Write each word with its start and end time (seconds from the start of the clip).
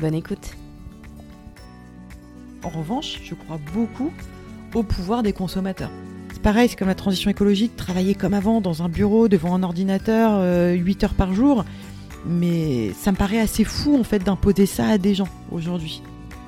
Bonne 0.00 0.14
écoute. 0.14 0.56
En 2.62 2.68
revanche, 2.68 3.20
je 3.24 3.34
crois 3.34 3.58
beaucoup 3.74 4.10
au 4.74 4.82
pouvoir 4.82 5.22
des 5.22 5.32
consommateurs. 5.32 5.90
C'est 6.32 6.42
pareil, 6.42 6.68
c'est 6.68 6.76
comme 6.76 6.88
la 6.88 6.94
transition 6.94 7.30
écologique, 7.30 7.76
travailler 7.76 8.14
comme 8.14 8.34
avant 8.34 8.60
dans 8.60 8.82
un 8.82 8.88
bureau 8.88 9.28
devant 9.28 9.54
un 9.54 9.62
ordinateur 9.62 10.40
8 10.74 11.04
heures 11.04 11.14
par 11.14 11.34
jour. 11.34 11.64
Mais 12.26 12.92
ça 12.98 13.12
me 13.12 13.16
paraît 13.16 13.40
assez 13.40 13.64
fou 13.64 13.96
en 13.98 14.04
fait 14.04 14.18
d'imposer 14.20 14.66
ça 14.66 14.86
à 14.88 14.98
des 14.98 15.14
gens 15.14 15.28
aujourd'hui. 15.50 16.02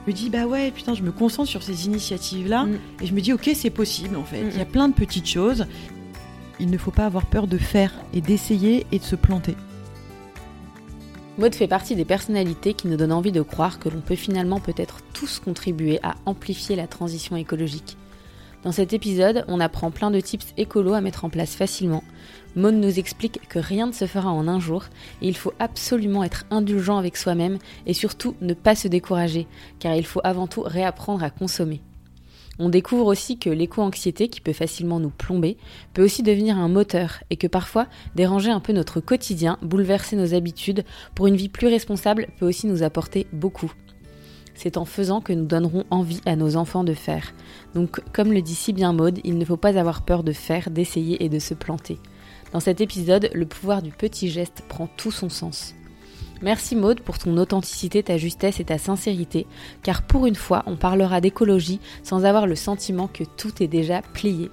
Je 0.07 0.13
me 0.13 0.17
dis 0.17 0.31
bah 0.31 0.47
ouais 0.47 0.71
putain 0.71 0.95
je 0.95 1.03
me 1.03 1.13
concentre 1.13 1.49
sur 1.49 1.63
ces 1.63 1.87
initiatives 1.87 2.49
là 2.49 2.65
Mm. 2.67 2.79
et 3.03 3.07
je 3.07 3.15
me 3.15 3.21
dis 3.21 3.33
ok 3.33 3.51
c'est 3.55 3.71
possible 3.71 4.17
en 4.17 4.25
fait. 4.25 4.43
Mm, 4.43 4.49
Il 4.53 4.59
y 4.59 4.61
a 4.61 4.67
plein 4.67 4.89
de 4.89 4.95
petites 4.95 5.29
choses. 5.29 5.67
Il 6.61 6.71
ne 6.71 6.77
faut 6.79 6.91
pas 6.91 7.07
avoir 7.07 7.25
peur 7.27 7.47
de 7.47 7.57
faire 7.57 7.93
et 8.13 8.21
d'essayer 8.21 8.87
et 8.93 8.99
de 8.99 9.05
se 9.05 9.17
planter. 9.17 9.57
Maud 11.39 11.55
fait 11.55 11.67
partie 11.67 11.97
des 11.97 12.05
personnalités 12.05 12.75
qui 12.75 12.89
nous 12.89 12.99
donnent 12.99 13.11
envie 13.11 13.33
de 13.33 13.41
croire 13.41 13.79
que 13.79 13.89
l'on 13.89 14.03
peut 14.03 14.17
finalement 14.17 14.61
peut-être 14.61 14.99
tous 15.15 15.39
contribuer 15.39 15.99
à 16.03 16.15
amplifier 16.27 16.77
la 16.77 16.87
transition 16.87 17.37
écologique. 17.37 17.97
Dans 18.65 18.71
cet 18.71 18.93
épisode, 18.93 19.45
on 19.49 19.59
apprend 19.59 19.91
plein 19.91 20.11
de 20.11 20.21
tips 20.21 20.53
écolos 20.59 20.93
à 20.93 21.01
mettre 21.01 21.25
en 21.25 21.31
place 21.31 21.55
facilement. 21.55 22.05
Maud 22.55 22.75
nous 22.75 22.99
explique 22.99 23.41
que 23.49 23.59
rien 23.59 23.87
ne 23.87 23.93
se 23.93 24.07
fera 24.07 24.31
en 24.31 24.47
un 24.47 24.61
jour 24.61 24.85
et 25.23 25.29
il 25.29 25.37
faut 25.37 25.55
absolument 25.59 26.23
être 26.23 26.45
indulgent 26.51 26.99
avec 26.99 27.17
soi-même 27.17 27.57
et 27.87 27.95
surtout 27.95 28.37
ne 28.43 28.53
pas 28.53 28.75
se 28.75 28.89
décourager 28.89 29.47
car 29.81 29.95
il 29.95 30.05
faut 30.05 30.21
avant 30.25 30.47
tout 30.47 30.61
réapprendre 30.61 31.25
à 31.25 31.31
consommer. 31.31 31.81
On 32.65 32.69
découvre 32.69 33.07
aussi 33.07 33.41
que 33.41 33.51
l'éco-anxiété 33.51 34.29
qui 34.29 34.41
peut 34.41 34.53
facilement 34.53 35.01
nous 35.01 35.11
plomber 35.11 35.57
peut 35.95 36.05
aussi 36.05 36.23
devenir 36.23 36.59
un 36.59 36.69
moteur 36.69 37.25
et 37.29 37.37
que 37.37 37.49
parfois 37.49 37.89
déranger 38.15 38.53
un 38.53 38.61
peu 38.61 38.73
notre 38.73 39.01
quotidien, 39.01 39.59
bouleverser 39.63 40.15
nos 40.15 40.33
habitudes 40.33 40.85
pour 41.17 41.27
une 41.27 41.35
vie 41.35 41.49
plus 41.49 41.67
responsable 41.67 42.29
peut 42.39 42.47
aussi 42.47 42.69
nous 42.69 42.85
apporter 42.85 43.27
beaucoup. 43.33 43.73
C'est 44.55 44.77
en 44.77 44.85
faisant 44.85 45.21
que 45.21 45.33
nous 45.33 45.45
donnerons 45.45 45.83
envie 45.91 46.21
à 46.25 46.37
nos 46.37 46.55
enfants 46.55 46.85
de 46.85 46.95
faire. 46.95 47.35
Donc, 47.75 48.01
comme 48.13 48.33
le 48.33 48.43
dit 48.43 48.55
si 48.55 48.73
bien 48.73 48.93
Maude, 48.93 49.19
il 49.25 49.39
ne 49.39 49.45
faut 49.45 49.57
pas 49.57 49.77
avoir 49.77 50.05
peur 50.05 50.23
de 50.23 50.33
faire, 50.33 50.71
d'essayer 50.71 51.25
et 51.25 51.29
de 51.29 51.41
se 51.41 51.55
planter. 51.55 51.99
Dans 52.53 52.61
cet 52.61 52.81
épisode, 52.81 53.29
le 53.35 53.47
pouvoir 53.47 53.83
du 53.83 53.91
petit 53.91 54.31
geste 54.31 54.63
prend 54.69 54.87
tout 54.87 55.11
son 55.11 55.31
sens. 55.31 55.75
Merci 56.43 56.75
Maude 56.75 57.01
pour 57.01 57.19
ton 57.19 57.37
authenticité, 57.37 58.03
ta 58.03 58.17
justesse 58.19 58.59
et 58.59 58.65
ta 58.65 58.79
sincérité, 58.79 59.47
car 59.83 60.03
pour 60.03 60.27
une 60.27 60.35
fois, 60.35 60.65
on 60.67 60.77
parlera 60.77 61.21
d'écologie 61.21 61.81
sans 62.03 62.25
avoir 62.25 62.47
le 62.47 62.57
sentiment 62.57 63.07
que 63.07 63.23
tout 63.23 63.63
est 63.63 63.69
déjà 63.69 64.03
plié. 64.03 64.51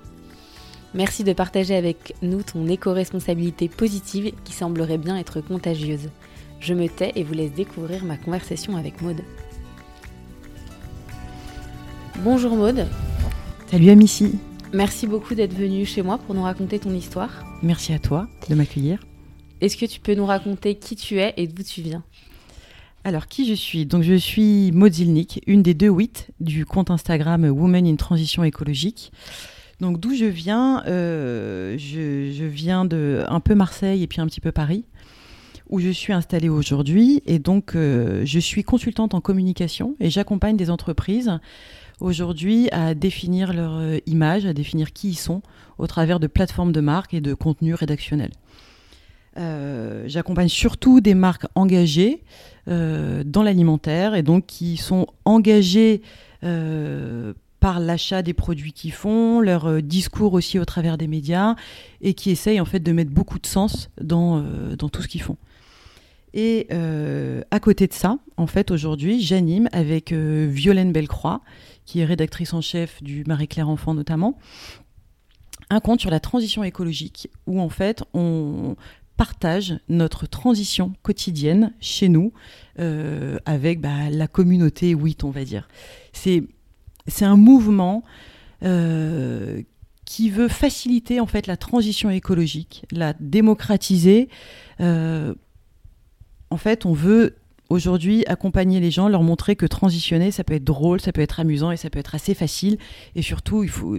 Merci 0.94 1.23
de 1.23 1.34
partager 1.34 1.76
avec 1.76 2.16
nous 2.22 2.44
ton 2.44 2.67
éco-responsabilité 2.67 3.70
positive 3.70 4.32
qui 4.44 4.54
semblerait 4.54 4.98
bien 4.98 5.17
être 5.17 5.42
contagieuse. 5.42 6.10
Je 6.60 6.73
me 6.73 6.88
tais 6.88 7.12
et 7.16 7.23
vous 7.23 7.34
laisse 7.34 7.54
découvrir 7.54 8.04
ma 8.06 8.17
conversation 8.17 8.76
avec 8.76 9.02
Maude. 9.02 9.22
Bonjour 12.23 12.56
Maude, 12.56 12.86
Salut 13.72 13.92
Amici, 13.92 14.40
merci 14.73 15.06
beaucoup 15.08 15.36
d'être 15.36 15.54
venue 15.54 15.86
chez 15.86 16.02
moi 16.02 16.17
pour 16.17 16.36
nous 16.36 16.42
raconter 16.42 16.80
ton 16.80 16.92
histoire. 16.92 17.30
merci 17.61 17.94
à 17.94 18.00
toi 18.00 18.27
de 18.50 18.56
m'accueillir. 18.56 19.00
Est-ce 19.61 19.77
que 19.77 19.86
tu 19.86 19.99
peux 19.99 20.15
nous 20.15 20.25
raconter 20.25 20.75
qui 20.75 20.95
tu 20.95 21.20
es 21.20 21.33
et 21.37 21.47
d'où 21.47 21.64
tu 21.64 21.81
viens? 21.81 22.03
Alors, 23.03 23.27
qui 23.27 23.47
je 23.47 23.53
suis? 23.53 23.86
Donc, 23.86 24.03
je 24.03 24.14
suis 24.14 24.71
Maud 24.73 24.93
Zilnik, 24.93 25.42
une 25.47 25.64
des 25.64 25.73
deux 25.73 25.89
WIT 25.89 26.27
du 26.39 26.65
compte 26.65 26.92
Instagram 26.92 27.45
Women 27.45 27.87
in 27.87 27.95
Transition 27.95 28.43
écologique. 28.43 29.11
Donc, 29.80 29.99
d'où 29.99 30.14
je 30.14 30.25
viens? 30.25 30.83
Euh, 30.87 31.77
je, 31.77 32.43
viens 32.45 32.83
de 32.83 33.23
un 33.30 33.39
peu 33.39 33.55
Marseille 33.55 34.03
et 34.03 34.08
puis 34.08 34.20
un 34.20 34.27
petit 34.27 34.42
peu 34.42 34.52
Paris, 34.52 34.83
où 35.70 35.80
je 35.80 35.89
suis 35.89 36.11
installée 36.11 36.49
aujourd'hui. 36.49 37.21
Et 37.26 37.39
donc, 37.39 37.76
euh, 37.76 38.23
je 38.26 38.39
suis 38.39 38.64
consultante 38.64 39.14
en 39.14 39.21
communication 39.21 39.95
et 39.99 40.09
j'accompagne 40.09 40.58
des 40.58 40.70
entreprises 40.70 41.39
aujourd'hui 42.02 42.70
à 42.71 42.93
définir 42.95 43.53
leur 43.53 43.77
euh, 43.77 43.97
image, 44.05 44.45
à 44.45 44.53
définir 44.53 44.91
qui 44.91 45.09
ils 45.09 45.15
sont 45.17 45.41
au 45.77 45.87
travers 45.87 46.20
de 46.20 46.27
plateformes 46.27 46.73
de 46.73 46.81
marque 46.81 47.14
et 47.14 47.21
de 47.21 47.33
contenus 47.33 47.76
rédactionnels. 47.76 48.31
Euh, 49.39 50.04
J'accompagne 50.08 50.50
surtout 50.50 51.02
des 51.02 51.14
marques 51.14 51.45
engagées 51.55 52.23
euh, 52.67 53.23
dans 53.26 53.44
l'alimentaire 53.44 54.16
et 54.16 54.23
donc 54.23 54.45
qui 54.45 54.77
sont 54.77 55.08
engagées 55.23 56.02
euh, 56.44 57.33
par 57.60 57.80
l'achat 57.80 58.22
des 58.22 58.33
produits 58.33 58.73
qu'ils 58.73 58.92
font, 58.92 59.39
leur 59.39 59.82
discours 59.82 60.33
aussi 60.33 60.60
au 60.60 60.66
travers 60.66 60.98
des 60.98 61.08
médias 61.08 61.55
et 62.02 62.14
qui 62.14 62.32
essayent 62.32 62.60
en 62.60 62.66
fait 62.66 62.80
de 62.80 62.92
mettre 62.92 63.11
beaucoup 63.11 63.39
de 63.39 63.48
sens 63.48 63.89
dans, 64.00 64.44
tout 64.77 65.02
ce 65.02 65.08
qu'ils 65.08 65.22
font. 65.22 65.38
Et 66.33 66.70
à 67.52 67.60
côté 67.60 67.88
de 67.88 67.94
ça, 67.94 68.17
en 68.38 68.48
fait, 68.48 68.71
aujourd'hui, 68.71 69.21
j'anime 69.21 69.67
avec 69.73 70.14
Violaine 70.14 70.94
Bellecroix, 70.94 71.42
qui 71.83 72.00
est 72.00 72.06
rédactrice 72.06 72.54
en 72.54 72.61
chef 72.61 73.04
du 73.04 73.26
Marie-Claire 73.27 73.67
Enfant 73.67 73.94
notamment, 73.94 74.38
un 75.70 75.80
compte 75.80 76.00
sur 76.00 76.10
la 76.10 76.20
transition 76.20 76.64
écologique 76.64 77.30
où 77.45 77.61
en 77.61 77.70
fait 77.70 78.04
on 78.14 78.76
partage 79.20 79.78
notre 79.90 80.28
transition 80.28 80.94
quotidienne 81.02 81.74
chez 81.82 82.08
nous 82.08 82.32
euh, 82.80 83.38
avec 83.46 83.82
bah, 83.82 84.10
la 84.10 84.30
communauté 84.30 84.96
WIT, 84.96 85.26
on 85.26 85.30
va 85.30 85.44
dire. 85.44 85.68
C'est 86.14 86.44
c'est 87.06 87.26
un 87.26 87.36
mouvement 87.36 88.06
euh, 88.64 89.62
qui 90.06 90.30
veut 90.30 90.48
faciliter 90.48 91.20
en 91.20 91.26
fait 91.26 91.48
la 91.48 91.58
transition 91.58 92.10
écologique, 92.10 92.86
la 92.94 93.14
démocratiser. 93.20 94.30
Euh, 94.80 95.36
en 96.50 96.58
fait, 96.58 96.86
on 96.86 96.94
veut 96.94 97.36
aujourd'hui 97.68 98.24
accompagner 98.26 98.80
les 98.80 98.90
gens, 98.90 99.10
leur 99.10 99.24
montrer 99.24 99.58
que 99.58 99.66
transitionner, 99.66 100.32
ça 100.32 100.46
peut 100.46 100.54
être 100.54 100.64
drôle, 100.64 101.02
ça 101.02 101.12
peut 101.12 101.20
être 101.20 101.42
amusant 101.42 101.72
et 101.72 101.78
ça 101.78 101.90
peut 101.90 102.00
être 102.00 102.16
assez 102.16 102.34
facile. 102.34 102.78
Et 103.16 103.22
surtout, 103.22 103.64
il 103.64 103.70
faut 103.70 103.98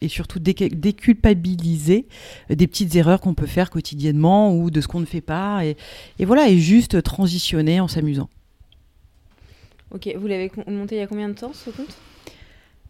et 0.00 0.08
surtout 0.08 0.38
déculpabiliser 0.38 2.06
des 2.50 2.66
petites 2.66 2.94
erreurs 2.96 3.20
qu'on 3.20 3.34
peut 3.34 3.46
faire 3.46 3.70
quotidiennement 3.70 4.54
ou 4.54 4.70
de 4.70 4.80
ce 4.80 4.88
qu'on 4.88 5.00
ne 5.00 5.06
fait 5.06 5.20
pas. 5.20 5.64
Et, 5.64 5.76
et 6.18 6.24
voilà, 6.24 6.48
et 6.48 6.58
juste 6.58 7.02
transitionner 7.02 7.80
en 7.80 7.88
s'amusant. 7.88 8.28
Ok, 9.92 10.12
vous 10.18 10.26
l'avez 10.26 10.50
monté 10.66 10.96
il 10.96 10.98
y 10.98 11.02
a 11.02 11.06
combien 11.06 11.28
de 11.28 11.34
temps 11.34 11.52
ce 11.52 11.70
compte? 11.70 11.96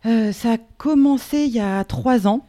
Euh, 0.07 0.33
ça 0.33 0.55
a 0.55 0.59
commencé 0.59 1.45
il 1.45 1.53
y 1.53 1.61
a 1.61 1.85
trois 1.85 2.27
ans. 2.27 2.47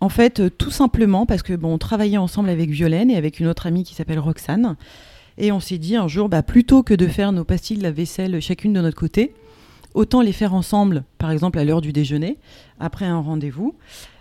En 0.00 0.08
fait, 0.08 0.40
euh, 0.40 0.50
tout 0.50 0.70
simplement 0.70 1.26
parce 1.26 1.42
que 1.42 1.52
bon, 1.54 1.74
on 1.74 1.78
travaillait 1.78 2.16
ensemble 2.16 2.48
avec 2.48 2.70
Violaine 2.70 3.10
et 3.10 3.16
avec 3.16 3.40
une 3.40 3.46
autre 3.46 3.66
amie 3.66 3.84
qui 3.84 3.94
s'appelle 3.94 4.18
Roxane. 4.18 4.76
Et 5.38 5.52
on 5.52 5.60
s'est 5.60 5.78
dit 5.78 5.96
un 5.96 6.08
jour, 6.08 6.28
bah, 6.28 6.42
plutôt 6.42 6.82
que 6.82 6.94
de 6.94 7.06
faire 7.06 7.32
nos 7.32 7.44
pastilles 7.44 7.78
de 7.78 7.82
la 7.82 7.92
vaisselle 7.92 8.40
chacune 8.40 8.72
de 8.72 8.80
notre 8.80 8.96
côté, 8.96 9.34
autant 9.94 10.20
les 10.20 10.32
faire 10.32 10.54
ensemble, 10.54 11.04
par 11.18 11.30
exemple 11.30 11.58
à 11.58 11.64
l'heure 11.64 11.80
du 11.80 11.92
déjeuner, 11.92 12.38
après 12.78 13.06
un 13.06 13.18
rendez-vous, 13.18 13.74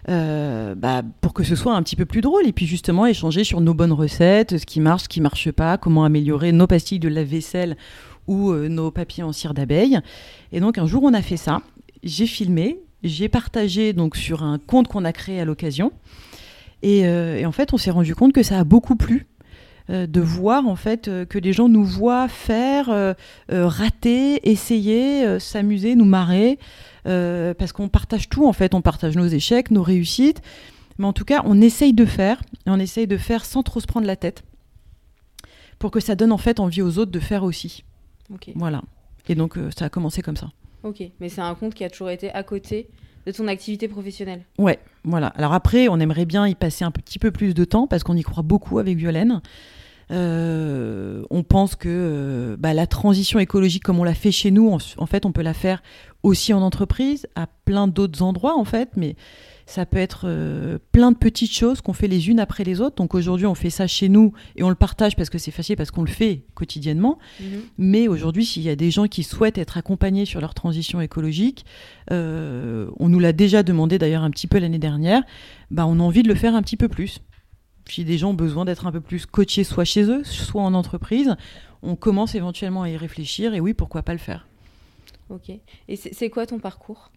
euh, 0.10 0.76
bah, 0.76 1.04
pour 1.22 1.34
que 1.34 1.44
ce 1.44 1.56
soit 1.56 1.76
un 1.76 1.84
petit 1.84 1.96
peu 1.96 2.06
plus 2.06 2.22
drôle. 2.22 2.48
Et 2.48 2.54
puis 2.54 2.66
justement, 2.66 3.06
échanger 3.06 3.44
sur 3.44 3.62
nos 3.62 3.74
bonnes 3.74 3.92
recettes, 3.92 4.58
ce 4.58 4.66
qui 4.66 4.80
marche, 4.80 5.04
ce 5.04 5.10
qui 5.10 5.22
marche 5.22 5.52
pas, 5.52 5.78
comment 5.78 6.04
améliorer 6.04 6.52
nos 6.52 6.68
pastilles 6.68 7.00
de 7.00 7.10
la 7.10 7.24
vaisselle 7.24 7.78
ou 8.28 8.52
euh, 8.52 8.68
nos 8.68 8.92
papiers 8.92 9.24
en 9.24 9.32
cire 9.32 9.54
d'abeille. 9.54 10.00
Et 10.52 10.60
donc 10.60 10.78
un 10.78 10.86
jour, 10.86 11.04
on 11.04 11.14
a 11.14 11.22
fait 11.22 11.38
ça. 11.38 11.62
J'ai 12.04 12.28
filmé, 12.28 12.80
j'ai 13.04 13.30
partagé 13.30 13.94
donc 13.94 14.16
sur 14.16 14.44
un 14.44 14.58
compte 14.58 14.88
qu'on 14.88 15.06
a 15.06 15.14
créé 15.14 15.40
à 15.40 15.46
l'occasion. 15.46 15.92
Et, 16.82 17.06
euh, 17.06 17.46
en 17.46 17.52
fait, 17.52 17.74
on 17.74 17.78
s'est 17.78 17.92
rendu 17.92 18.16
compte 18.16 18.34
que 18.34 18.44
ça 18.44 18.60
a 18.60 18.64
beaucoup 18.64 18.96
plu 18.96 19.28
de 19.90 20.22
voir 20.22 20.68
en 20.68 20.76
fait 20.76 21.08
euh, 21.08 21.26
que 21.26 21.40
les 21.40 21.52
gens 21.52 21.68
nous 21.68 21.84
voient 21.84 22.28
faire, 22.28 22.90
euh, 22.90 23.14
euh, 23.52 23.68
rater, 23.68 24.48
essayer, 24.48 25.26
euh, 25.26 25.40
s'amuser, 25.40 25.96
nous 25.96 26.06
marrer, 26.06 26.60
euh, 27.08 27.54
parce 27.56 27.72
qu'on 27.72 27.90
partage 27.90 28.30
tout 28.30 28.46
en 28.46 28.54
fait, 28.54 28.76
on 28.76 28.82
partage 28.82 29.16
nos 29.16 29.26
échecs, 29.26 29.72
nos 29.72 29.82
réussites, 29.82 30.42
mais 31.00 31.06
en 31.06 31.14
tout 31.14 31.26
cas 31.26 31.42
on 31.46 31.60
essaye 31.60 31.94
de 31.94 32.06
faire, 32.06 32.40
et 32.68 32.70
on 32.70 32.78
essaye 32.78 33.08
de 33.08 33.18
faire 33.18 33.44
sans 33.46 33.64
trop 33.64 33.80
se 33.80 33.88
prendre 33.88 34.06
la 34.06 34.16
tête, 34.16 34.44
pour 35.80 35.90
que 35.90 36.00
ça 36.00 36.16
donne 36.16 36.32
en 36.32 36.38
fait 36.38 36.60
envie 36.60 36.84
aux 36.84 37.00
autres 37.00 37.12
de 37.12 37.20
faire 37.20 37.44
aussi. 37.44 37.84
Ok. 38.32 38.52
Voilà. 38.56 38.84
Et 39.28 39.36
donc 39.36 39.58
euh, 39.58 39.70
ça 39.76 39.86
a 39.86 39.90
commencé 39.90 40.22
comme 40.22 40.38
ça. 40.38 40.52
Ok, 40.84 41.02
mais 41.20 41.30
c'est 41.30 41.42
un 41.42 41.56
compte 41.56 41.74
qui 41.74 41.84
a 41.84 41.90
toujours 41.90 42.10
été 42.12 42.32
à 42.32 42.44
côté 42.44 42.90
de 43.26 43.32
ton 43.32 43.48
activité 43.48 43.88
professionnelle. 43.88 44.44
Ouais, 44.58 44.80
voilà. 45.04 45.28
Alors 45.30 45.54
après, 45.54 45.88
on 45.88 46.00
aimerait 46.00 46.26
bien 46.26 46.48
y 46.48 46.56
passer 46.56 46.86
un 46.86 46.92
petit 46.92 47.20
peu 47.20 47.32
plus 47.32 47.54
de 47.54 47.66
temps 47.66 47.86
parce 47.86 48.04
qu'on 48.04 48.16
y 48.16 48.24
croit 48.24 48.44
beaucoup 48.44 48.80
avec 48.80 48.98
Violaine. 48.98 49.42
On 50.12 51.44
pense 51.44 51.76
que 51.76 52.56
bah, 52.60 52.74
la 52.74 52.88
transition 52.88 53.40
écologique, 53.40 53.84
comme 53.84 54.00
on 54.00 54.04
l'a 54.04 54.14
fait 54.14 54.32
chez 54.32 54.52
nous, 54.52 54.76
en, 54.98 55.06
fait, 55.06 55.26
on 55.26 55.32
peut 55.32 55.42
la 55.42 55.54
faire 55.54 55.82
aussi 56.24 56.54
en 56.54 56.62
entreprise, 56.62 57.28
à 57.36 57.48
plein 57.66 57.88
d'autres 57.88 58.22
endroits, 58.22 58.58
en 58.58 58.66
fait, 58.66 58.90
mais 58.96 59.16
ça 59.70 59.86
peut 59.86 59.98
être 59.98 60.22
euh, 60.26 60.80
plein 60.92 61.12
de 61.12 61.18
petites 61.18 61.54
choses 61.54 61.82
qu'on 61.82 61.94
fait 61.94 62.08
les 62.08 62.30
unes 62.30 62.40
après 62.40 62.64
les 62.64 62.82
autres. 62.82 62.96
Donc 62.96 63.14
aujourd'hui, 63.14 63.46
on 63.46 63.54
fait 63.54 63.70
ça 63.70 63.86
chez 63.86 64.10
nous 64.10 64.34
et 64.56 64.64
on 64.64 64.70
le 64.70 64.76
partage 64.76 65.16
parce 65.16 65.30
que 65.30 65.38
c'est 65.38 65.52
facile, 65.52 65.76
parce 65.76 65.92
qu'on 65.92 66.02
le 66.02 66.10
fait 66.10 66.44
quotidiennement. 66.56 67.20
Mhm. 67.40 67.48
Mais 67.78 68.08
aujourd'hui, 68.08 68.46
s'il 68.46 68.64
y 68.64 68.70
a 68.70 68.76
des 68.76 68.90
gens 68.90 69.06
qui 69.06 69.22
souhaitent 69.22 69.60
être 69.60 69.78
accompagnés 69.78 70.26
sur 70.26 70.42
leur 70.42 70.56
transition 70.56 71.02
écologique, 71.02 71.66
euh, 72.12 72.90
on 72.98 73.10
nous 73.10 73.20
l'a 73.20 73.32
déjà 73.32 73.62
demandé 73.62 74.00
d'ailleurs 74.00 74.24
un 74.24 74.32
petit 74.32 74.48
peu 74.48 74.58
l'année 74.58 74.80
dernière, 74.80 75.22
bah, 75.70 75.86
on 75.86 76.00
a 76.00 76.04
envie 76.04 76.24
de 76.24 76.30
le 76.30 76.36
faire 76.36 76.56
un 76.56 76.64
petit 76.64 76.78
peu 76.78 76.88
plus. 76.88 77.20
Si 77.92 78.06
des 78.06 78.18
gens 78.18 78.32
ont 78.32 78.36
besoin 78.36 78.66
d'être 78.66 78.86
un 78.86 78.92
peu 78.92 79.02
plus 79.02 79.26
coachés, 79.26 79.64
soit 79.64 79.86
chez 79.86 80.04
eux, 80.04 80.24
soit 80.24 80.62
en 80.62 80.74
entreprise, 80.74 81.36
on 81.82 81.96
commence 81.96 82.36
éventuellement 82.36 82.84
à 82.84 82.90
y 82.90 82.98
réfléchir 82.98 83.54
et 83.54 83.60
oui, 83.60 83.74
pourquoi 83.74 84.04
pas 84.04 84.14
le 84.14 84.20
faire. 84.20 84.48
Ok. 85.30 85.52
Et 85.88 85.96
c'est 85.96 86.30
quoi 86.30 86.46
ton 86.46 86.60
parcours? 86.60 87.12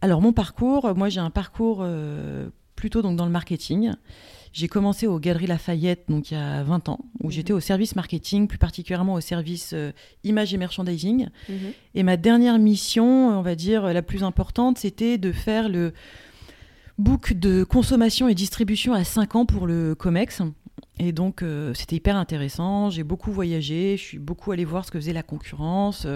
Alors 0.00 0.20
mon 0.20 0.32
parcours, 0.32 0.94
moi 0.94 1.08
j'ai 1.08 1.20
un 1.20 1.30
parcours 1.30 1.78
euh, 1.80 2.48
plutôt 2.76 3.00
donc 3.00 3.16
dans 3.16 3.24
le 3.24 3.30
marketing. 3.30 3.92
J'ai 4.52 4.68
commencé 4.68 5.06
aux 5.06 5.18
Galeries 5.18 5.46
Lafayette 5.46 6.04
donc 6.08 6.30
il 6.30 6.34
y 6.34 6.36
a 6.36 6.62
20 6.62 6.88
ans 6.88 7.00
où 7.20 7.26
mhm. 7.26 7.32
j'étais 7.32 7.52
au 7.52 7.60
service 7.60 7.96
marketing, 7.96 8.46
plus 8.46 8.58
particulièrement 8.58 9.14
au 9.14 9.20
service 9.20 9.70
euh, 9.72 9.92
image 10.24 10.52
et 10.52 10.58
merchandising. 10.58 11.28
Mhm. 11.48 11.56
Et 11.94 12.02
ma 12.02 12.16
dernière 12.16 12.58
mission, 12.58 13.38
on 13.38 13.42
va 13.42 13.54
dire 13.54 13.92
la 13.92 14.02
plus 14.02 14.24
importante, 14.24 14.78
c'était 14.78 15.16
de 15.16 15.32
faire 15.32 15.68
le 15.68 15.92
book 16.98 17.32
de 17.32 17.64
consommation 17.64 18.28
et 18.28 18.34
distribution 18.34 18.92
à 18.92 19.04
5 19.04 19.36
ans 19.36 19.46
pour 19.46 19.66
le 19.66 19.94
Comex. 19.94 20.42
Et 20.98 21.12
donc, 21.12 21.42
euh, 21.42 21.74
c'était 21.74 21.96
hyper 21.96 22.16
intéressant. 22.16 22.90
J'ai 22.90 23.02
beaucoup 23.02 23.32
voyagé, 23.32 23.96
je 23.96 24.02
suis 24.02 24.18
beaucoup 24.18 24.52
allée 24.52 24.64
voir 24.64 24.84
ce 24.84 24.90
que 24.90 24.98
faisait 24.98 25.12
la 25.12 25.24
concurrence. 25.24 26.06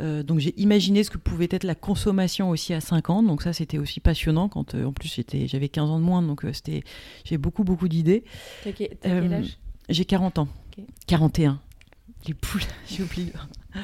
Euh, 0.00 0.22
donc 0.22 0.40
j'ai 0.40 0.58
imaginé 0.60 1.04
ce 1.04 1.10
que 1.10 1.18
pouvait 1.18 1.48
être 1.50 1.64
la 1.64 1.74
consommation 1.74 2.50
aussi 2.50 2.74
à 2.74 2.80
5 2.80 3.10
ans. 3.10 3.22
Donc 3.22 3.42
ça, 3.42 3.52
c'était 3.52 3.78
aussi 3.78 4.00
passionnant. 4.00 4.48
Quand, 4.48 4.74
euh, 4.74 4.84
en 4.84 4.92
plus, 4.92 5.20
j'avais 5.46 5.68
15 5.68 5.90
ans 5.90 5.98
de 5.98 6.04
moins, 6.04 6.22
donc 6.22 6.44
euh, 6.44 6.52
c'était, 6.52 6.82
j'ai 7.24 7.38
beaucoup, 7.38 7.64
beaucoup 7.64 7.88
d'idées. 7.88 8.24
T'as 8.62 8.72
quel 8.72 9.32
âge? 9.32 9.58
J'ai 9.88 10.04
40 10.04 10.38
ans. 10.38 10.48
41. 11.06 11.60
Les 12.26 12.34
poules, 12.34 12.62
j'ai 12.88 13.02
oublié. 13.02 13.32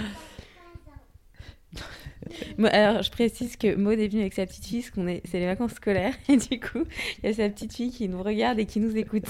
alors, 2.65 3.03
je 3.03 3.11
précise 3.11 3.57
que 3.57 3.75
Maud 3.75 3.99
est 3.99 4.09
venue 4.09 4.23
avec 4.23 4.35
sa 4.35 4.47
petite 4.47 4.67
fille, 4.67 4.85
est, 5.09 5.23
c'est 5.27 5.39
les 5.39 5.47
vacances 5.47 5.73
scolaires, 5.73 6.15
et 6.29 6.37
du 6.37 6.61
coup, 6.61 6.85
il 7.23 7.29
y 7.29 7.33
a 7.33 7.35
sa 7.35 7.49
petite 7.49 7.73
fille 7.73 7.91
qui 7.91 8.09
nous 8.09 8.23
regarde 8.23 8.59
et 8.59 8.67
qui 8.67 8.81
nous 8.81 8.97
écoute. 8.97 9.25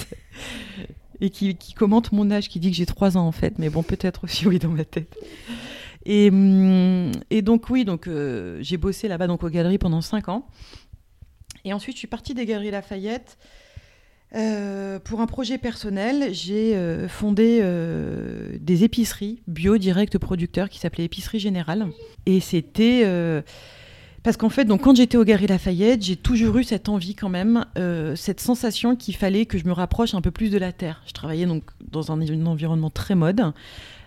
Et 1.21 1.29
qui, 1.31 1.55
qui 1.57 1.75
commente 1.75 2.13
mon 2.13 2.31
âge, 2.31 2.49
qui 2.49 2.61
dit 2.61 2.71
que 2.71 2.77
j'ai 2.77 2.87
3 2.87 3.19
ans 3.19 3.27
en 3.27 3.33
fait, 3.33 3.59
mais 3.59 3.69
bon, 3.69 3.83
peut-être 3.83 4.25
aussi, 4.25 4.47
oui, 4.47 4.59
dans 4.59 4.71
ma 4.71 4.85
tête. 4.85 5.19
Et, 6.07 6.31
hum, 6.31 7.13
et 7.29 7.43
donc 7.43 7.69
oui, 7.69 7.85
donc 7.85 8.07
euh, 8.07 8.59
j'ai 8.63 8.79
bossé 8.79 9.07
là-bas 9.07 9.27
donc 9.27 9.43
aux 9.43 9.51
galeries 9.51 9.79
pendant 9.79 10.01
5 10.01 10.29
ans. 10.29 10.47
Et 11.65 11.73
ensuite, 11.75 11.97
je 11.97 11.99
suis 11.99 12.09
partie 12.09 12.33
des 12.35 12.47
galeries 12.47 12.71
Lafayette. 12.71 13.37
Euh, 14.35 14.99
pour 15.01 15.21
un 15.21 15.27
projet 15.27 15.59
personnel, 15.59 16.33
j'ai 16.33 16.77
euh, 16.77 17.09
fondé 17.09 17.61
des 18.61 18.85
épiceries 18.85 19.43
bio 19.47 19.79
direct 19.79 20.19
producteurs 20.19 20.69
qui 20.69 20.79
s'appelaient 20.79 21.05
Épicerie 21.05 21.41
Générale. 21.41 21.89
Et 22.27 22.41
c'était 22.41 23.05
parce 24.23 24.37
qu'en 24.37 24.51
fait, 24.51 24.67
donc 24.67 24.83
quand 24.83 24.97
j'étais 24.97 25.17
aux 25.17 25.25
Galeries 25.25 25.47
Lafayette, 25.47 26.03
j'ai 26.03 26.17
toujours 26.17 26.59
eu 26.59 26.65
cette 26.65 26.89
envie 26.89 27.15
quand 27.15 27.31
même, 27.31 27.65
cette 28.17 28.41
sensation 28.41 28.97
qu'il 28.97 29.17
fallait 29.17 29.47
que 29.47 29.59
je 29.59 29.65
me 29.65 29.73
rapproche 29.73 30.15
un 30.15 30.21
peu 30.21 30.31
plus 30.31 30.51
de 30.51 30.59
la 30.59 30.73
terre. 30.73 31.03
Je 31.07 31.13
travaillais 31.13 31.47
donc 31.47 31.65
dans 31.91 32.13
un, 32.13 32.21
environnement 32.47 32.91
très 32.91 33.15
mode. 33.15 33.53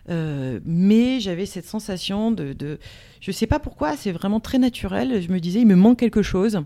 Euh, 0.10 0.60
mais 0.66 1.20
j'avais 1.20 1.46
cette 1.46 1.66
sensation 1.66 2.32
de, 2.32 2.80
je 3.22 3.32
sais 3.32 3.48
pas 3.48 3.60
pourquoi, 3.60 3.96
c'est 3.96 4.12
vraiment 4.12 4.40
très 4.40 4.58
naturel. 4.58 5.22
Je 5.22 5.32
me 5.32 5.40
disais, 5.40 5.62
il 5.62 5.68
me 5.68 5.76
manque 5.76 6.00
quelque 6.00 6.22
chose. 6.22 6.62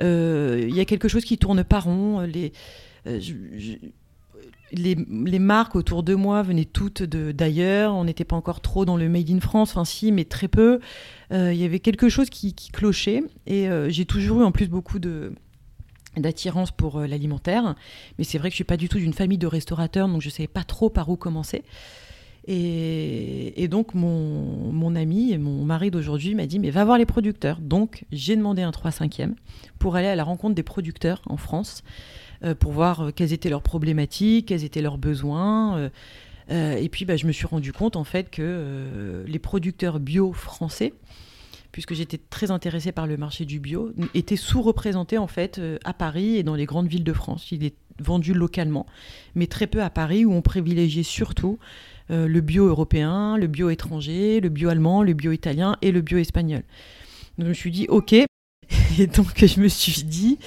Euh, 0.00 0.66
il 0.68 0.74
y 0.74 0.80
a 0.80 0.84
quelque 0.84 1.08
chose 1.08 1.24
qui 1.24 1.38
tourne 1.38 1.62
pas 1.62 1.80
rond. 1.80 2.26
Euh, 3.06 3.20
les, 4.72 5.38
marques 5.38 5.76
autour 5.76 6.02
de 6.02 6.14
moi 6.14 6.42
venaient 6.42 6.64
toutes 6.64 7.02
d'ailleurs. 7.02 7.94
On 7.94 8.04
n'était 8.04 8.24
pas 8.24 8.36
encore 8.36 8.60
trop 8.60 8.84
dans 8.84 8.96
le 8.96 9.08
made 9.08 9.30
in 9.30 9.40
France, 9.40 9.70
enfin 9.70 9.84
si, 9.84 10.12
mais 10.12 10.24
très 10.24 10.48
peu. 10.48 10.80
Il 11.30 11.54
y 11.54 11.64
avait 11.64 11.80
quelque 11.80 12.08
chose 12.08 12.30
qui, 12.30 12.54
clochait. 12.72 13.22
Et 13.46 13.68
j'ai 13.88 14.04
toujours 14.04 14.40
eu 14.40 14.44
en 14.44 14.52
plus 14.52 14.68
beaucoup 14.68 14.98
d'attirance 16.16 16.70
pour 16.70 17.00
l'alimentaire. 17.00 17.76
Mais 18.18 18.24
c'est 18.24 18.38
vrai 18.38 18.48
que 18.48 18.52
je 18.52 18.56
suis 18.56 18.64
pas 18.64 18.76
du 18.76 18.88
tout 18.88 18.98
d'une 18.98 19.12
famille 19.12 19.38
de 19.38 19.46
restaurateurs, 19.46 20.08
donc 20.08 20.22
je 20.22 20.30
savais 20.30 20.48
pas 20.48 20.64
trop 20.64 20.90
par 20.90 21.08
où 21.08 21.16
commencer. 21.16 21.62
Et, 22.46 23.68
donc, 23.68 23.94
mon, 23.94 24.70
mon, 24.70 24.94
ami 24.96 25.32
et 25.32 25.38
mon 25.38 25.64
mari 25.64 25.90
d'aujourd'hui 25.90 26.34
m'a 26.34 26.46
dit 26.46 26.58
Mais 26.58 26.70
va 26.70 26.84
voir 26.84 26.98
les 26.98 27.06
producteurs. 27.06 27.58
Donc, 27.60 28.04
j'ai 28.12 28.36
demandé 28.36 28.62
un 28.62 28.70
3 28.70 28.90
5 28.90 29.20
e 29.20 29.34
pour 29.78 29.96
aller 29.96 30.08
à 30.08 30.16
la 30.16 30.24
rencontre 30.24 30.54
des 30.54 30.62
producteurs 30.62 31.22
en 31.26 31.38
France, 31.38 31.82
euh, 31.84 32.23
pour 32.52 32.72
voir 32.72 33.00
euh, 33.00 33.10
quelles 33.10 33.32
étaient 33.32 33.48
leurs 33.48 33.62
problématiques, 33.62 34.48
quels 34.48 34.64
étaient 34.64 34.82
leurs 34.82 34.98
besoins. 34.98 35.90
Euh, 36.50 36.76
et 36.76 36.88
puis, 36.90 37.04
bah, 37.04 37.16
je 37.16 37.26
me 37.26 37.32
suis 37.32 37.46
rendu 37.46 37.72
compte, 37.72 37.96
en 37.96 38.04
fait, 38.04 38.28
que 38.30 39.24
les 39.26 39.38
producteurs 39.38 39.98
bio 39.98 40.32
français, 40.34 40.92
puisque 41.72 41.94
j'étais 41.94 42.18
très 42.18 42.50
intéressée 42.50 42.92
par 42.92 43.06
le 43.06 43.16
marché 43.16 43.44
du 43.44 43.60
bio, 43.60 43.92
étaient 44.12 44.36
sous-représentés, 44.36 45.16
en 45.16 45.26
fait, 45.26 45.60
à 45.84 45.94
Paris 45.94 46.36
et 46.36 46.42
dans 46.42 46.54
les 46.54 46.66
grandes 46.66 46.88
villes 46.88 47.04
de 47.04 47.12
France. 47.14 47.50
Il 47.50 47.64
est 47.64 47.74
vendu 47.98 48.34
localement, 48.34 48.86
mais 49.34 49.46
très 49.46 49.66
peu 49.66 49.82
à 49.82 49.90
Paris, 49.90 50.24
où 50.24 50.32
on 50.32 50.42
privilégiait 50.42 51.02
surtout 51.02 51.58
euh, 52.10 52.28
le 52.28 52.40
bio 52.40 52.66
européen, 52.66 53.38
le 53.38 53.46
bio 53.46 53.70
étranger, 53.70 54.40
le 54.40 54.48
bio 54.48 54.68
allemand, 54.68 55.02
le 55.02 55.14
bio 55.14 55.32
italien 55.32 55.76
et 55.80 55.92
le 55.92 56.00
bio 56.00 56.18
espagnol. 56.18 56.62
Donc 57.38 57.46
je 57.46 57.48
me 57.48 57.54
suis 57.54 57.70
dit, 57.70 57.86
ok. 57.88 58.14
Et 58.98 59.06
donc 59.06 59.44
je 59.44 59.60
me 59.60 59.68
suis 59.68 60.02
dit, 60.04 60.38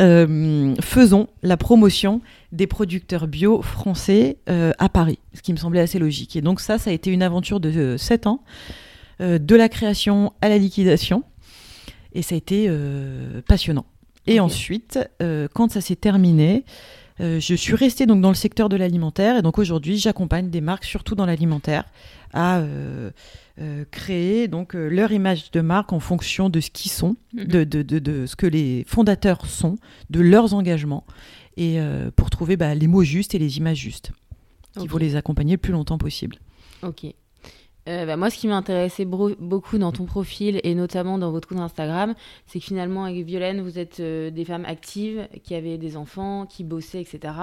euh, 0.00 0.74
faisons 0.80 1.28
la 1.42 1.56
promotion 1.56 2.20
des 2.52 2.66
producteurs 2.66 3.26
bio 3.26 3.62
français 3.62 4.38
euh, 4.48 4.72
à 4.78 4.88
Paris, 4.88 5.18
ce 5.34 5.42
qui 5.42 5.52
me 5.52 5.58
semblait 5.58 5.80
assez 5.80 5.98
logique. 5.98 6.36
Et 6.36 6.40
donc 6.40 6.60
ça, 6.60 6.78
ça 6.78 6.90
a 6.90 6.92
été 6.92 7.10
une 7.10 7.22
aventure 7.22 7.60
de 7.60 7.96
7 7.96 8.26
ans, 8.26 8.42
de 9.20 9.56
la 9.56 9.70
création 9.70 10.34
à 10.42 10.48
la 10.48 10.58
liquidation. 10.58 11.24
Et 12.12 12.22
ça 12.22 12.34
a 12.34 12.38
été 12.38 12.70
passionnant. 13.46 13.86
Et 14.26 14.40
ensuite, 14.40 14.98
quand 15.54 15.72
ça 15.72 15.80
s'est 15.80 15.96
terminé, 15.96 16.64
euh, 17.20 17.40
je 17.40 17.54
suis 17.54 17.74
restée 17.74 18.04
donc 18.04 18.20
dans 18.20 18.28
le 18.28 18.34
secteur 18.34 18.68
de 18.68 18.76
l'alimentaire 18.76 19.38
et 19.38 19.42
donc 19.42 19.58
aujourd'hui 19.58 19.96
j'accompagne 19.96 20.50
des 20.50 20.60
marques 20.60 20.84
surtout 20.84 21.14
dans 21.14 21.24
l'alimentaire 21.24 21.84
à 22.32 22.58
euh, 22.58 23.10
euh, 23.60 23.84
créer 23.90 24.48
donc 24.48 24.74
leur 24.74 25.12
image 25.12 25.50
de 25.50 25.60
marque 25.60 25.92
en 25.92 26.00
fonction 26.00 26.48
de 26.48 26.60
ce 26.60 26.70
qu'ils 26.70 26.90
sont, 26.90 27.16
mhm. 27.34 27.44
de, 27.46 27.64
de, 27.64 27.98
de, 27.98 28.26
ce 28.26 28.36
que 28.36 28.46
les 28.46 28.84
fondateurs 28.86 29.46
sont, 29.46 29.76
de 30.10 30.20
leurs 30.20 30.54
engagements 30.54 31.04
et 31.56 31.78
pour 32.16 32.28
trouver 32.28 32.58
bah, 32.58 32.74
les 32.74 32.86
mots 32.86 33.02
justes 33.02 33.34
et 33.34 33.38
les 33.38 33.56
images 33.56 33.78
justes. 33.78 34.12
Il 34.78 34.88
faut 34.90 34.98
les 34.98 35.16
accompagner 35.16 35.52
le 35.52 35.58
plus 35.58 35.72
longtemps 35.72 35.96
possible. 35.96 36.36
Ok. 36.82 37.06
Euh, 37.88 38.04
bah, 38.04 38.16
moi, 38.16 38.30
ce 38.30 38.38
qui 38.38 38.48
m'intéressait 38.48 39.04
beaucoup 39.04 39.78
dans 39.78 39.92
ton 39.92 40.06
profil 40.06 40.60
et 40.64 40.74
notamment 40.74 41.18
dans 41.18 41.30
votre 41.30 41.48
compte 41.48 41.60
Instagram, 41.60 42.14
c'est 42.46 42.58
que 42.58 42.64
finalement, 42.64 43.04
avec 43.04 43.24
Violaine, 43.24 43.60
vous 43.60 43.78
êtes 43.78 44.00
euh, 44.00 44.30
des 44.30 44.44
femmes 44.44 44.64
actives 44.64 45.28
qui 45.44 45.54
avaient 45.54 45.78
des 45.78 45.96
enfants, 45.96 46.46
qui 46.46 46.64
bossaient, 46.64 47.00
etc. 47.00 47.34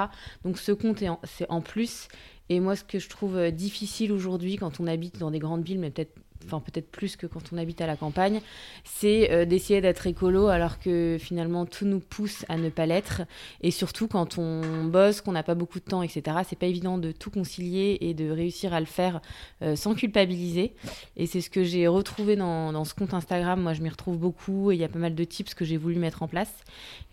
Donc, 0.43 0.57
ce 0.57 0.71
compte, 0.71 1.01
c'est 1.23 1.49
en 1.49 1.61
plus. 1.61 2.07
Et 2.49 2.59
moi, 2.59 2.75
ce 2.75 2.83
que 2.83 2.99
je 2.99 3.09
trouve 3.09 3.37
euh, 3.37 3.51
difficile 3.51 4.11
aujourd'hui 4.11 4.57
quand 4.57 4.79
on 4.79 4.87
habite 4.87 5.17
dans 5.17 5.31
des 5.31 5.39
grandes 5.39 5.63
villes, 5.63 5.79
mais 5.79 5.91
peut-être 5.91 6.15
enfin 6.45 6.59
peut-être 6.59 6.89
plus 6.89 7.15
que 7.15 7.27
quand 7.27 7.41
on 7.51 7.57
habite 7.57 7.81
à 7.81 7.87
la 7.87 7.95
campagne, 7.95 8.41
c'est 8.83 9.31
euh, 9.31 9.45
d'essayer 9.45 9.81
d'être 9.81 10.07
écolo 10.07 10.47
alors 10.47 10.79
que 10.79 11.17
finalement 11.19 11.65
tout 11.65 11.85
nous 11.85 11.99
pousse 11.99 12.45
à 12.49 12.57
ne 12.57 12.69
pas 12.69 12.85
l'être. 12.85 13.21
Et 13.61 13.71
surtout 13.71 14.07
quand 14.07 14.37
on 14.37 14.85
bosse, 14.85 15.21
qu'on 15.21 15.31
n'a 15.31 15.43
pas 15.43 15.55
beaucoup 15.55 15.79
de 15.79 15.85
temps, 15.85 16.03
etc. 16.03 16.37
C'est 16.47 16.57
pas 16.57 16.65
évident 16.65 16.97
de 16.97 17.11
tout 17.11 17.29
concilier 17.29 17.97
et 18.01 18.13
de 18.13 18.29
réussir 18.29 18.73
à 18.73 18.79
le 18.79 18.85
faire 18.85 19.21
euh, 19.61 19.75
sans 19.75 19.95
culpabiliser. 19.95 20.73
Et 21.17 21.25
c'est 21.25 21.41
ce 21.41 21.49
que 21.49 21.63
j'ai 21.63 21.87
retrouvé 21.87 22.35
dans, 22.35 22.83
ce 22.85 22.93
compte 22.93 23.13
Instagram. 23.13 23.61
Moi, 23.61 23.73
je 23.73 23.81
m'y 23.81 23.89
retrouve 23.89 24.17
beaucoup 24.17 24.71
et 24.71 24.75
il 24.75 24.79
y 24.79 24.83
a 24.83 24.89
pas 24.89 24.99
mal 24.99 25.15
de 25.15 25.23
tips 25.23 25.53
que 25.53 25.65
j'ai 25.65 25.77
voulu 25.77 25.95
mettre 25.97 26.23
en 26.23 26.27
place. 26.27 26.53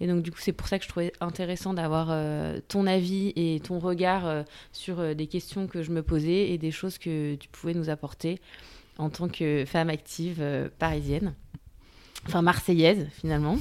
Et 0.00 0.06
donc 0.06 0.22
du 0.22 0.30
coup, 0.30 0.38
c'est 0.40 0.52
pour 0.52 0.68
ça 0.68 0.78
que 0.78 0.84
je 0.84 0.88
trouvais 0.88 1.12
intéressant 1.20 1.74
d'avoir 1.74 2.08
euh, 2.10 2.60
ton 2.68 2.86
avis 2.86 3.32
et 3.36 3.60
ton 3.60 3.78
regard 3.78 4.44
sur 4.72 5.14
des 5.14 5.26
questions 5.26 5.66
que 5.66 5.82
je 5.82 5.90
me 5.90 6.02
posais 6.02 6.50
et 6.50 6.58
des 6.58 6.70
choses 6.70 6.98
que 6.98 7.34
tu 7.36 7.48
pouvais 7.48 7.74
nous 7.74 7.90
apporter 7.90 8.40
en 9.00 9.08
tant 9.08 9.28
que 9.28 9.64
femme 9.66 9.88
active 9.88 10.38
euh, 10.40 10.68
parisienne, 10.78 11.34
enfin 12.26 12.42
marseillaise 12.42 13.08
finalement. 13.12 13.56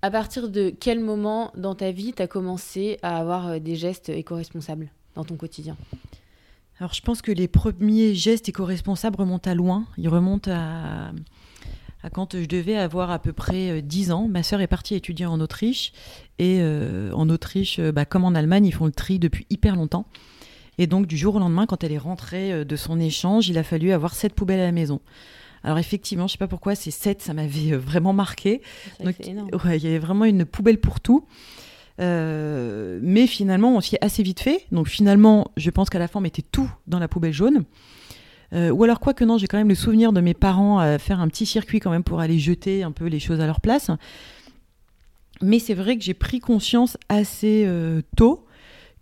À 0.00 0.10
partir 0.10 0.48
de 0.48 0.70
quel 0.70 1.00
moment 1.00 1.52
dans 1.56 1.74
ta 1.74 1.90
vie 1.90 2.12
tu 2.14 2.22
as 2.22 2.26
commencé 2.26 2.98
à 3.02 3.18
avoir 3.18 3.48
euh, 3.48 3.58
des 3.58 3.76
gestes 3.76 4.08
éco-responsables 4.08 4.90
dans 5.14 5.24
ton 5.24 5.36
quotidien? 5.36 5.76
Alors 6.80 6.94
je 6.94 7.02
pense 7.02 7.20
que 7.20 7.32
les 7.32 7.48
premiers 7.48 8.14
gestes 8.14 8.48
éco-responsables 8.48 9.16
remontent 9.16 9.50
à 9.50 9.54
loin. 9.54 9.84
Ils 9.98 10.08
remontent 10.08 10.50
à, 10.50 11.10
quand 12.12 12.40
je 12.40 12.46
devais 12.46 12.76
avoir 12.76 13.10
à 13.10 13.18
peu 13.18 13.32
près 13.32 13.82
10 13.82 14.10
euh, 14.10 14.14
ans. 14.14 14.28
Ma 14.28 14.42
sœur 14.42 14.60
est 14.60 14.68
partie 14.68 14.94
étudier 14.94 15.26
en 15.26 15.40
Autriche. 15.40 15.92
Et 16.38 16.62
en 17.12 17.28
Autriche, 17.30 17.80
bah, 17.80 18.04
comme 18.04 18.22
en 18.22 18.36
Allemagne, 18.36 18.64
ils 18.64 18.72
font 18.72 18.86
le 18.86 18.92
tri 18.92 19.18
depuis 19.18 19.44
hyper 19.50 19.74
longtemps. 19.74 20.06
Et 20.78 20.86
donc, 20.86 21.06
du 21.06 21.16
jour 21.16 21.34
au 21.34 21.38
lendemain, 21.40 21.66
quand 21.66 21.82
elle 21.84 21.92
est 21.92 21.98
rentrée 21.98 22.52
euh, 22.52 22.64
de 22.64 22.76
son 22.76 22.98
échange, 23.00 23.48
il 23.48 23.58
a 23.58 23.64
fallu 23.64 23.92
avoir 23.92 24.14
sept 24.14 24.32
poubelles 24.32 24.60
à 24.60 24.64
la 24.64 24.72
maison. 24.72 25.00
Alors 25.64 25.78
effectivement, 25.78 26.28
je 26.28 26.32
sais 26.32 26.38
pas 26.38 26.46
pourquoi, 26.46 26.76
ces 26.76 26.92
sept, 26.92 27.20
ça 27.20 27.34
m'avait 27.34 27.72
euh, 27.72 27.78
vraiment 27.78 28.12
marqué. 28.12 28.62
Donc, 29.04 29.16
il 29.18 29.84
y 29.84 29.86
avait 29.86 29.98
vraiment 29.98 30.24
une 30.24 30.44
poubelle 30.44 30.78
pour 30.78 31.00
tout. 31.00 31.26
Euh, 32.00 33.00
mais 33.02 33.26
finalement, 33.26 33.74
on 33.74 33.80
s'y 33.80 33.96
est 33.96 34.04
assez 34.04 34.22
vite 34.22 34.38
fait. 34.38 34.66
Donc 34.70 34.86
finalement, 34.86 35.50
je 35.56 35.68
pense 35.70 35.90
qu'à 35.90 35.98
la 35.98 36.06
fin, 36.06 36.20
on 36.20 36.22
mettait 36.22 36.44
tout 36.52 36.70
dans 36.86 37.00
la 37.00 37.08
poubelle 37.08 37.32
jaune. 37.32 37.64
ou 38.52 38.84
alors, 38.84 39.00
quoi 39.00 39.14
que 39.14 39.24
non, 39.24 39.36
j'ai 39.36 39.48
quand 39.48 39.58
même 39.58 39.68
le 39.68 39.74
souvenir 39.74 40.12
de 40.12 40.20
mes 40.20 40.34
parents 40.34 40.78
à 40.78 40.98
faire 40.98 41.20
un 41.20 41.26
petit 41.26 41.44
circuit 41.44 41.80
quand 41.80 41.90
même 41.90 42.04
pour 42.04 42.20
aller 42.20 42.38
jeter 42.38 42.84
un 42.84 42.92
peu 42.92 43.06
les 43.06 43.18
choses 43.18 43.40
à 43.40 43.46
leur 43.46 43.60
place. 43.60 43.90
Mais 45.42 45.58
c'est 45.58 45.74
vrai 45.74 45.98
que 45.98 46.04
j'ai 46.04 46.14
pris 46.14 46.38
conscience 46.38 46.96
assez 47.08 47.68
tôt 48.16 48.46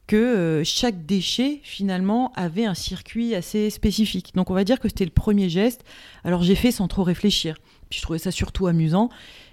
que 0.07 0.17
euh, 0.17 0.65
chaque 0.65 1.05
déchet, 1.05 1.61
finalement, 1.63 2.33
avait 2.37 2.65
un 2.65 2.75
circuit 2.75 3.35
assez 3.35 3.71
spécifique. 3.71 4.33
Donc 4.35 4.51
on 4.51 4.55
va 4.55 4.65
dire 4.65 4.79
que 4.79 4.89
c'était 4.89 5.05
le 5.05 5.11
premier 5.11 5.49
geste. 5.49 5.85
Alors 6.25 6.43
j'ai 6.43 6.55
fait 6.55 6.71
sans 6.71 6.89
trop 6.89 7.03
réfléchir. 7.03 7.57
Puis 7.91 7.99
je 7.99 8.03
trouvais 8.03 8.19
ça 8.19 8.31
surtout 8.31 8.67
amusant. 8.67 9.11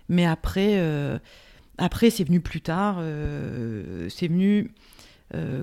Mais 0.10 0.26
après, 0.26 0.76
euh, 0.78 1.18
après 1.78 2.10
c'est 2.10 2.24
venu 2.24 2.40
plus 2.40 2.62
tard. 2.62 2.98
Euh, 3.00 4.08
c'est 4.10 4.28
venu 4.28 4.74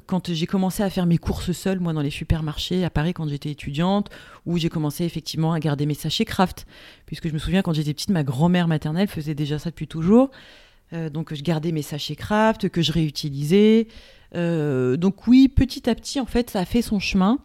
quand 0.09 0.33
j'ai 0.33 0.49
commencé 0.49 0.83
à 0.83 0.91
faire 0.91 1.07
mes 1.07 1.19
courses 1.19 1.53
seule, 1.53 1.79
moi, 1.79 1.93
dans 1.93 2.01
les 2.01 2.11
supermarchés, 2.11 2.83
à 2.83 2.91
Paris, 2.91 3.13
quand 3.13 3.29
j'étais 3.29 3.53
étudiante, 3.53 4.11
où 4.45 4.59
j'ai 4.59 4.69
commencé 4.69 5.05
effectivement 5.05 5.53
à 5.53 5.61
garder 5.61 5.87
mes 5.87 5.95
sachets 5.95 6.25
craft. 6.25 6.67
Puisque 7.07 7.29
je 7.29 7.33
me 7.33 7.39
souviens, 7.39 7.63
quand 7.63 7.73
j'étais 7.73 7.95
petite, 7.95 8.11
ma 8.11 8.25
grand-mère 8.25 8.67
maternelle 8.67 9.07
faisait 9.07 9.37
déjà 9.37 9.61
ça 9.61 9.71
depuis 9.71 9.87
toujours. 9.87 10.33
donc 11.13 11.33
je 11.33 11.43
gardais 11.43 11.71
mes 11.71 11.83
sachets 11.83 12.17
craft 12.17 12.69
que 12.69 12.83
je 12.83 12.91
réutilisais. 12.91 13.87
Euh, 14.35 14.97
donc 14.97 15.27
oui, 15.27 15.49
petit 15.49 15.89
à 15.89 15.95
petit, 15.95 16.21
en 16.21 16.27
fait, 16.27 16.51
ça 16.51 16.61
a 16.61 16.65
fait 16.65 16.83
son 16.83 16.99
chemin. 16.99 17.39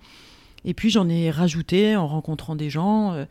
Et 0.64 0.74
puis 0.74 0.90
j'en 0.90 1.08
ai 1.10 1.30
rajouté 1.30 1.96
en 1.96 2.08
rencontrant 2.08 2.56
des 2.56 2.70
gens. 2.70 3.14
Euh, 3.14 3.26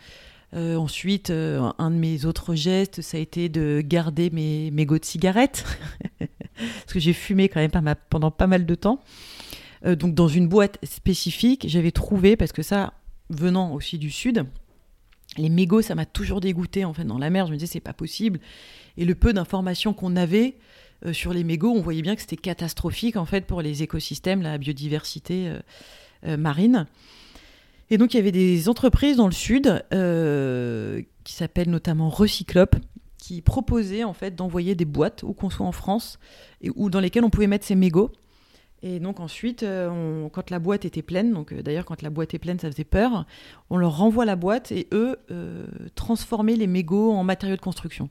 euh, 0.54 0.76
ensuite, 0.76 1.30
un 1.30 1.90
de 1.90 1.96
mes 1.96 2.26
autres 2.26 2.54
gestes, 2.54 3.02
ça 3.02 3.16
a 3.16 3.20
été 3.20 3.48
de 3.48 3.82
garder 3.84 4.30
mes 4.30 4.70
mégots 4.70 4.98
de 4.98 5.04
cigarettes, 5.04 5.64
parce 6.20 6.92
que 6.92 7.00
j'ai 7.00 7.12
fumé 7.12 7.48
quand 7.48 7.58
même 7.58 7.94
pendant 8.08 8.30
pas 8.30 8.46
mal 8.46 8.64
de 8.64 8.74
temps. 8.76 9.00
donc 9.84 10.14
dans 10.14 10.28
une 10.28 10.46
boîte 10.46 10.78
spécifique, 10.84 11.64
j'avais 11.68 11.90
trouvé, 11.90 12.36
parce 12.36 12.52
que 12.52 12.62
ça, 12.62 12.92
venant 13.30 13.72
aussi 13.72 13.98
du 13.98 14.12
sud, 14.12 14.46
les 15.36 15.48
mégots, 15.48 15.82
ça 15.82 15.96
m'a 15.96 16.06
toujours 16.06 16.40
dégoûté 16.40 16.84
en 16.84 16.92
fait 16.92 17.04
dans 17.04 17.18
la 17.18 17.30
mer. 17.30 17.46
Je 17.46 17.52
me 17.52 17.56
disais 17.56 17.72
c'est 17.72 17.80
pas 17.80 17.92
possible. 17.92 18.38
Et 18.96 19.04
le 19.04 19.14
peu 19.14 19.32
d'informations 19.32 19.92
qu'on 19.92 20.14
avait, 20.14 20.56
sur 21.12 21.32
les 21.32 21.44
mégots, 21.44 21.70
on 21.70 21.80
voyait 21.80 22.02
bien 22.02 22.14
que 22.14 22.22
c'était 22.22 22.36
catastrophique 22.36 23.16
en 23.16 23.26
fait 23.26 23.46
pour 23.46 23.60
les 23.60 23.82
écosystèmes, 23.82 24.42
la 24.42 24.58
biodiversité 24.58 25.48
euh, 25.48 25.58
euh, 26.26 26.36
marine. 26.36 26.86
Et 27.90 27.98
donc 27.98 28.14
il 28.14 28.16
y 28.16 28.20
avait 28.20 28.32
des 28.32 28.68
entreprises 28.68 29.16
dans 29.16 29.26
le 29.26 29.32
sud 29.32 29.84
qui 29.90 31.32
s'appellent 31.32 31.70
notamment 31.70 32.08
Recyclop, 32.08 32.76
qui 33.18 33.42
proposaient 33.42 34.04
en 34.04 34.14
fait 34.14 34.34
d'envoyer 34.34 34.74
des 34.74 34.86
boîtes 34.86 35.22
où 35.22 35.34
qu'on 35.34 35.50
soit 35.50 35.66
en 35.66 35.72
France 35.72 36.18
et 36.62 36.70
ou 36.74 36.88
dans 36.88 37.00
lesquelles 37.00 37.24
on 37.24 37.30
pouvait 37.30 37.46
mettre 37.46 37.66
ces 37.66 37.74
mégots. 37.74 38.10
Et 38.82 39.00
donc 39.00 39.20
ensuite, 39.20 39.64
quand 40.32 40.50
la 40.50 40.58
boîte 40.58 40.84
était 40.86 41.02
pleine, 41.02 41.32
donc 41.32 41.54
d'ailleurs 41.54 41.84
quand 41.84 42.02
la 42.02 42.10
boîte 42.10 42.34
est 42.34 42.38
pleine, 42.38 42.58
ça 42.58 42.70
faisait 42.70 42.84
peur, 42.84 43.26
on 43.68 43.76
leur 43.76 43.96
renvoie 43.98 44.24
la 44.24 44.36
boîte 44.36 44.72
et 44.72 44.88
eux 44.92 45.18
transformaient 45.94 46.56
les 46.56 46.66
mégots 46.66 47.12
en 47.12 47.22
matériaux 47.22 47.56
de 47.56 47.60
construction. 47.60 48.08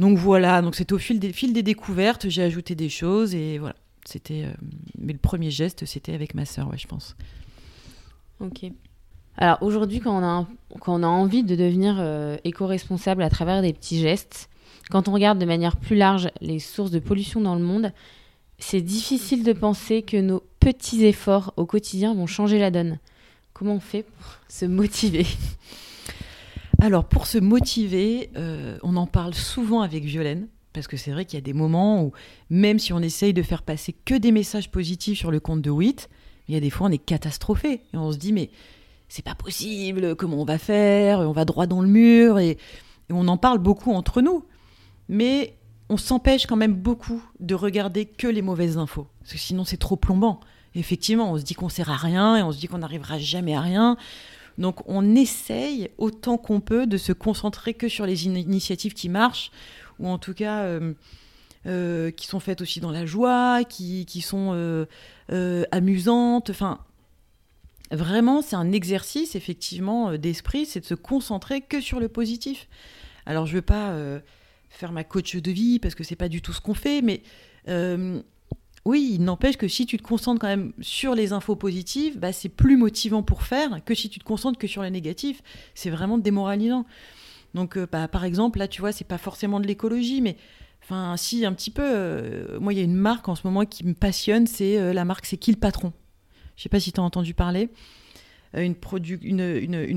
Donc 0.00 0.16
voilà, 0.16 0.62
donc 0.62 0.76
c'était 0.76 0.94
au 0.94 0.98
fil 0.98 1.18
des, 1.18 1.62
découvertes, 1.62 2.30
j'ai 2.30 2.42
ajouté 2.42 2.74
des 2.74 2.88
choses 2.88 3.34
et 3.34 3.58
voilà. 3.58 3.76
C'était, 4.06 4.44
euh, 4.44 4.52
mais 4.98 5.12
le 5.12 5.18
premier 5.18 5.50
geste, 5.50 5.84
c'était 5.84 6.14
avec 6.14 6.34
ma 6.34 6.46
sœur, 6.46 6.70
je 6.74 6.86
pense. 6.86 7.16
Ok. 8.40 8.64
Alors 9.36 9.58
aujourd'hui, 9.60 10.00
quand, 10.00 10.18
on 10.18 10.24
a 10.24 10.46
quand 10.80 10.98
on 10.98 11.02
a 11.02 11.06
envie 11.06 11.42
de 11.42 11.54
devenir 11.54 11.96
euh, 11.98 12.38
éco-responsable 12.44 13.22
à 13.22 13.28
travers 13.28 13.60
des 13.60 13.74
petits 13.74 14.00
gestes, 14.00 14.48
quand 14.88 15.06
on 15.06 15.12
regarde 15.12 15.38
de 15.38 15.44
manière 15.44 15.76
plus 15.76 15.96
large 15.96 16.30
les 16.40 16.60
sources 16.60 16.90
de 16.90 16.98
pollution 16.98 17.42
dans 17.42 17.54
le 17.54 17.62
monde, 17.62 17.92
c'est 18.58 18.80
difficile 18.80 19.44
de 19.44 19.52
penser 19.52 20.00
que 20.00 20.16
nos 20.16 20.42
petits 20.60 21.04
efforts 21.04 21.52
au 21.58 21.66
quotidien 21.66 22.14
vont 22.14 22.26
changer 22.26 22.58
la 22.58 22.70
donne. 22.70 22.98
Comment 23.52 23.74
on 23.74 23.80
fait 23.80 24.04
pour 24.04 24.38
se 24.48 24.64
motiver? 24.64 25.26
Alors, 26.80 27.04
pour 27.04 27.26
se 27.26 27.36
motiver, 27.36 28.30
euh, 28.36 28.78
on 28.82 28.96
en 28.96 29.06
parle 29.06 29.34
souvent 29.34 29.82
avec 29.82 30.04
Violaine, 30.04 30.48
parce 30.72 30.88
que 30.88 30.96
c'est 30.96 31.10
vrai 31.10 31.26
qu'il 31.26 31.36
y 31.36 31.42
a 31.42 31.44
des 31.44 31.52
moments 31.52 32.02
où, 32.02 32.12
même 32.48 32.78
si 32.78 32.94
on 32.94 33.00
essaye 33.00 33.34
de 33.34 33.42
faire 33.42 33.62
passer 33.62 33.92
que 33.92 34.14
des 34.14 34.32
messages 34.32 34.70
positifs 34.70 35.18
sur 35.18 35.30
le 35.30 35.40
compte 35.40 35.60
de 35.60 35.68
WIT, 35.68 36.08
il 36.48 36.54
y 36.54 36.56
a 36.56 36.60
des 36.60 36.70
fois 36.70 36.86
on 36.86 36.90
est 36.90 36.98
catastrophé. 36.98 37.82
Et 37.92 37.96
on 37.96 38.12
se 38.12 38.16
dit, 38.16 38.32
mais 38.32 38.50
c'est 39.08 39.24
pas 39.24 39.34
possible, 39.34 40.16
comment 40.16 40.40
on 40.40 40.44
va 40.44 40.56
faire 40.56 41.20
On 41.20 41.32
va 41.32 41.44
droit 41.44 41.66
dans 41.66 41.82
le 41.82 41.88
mur, 41.88 42.38
et, 42.38 42.56
on 43.10 43.28
en 43.28 43.36
parle 43.36 43.58
beaucoup 43.58 43.92
entre 43.92 44.22
nous. 44.22 44.44
Mais 45.08 45.56
on 45.90 45.98
s'empêche 45.98 46.46
quand 46.46 46.56
même 46.56 46.74
beaucoup 46.74 47.22
de 47.40 47.54
regarder 47.54 48.06
que 48.06 48.28
les 48.28 48.42
mauvaises 48.42 48.78
infos, 48.78 49.08
parce 49.20 49.32
que 49.32 49.38
sinon 49.38 49.64
c'est 49.64 49.76
trop 49.76 49.96
plombant. 49.96 50.40
effectivement, 50.74 51.32
on 51.32 51.36
se 51.36 51.42
dit 51.42 51.54
qu'on 51.54 51.68
sert 51.68 51.90
à 51.90 51.96
rien, 51.96 52.36
et 52.36 52.42
on 52.42 52.52
se 52.52 52.58
dit 52.58 52.68
qu'on 52.68 52.78
n'arrivera 52.78 53.18
jamais 53.18 53.54
à 53.54 53.60
rien. 53.60 53.98
Donc 54.60 54.86
on 54.86 55.16
essaye 55.16 55.90
autant 55.96 56.36
qu'on 56.36 56.60
peut 56.60 56.86
de 56.86 56.98
se 56.98 57.12
concentrer 57.12 57.72
que 57.72 57.88
sur 57.88 58.04
les 58.04 58.26
initiatives 58.26 58.92
qui 58.92 59.08
marchent, 59.08 59.50
ou 59.98 60.06
en 60.06 60.18
tout 60.18 60.34
cas 60.34 60.64
euh, 60.64 60.92
euh, 61.66 62.10
qui 62.10 62.26
sont 62.26 62.40
faites 62.40 62.60
aussi 62.60 62.78
dans 62.78 62.90
la 62.90 63.06
joie, 63.06 63.64
qui, 63.64 64.20
sont 64.20 64.52
euh, 64.52 65.64
amusantes. 65.72 66.50
Enfin, 66.50 66.78
vraiment, 67.90 68.42
c'est 68.42 68.56
un 68.56 68.70
exercice 68.70 69.34
effectivement 69.34 70.18
d'esprit, 70.18 70.66
c'est 70.66 70.80
de 70.80 70.86
se 70.86 70.94
concentrer 70.94 71.62
que 71.62 71.80
sur 71.80 71.98
le 71.98 72.08
positif. 72.08 72.68
Alors 73.24 73.46
je 73.46 73.52
ne 73.52 73.56
veux 73.56 73.62
pas 73.62 73.96
faire 74.68 74.92
ma 74.92 75.04
coach 75.04 75.36
de 75.36 75.50
vie 75.50 75.78
parce 75.78 75.94
que 75.94 76.04
c'est 76.04 76.16
pas 76.16 76.28
du 76.28 76.42
tout 76.42 76.52
ce 76.52 76.60
qu'on 76.60 76.74
fait, 76.74 77.00
mais 77.00 77.22
oui, 78.86 79.12
il 79.14 79.24
n'empêche 79.24 79.56
que 79.56 79.68
si 79.68 79.84
tu 79.84 79.98
te 79.98 80.02
concentres 80.02 80.40
quand 80.40 80.48
même 80.48 80.72
sur 80.80 81.14
les 81.14 81.32
infos 81.32 81.54
positives, 81.54 82.18
bah, 82.18 82.32
c'est 82.32 82.48
plus 82.48 82.76
motivant 82.76 83.22
pour 83.22 83.42
faire 83.42 83.84
que 83.84 83.94
si 83.94 84.08
tu 84.08 84.18
te 84.18 84.24
concentres 84.24 84.58
que 84.58 84.66
sur 84.66 84.82
les 84.82 84.90
négatifs. 84.90 85.42
C'est 85.74 85.90
vraiment 85.90 86.16
démoralisant. 86.16 86.86
Donc, 87.52 87.76
euh, 87.76 87.86
bah, 87.90 88.08
par 88.08 88.24
exemple, 88.24 88.58
là, 88.58 88.68
tu 88.68 88.80
vois, 88.80 88.92
c'est 88.92 89.06
pas 89.06 89.18
forcément 89.18 89.60
de 89.60 89.66
l'écologie, 89.66 90.22
mais 90.22 90.36
enfin, 90.82 91.16
si, 91.18 91.44
un 91.44 91.52
petit 91.52 91.70
peu. 91.70 91.84
Euh, 91.84 92.58
moi, 92.58 92.72
il 92.72 92.78
y 92.78 92.80
a 92.80 92.84
une 92.84 92.94
marque 92.94 93.28
en 93.28 93.34
ce 93.34 93.46
moment 93.46 93.66
qui 93.66 93.84
me 93.84 93.94
passionne, 93.94 94.46
c'est 94.46 94.78
euh, 94.78 94.94
la 94.94 95.04
marque, 95.04 95.26
c'est 95.26 95.36
Qui 95.36 95.50
le 95.50 95.58
patron 95.58 95.92
Je 96.56 96.62
sais 96.62 96.70
pas 96.70 96.80
si 96.80 96.90
tu 96.92 97.00
as 97.00 97.02
entendu 97.02 97.34
parler. 97.34 97.68
Une, 98.52 98.74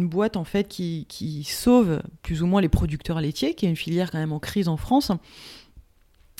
boîte 0.08 0.38
en 0.38 0.44
fait 0.44 0.68
qui, 0.68 1.08
qui 1.10 1.44
sauve 1.44 2.04
plus 2.22 2.44
ou 2.44 2.46
moins 2.46 2.62
les 2.62 2.70
producteurs 2.70 3.20
laitiers, 3.20 3.56
qui 3.56 3.66
est 3.66 3.70
une 3.70 3.76
filière 3.76 4.12
quand 4.12 4.20
même 4.20 4.32
en 4.32 4.38
crise 4.38 4.68
en 4.68 4.78
France 4.78 5.12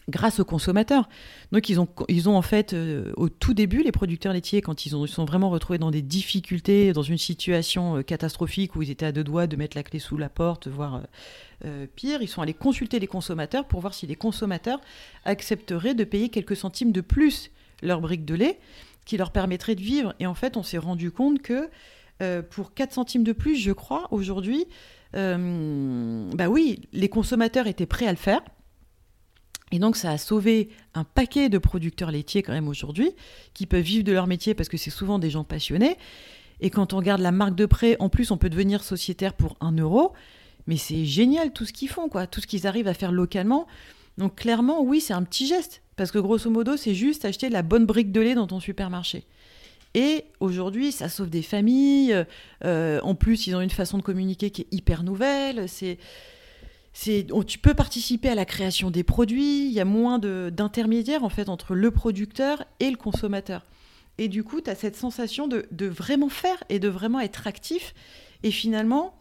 grâce 0.10 0.40
aux 0.40 0.46
consommateurs. 0.46 1.08
Donc 1.52 1.70
ils 1.70 1.80
ont, 1.80 1.88
ils 2.10 2.30
ont 2.30 2.36
en 2.36 2.42
fait, 2.42 2.74
euh, 2.74 3.12
au 3.16 3.30
tout 3.30 3.54
début, 3.54 3.84
les 3.84 3.92
producteurs 3.92 4.34
laitiers, 4.34 4.62
quand 4.62 4.86
ils, 4.86 4.96
ont, 4.96 5.08
sont 5.08 5.26
vraiment 5.26 5.50
retrouvés 5.50 5.80
dans 5.80 5.92
des 5.92 6.02
difficultés, 6.02 6.94
dans 6.94 7.04
une 7.04 7.18
situation 7.18 7.98
euh, 7.98 8.02
catastrophique 8.02 8.76
où 8.76 8.82
ils 8.82 8.92
étaient 8.92 9.06
à 9.06 9.12
deux 9.12 9.24
doigts 9.24 9.48
de 9.48 9.56
mettre 9.56 9.78
la 9.78 9.84
clé 9.84 10.00
sous 10.00 10.18
la 10.18 10.30
porte, 10.30 10.68
voire 10.68 11.02
euh, 11.66 11.86
pire, 11.96 12.22
ils 12.22 12.28
sont 12.28 12.42
allés 12.42 12.54
consulter 12.54 13.00
les 13.00 13.08
consommateurs 13.08 13.66
pour 13.66 13.80
voir 13.80 13.94
si 13.94 14.08
les 14.08 14.16
consommateurs 14.16 14.82
accepteraient 15.26 15.96
de 15.96 16.04
payer 16.04 16.30
quelques 16.30 16.58
centimes 16.58 16.92
de 16.92 17.02
plus 17.02 17.52
leur 17.82 18.02
brique 18.02 18.26
de 18.26 18.36
lait, 18.36 18.60
qui 19.06 19.18
leur 19.18 19.32
permettrait 19.32 19.76
de 19.76 19.82
vivre. 19.82 20.14
Et 20.20 20.28
en 20.28 20.34
fait, 20.34 20.58
on 20.58 20.64
s'est 20.64 20.78
rendu 20.78 21.12
compte 21.12 21.42
que 21.42 21.70
pour 22.52 22.74
4 22.74 22.94
centimes 22.94 23.26
de 23.26 23.34
plus, 23.34 23.58
je 23.58 23.74
crois, 23.74 24.08
aujourd'hui, 24.12 24.66
bah 25.12 26.48
oui, 26.48 26.88
les 26.94 27.10
consommateurs 27.10 27.68
étaient 27.68 27.86
prêts 27.86 28.08
à 28.08 28.12
le 28.12 28.18
faire 28.18 28.42
et 29.74 29.80
donc 29.80 29.98
ça 29.98 30.12
a 30.12 30.20
sauvé 30.20 30.70
un 30.94 31.04
paquet 31.04 31.50
de 31.50 31.58
producteurs 31.58 32.12
laitiers 32.12 32.44
quand 32.44 32.54
même 32.54 32.68
aujourd'hui, 32.68 33.10
qui 33.56 33.66
peuvent 33.66 33.82
vivre 33.82 34.04
de 34.04 34.12
leur 34.12 34.28
métier 34.28 34.54
parce 34.54 34.70
que 34.70 34.78
c'est 34.78 34.92
souvent 34.92 35.18
des 35.18 35.32
gens 35.32 35.44
passionnés. 35.44 35.98
Et 36.62 36.70
quand 36.70 36.94
on 36.94 36.98
regarde 36.98 37.22
la 37.22 37.32
marque 37.32 37.56
de 37.56 37.66
prêt, 37.66 37.98
en 38.00 38.08
plus 38.08 38.30
on 38.30 38.38
peut 38.38 38.52
devenir 38.52 38.84
sociétaire 38.84 39.34
pour 39.34 39.58
un 39.62 39.72
euro. 39.72 40.14
Mais 40.68 40.78
c'est 40.78 41.06
génial 41.06 41.54
tout 41.54 41.66
ce 41.66 41.74
qu'ils 41.74 41.90
font, 41.90 42.08
quoi, 42.08 42.28
tout 42.28 42.40
ce 42.40 42.46
qu'ils 42.46 42.68
arrivent 42.68 42.88
à 42.88 42.94
faire 42.94 43.12
localement. 43.12 43.66
Donc 44.20 44.36
clairement, 44.36 44.84
oui, 44.84 45.02
c'est 45.02 45.14
un 45.14 45.24
petit 45.24 45.48
geste. 45.48 45.82
Parce 45.96 46.12
que 46.12 46.20
grosso 46.20 46.52
modo, 46.52 46.78
c'est 46.78 46.94
juste 46.94 47.26
acheter 47.26 47.50
la 47.50 47.64
bonne 47.64 47.88
brique 47.88 48.12
de 48.12 48.22
lait 48.22 48.36
dans 48.36 48.46
ton 48.46 48.60
supermarché. 48.60 49.26
Et 49.96 50.26
aujourd'hui, 50.40 50.92
ça 50.92 51.10
sauve 51.10 51.32
des 51.32 51.42
familles. 51.42 52.24
Euh, 52.64 53.00
en 53.02 53.16
plus, 53.16 53.48
ils 53.48 53.56
ont 53.56 53.62
une 53.62 53.72
façon 53.72 53.98
de 53.98 54.04
communiquer 54.04 54.52
qui 54.52 54.62
est 54.62 54.68
hyper 54.72 55.02
nouvelle. 55.02 55.68
C'est 55.68 55.98
tu 56.94 57.60
peux 57.60 57.74
participer 57.74 58.30
à 58.30 58.36
la 58.36 58.46
création 58.46 58.92
des 58.92 59.04
produits, 59.04 59.66
il 59.66 59.72
y 59.74 59.80
a 59.80 59.86
moins 59.86 60.20
d'intermédiaires 60.20 61.24
en 61.24 61.30
fait 61.30 61.50
entre 61.50 61.76
le 61.76 61.92
producteur 61.92 62.64
et 62.80 62.90
le 62.90 62.98
consommateur. 62.98 63.66
Et 64.18 64.28
du 64.28 64.44
coup, 64.44 64.62
tu 64.62 64.70
as 64.70 64.76
cette 64.76 64.96
sensation 64.96 65.48
de, 65.48 65.86
vraiment 65.88 66.30
faire 66.30 66.64
et 66.70 66.80
de 66.80 66.88
vraiment 66.88 67.20
être 67.20 67.48
actif. 67.48 67.94
Et 68.44 68.52
finalement, 68.52 69.16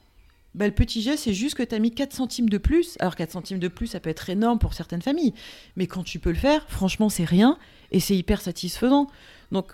bah, 0.54 0.66
le 0.66 0.74
petit 0.74 1.00
geste, 1.00 1.24
c'est 1.24 1.34
juste 1.34 1.54
que 1.54 1.62
tu 1.62 1.74
as 1.74 1.78
mis 1.78 1.92
4 1.92 2.12
centimes 2.12 2.50
de 2.50 2.58
plus. 2.58 2.96
Alors 3.00 3.16
4 3.16 3.30
centimes 3.30 3.58
de 3.58 3.68
plus, 3.68 3.86
ça 3.86 4.00
peut 4.00 4.10
être 4.10 4.28
énorme 4.28 4.58
pour 4.58 4.74
certaines 4.74 5.00
familles. 5.00 5.32
Mais 5.76 5.86
quand 5.86 6.02
tu 6.02 6.18
peux 6.18 6.30
le 6.30 6.36
faire, 6.36 6.68
franchement, 6.68 7.08
c'est 7.08 7.24
rien 7.24 7.58
et 7.90 8.00
c'est 8.00 8.16
hyper 8.16 8.40
satisfaisant. 8.42 9.06
Donc, 9.50 9.72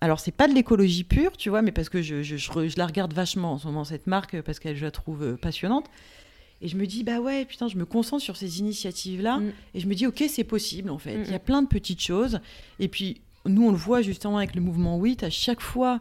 Alors, 0.00 0.20
c'est 0.20 0.32
pas 0.32 0.48
de 0.48 0.54
l'écologie 0.54 1.04
pure, 1.04 1.36
tu 1.36 1.48
vois, 1.50 1.62
mais 1.62 1.72
parce 1.72 1.88
que 1.88 2.02
je, 2.02 2.22
je, 2.22 2.36
je, 2.36 2.78
la 2.78 2.86
regarde 2.86 3.14
vachement 3.14 3.52
en 3.52 3.58
ce 3.58 3.66
moment, 3.66 3.84
cette 3.84 4.06
marque, 4.06 4.40
parce 4.42 4.58
qu'elle, 4.58 4.76
je 4.76 4.84
la 4.84 4.90
trouve 4.90 5.22
euh, 5.22 5.36
passionnante. 5.36 5.86
Et 6.64 6.68
je 6.68 6.76
me 6.78 6.86
dis, 6.86 7.04
bah 7.04 7.20
ouais, 7.20 7.44
putain, 7.44 7.68
je 7.68 7.76
me 7.76 7.84
concentre 7.84 8.22
sur 8.22 8.38
ces 8.38 8.58
initiatives-là. 8.58 9.38
Mm. 9.38 9.52
Et 9.74 9.80
je 9.80 9.86
me 9.86 9.94
dis, 9.94 10.06
ok, 10.06 10.24
c'est 10.28 10.44
possible, 10.44 10.88
en 10.88 10.98
fait. 10.98 11.22
Il 11.26 11.30
y 11.30 11.34
a 11.34 11.38
plein 11.38 11.60
de 11.60 11.68
petites 11.68 12.00
choses. 12.00 12.40
Et 12.80 12.88
puis, 12.88 13.20
nous, 13.44 13.68
on 13.68 13.70
le 13.70 13.76
voit 13.76 14.00
justement 14.00 14.38
avec 14.38 14.54
le 14.54 14.62
mouvement 14.62 14.96
WIT, 14.96 15.18
à 15.22 15.30
chaque 15.30 15.60
fois 15.60 16.00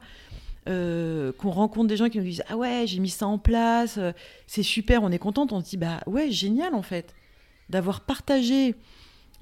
euh, 0.70 1.34
qu'on 1.34 1.51
rencontre 1.51 1.89
des 1.89 1.98
gens 1.98 2.08
qui 2.08 2.17
nous 2.17 2.24
disent, 2.24 2.43
ah 2.48 2.55
ouais, 2.55 2.86
j'ai 2.88 3.00
mis 3.00 3.10
ça 3.10 3.27
en 3.27 3.38
place, 3.38 3.98
euh, 3.98 4.13
c'est 4.48 4.63
super, 4.63 5.03
on 5.03 5.12
est 5.12 5.20
contente. 5.20 5.51
On 5.51 5.60
se 5.60 5.70
dit, 5.70 5.77
bah 5.77 6.00
ouais, 6.08 6.32
génial, 6.32 6.74
en 6.75 6.82
fait, 6.82 7.13
d'avoir 7.70 8.00
partagé, 8.00 8.74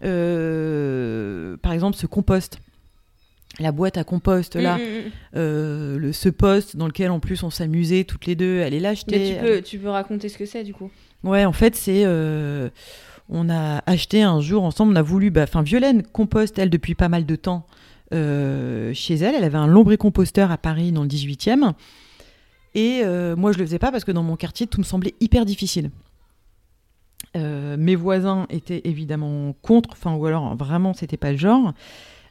par 0.02 0.10
exemple, 1.72 1.98
ce 1.98 2.08
compost 2.08 2.60
la 3.60 3.72
boîte 3.72 3.98
à 3.98 4.04
compost 4.04 4.56
là, 4.56 4.78
mm, 4.78 4.82
mm, 4.82 4.84
mm. 4.84 5.12
Euh, 5.36 5.98
le, 5.98 6.14
ce 6.14 6.30
poste 6.30 6.78
dans 6.78 6.88
lequel 6.88 7.12
en 7.12 7.20
plus 7.20 7.44
on 7.44 7.50
s'amusait 7.50 8.06
toutes 8.06 8.26
les 8.26 8.36
deux, 8.36 8.60
est 8.60 8.80
l'acheter. 8.80 9.36
Tu 9.36 9.46
peux, 9.46 9.62
tu 9.62 9.78
peux 9.78 9.90
raconter 9.90 10.30
ce 10.30 10.38
que 10.38 10.46
c'est 10.46 10.64
du 10.64 10.74
coup? 10.74 10.90
Ouais, 11.24 11.46
en 11.46 11.54
fait 11.54 11.76
c'est, 11.76 12.04
euh, 12.06 12.70
on 13.30 13.50
a 13.50 13.84
acheté 13.86 14.24
un 14.24 14.42
jour 14.42 14.64
ensemble, 14.64 14.94
on 14.94 14.96
a 14.96 15.02
voulu, 15.02 15.30
bah, 15.30 15.44
enfin 15.44 15.62
Violaine 15.62 16.04
composte 16.04 16.58
elle 16.58 16.70
depuis 16.70 16.96
pas 16.96 17.10
mal 17.10 17.26
de 17.26 17.36
temps 17.36 17.68
euh, 18.14 18.94
chez 18.94 19.16
elle, 19.16 19.36
elle 19.36 19.44
avait 19.44 19.58
un 19.58 19.68
lombricomposteur 19.68 20.52
à 20.52 20.58
Paris 20.58 20.92
dans 20.92 21.04
le 21.04 21.10
18e, 21.10 21.74
et 22.74 23.04
moi 23.36 23.52
je 23.52 23.60
le 23.60 23.66
faisais 23.66 23.80
pas 23.80 23.92
parce 23.92 24.04
que 24.04 24.12
dans 24.12 24.24
mon 24.24 24.36
quartier 24.36 24.66
tout 24.66 24.80
me 24.80 24.86
semblait 24.86 25.14
hyper 25.20 25.46
difficile. 25.46 25.92
mes 27.36 27.96
voisins 27.96 28.48
étaient 28.50 28.82
évidemment 28.86 29.54
contre, 29.62 29.90
enfin 29.92 30.16
ou 30.16 30.26
alors 30.26 30.56
vraiment 30.56 30.94
c'était 30.94 31.18
pas 31.18 31.32
le 31.32 31.38
genre. 31.38 31.74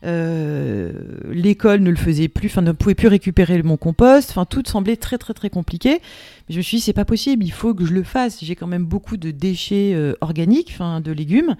Euh, 0.02 0.92
l'école 1.30 1.80
ne 1.80 1.90
le 1.90 1.96
faisait 1.96 2.28
plus, 2.28 2.48
enfin 2.48 2.62
ne 2.62 2.72
pouvait 2.72 2.94
plus 2.94 3.08
récupérer 3.08 3.62
mon 3.62 3.76
compost, 3.76 4.30
enfin 4.30 4.46
tout 4.46 4.62
semblait 4.66 4.96
très 4.96 5.18
très 5.18 5.34
très 5.34 5.50
compliqué. 5.50 6.00
Mais 6.48 6.54
je 6.54 6.56
me 6.56 6.62
suis 6.62 6.78
dit 6.78 6.82
c'est 6.82 6.92
pas 6.92 7.04
possible, 7.04 7.44
il 7.44 7.52
faut 7.52 7.74
que 7.74 7.84
je 7.84 7.92
le 7.92 8.02
fasse. 8.02 8.42
J'ai 8.42 8.56
quand 8.56 8.66
même 8.66 8.84
beaucoup 8.86 9.16
de 9.16 9.30
déchets 9.30 9.92
euh, 9.94 10.14
organiques, 10.20 10.70
enfin 10.72 11.00
de 11.00 11.12
légumes. 11.12 11.56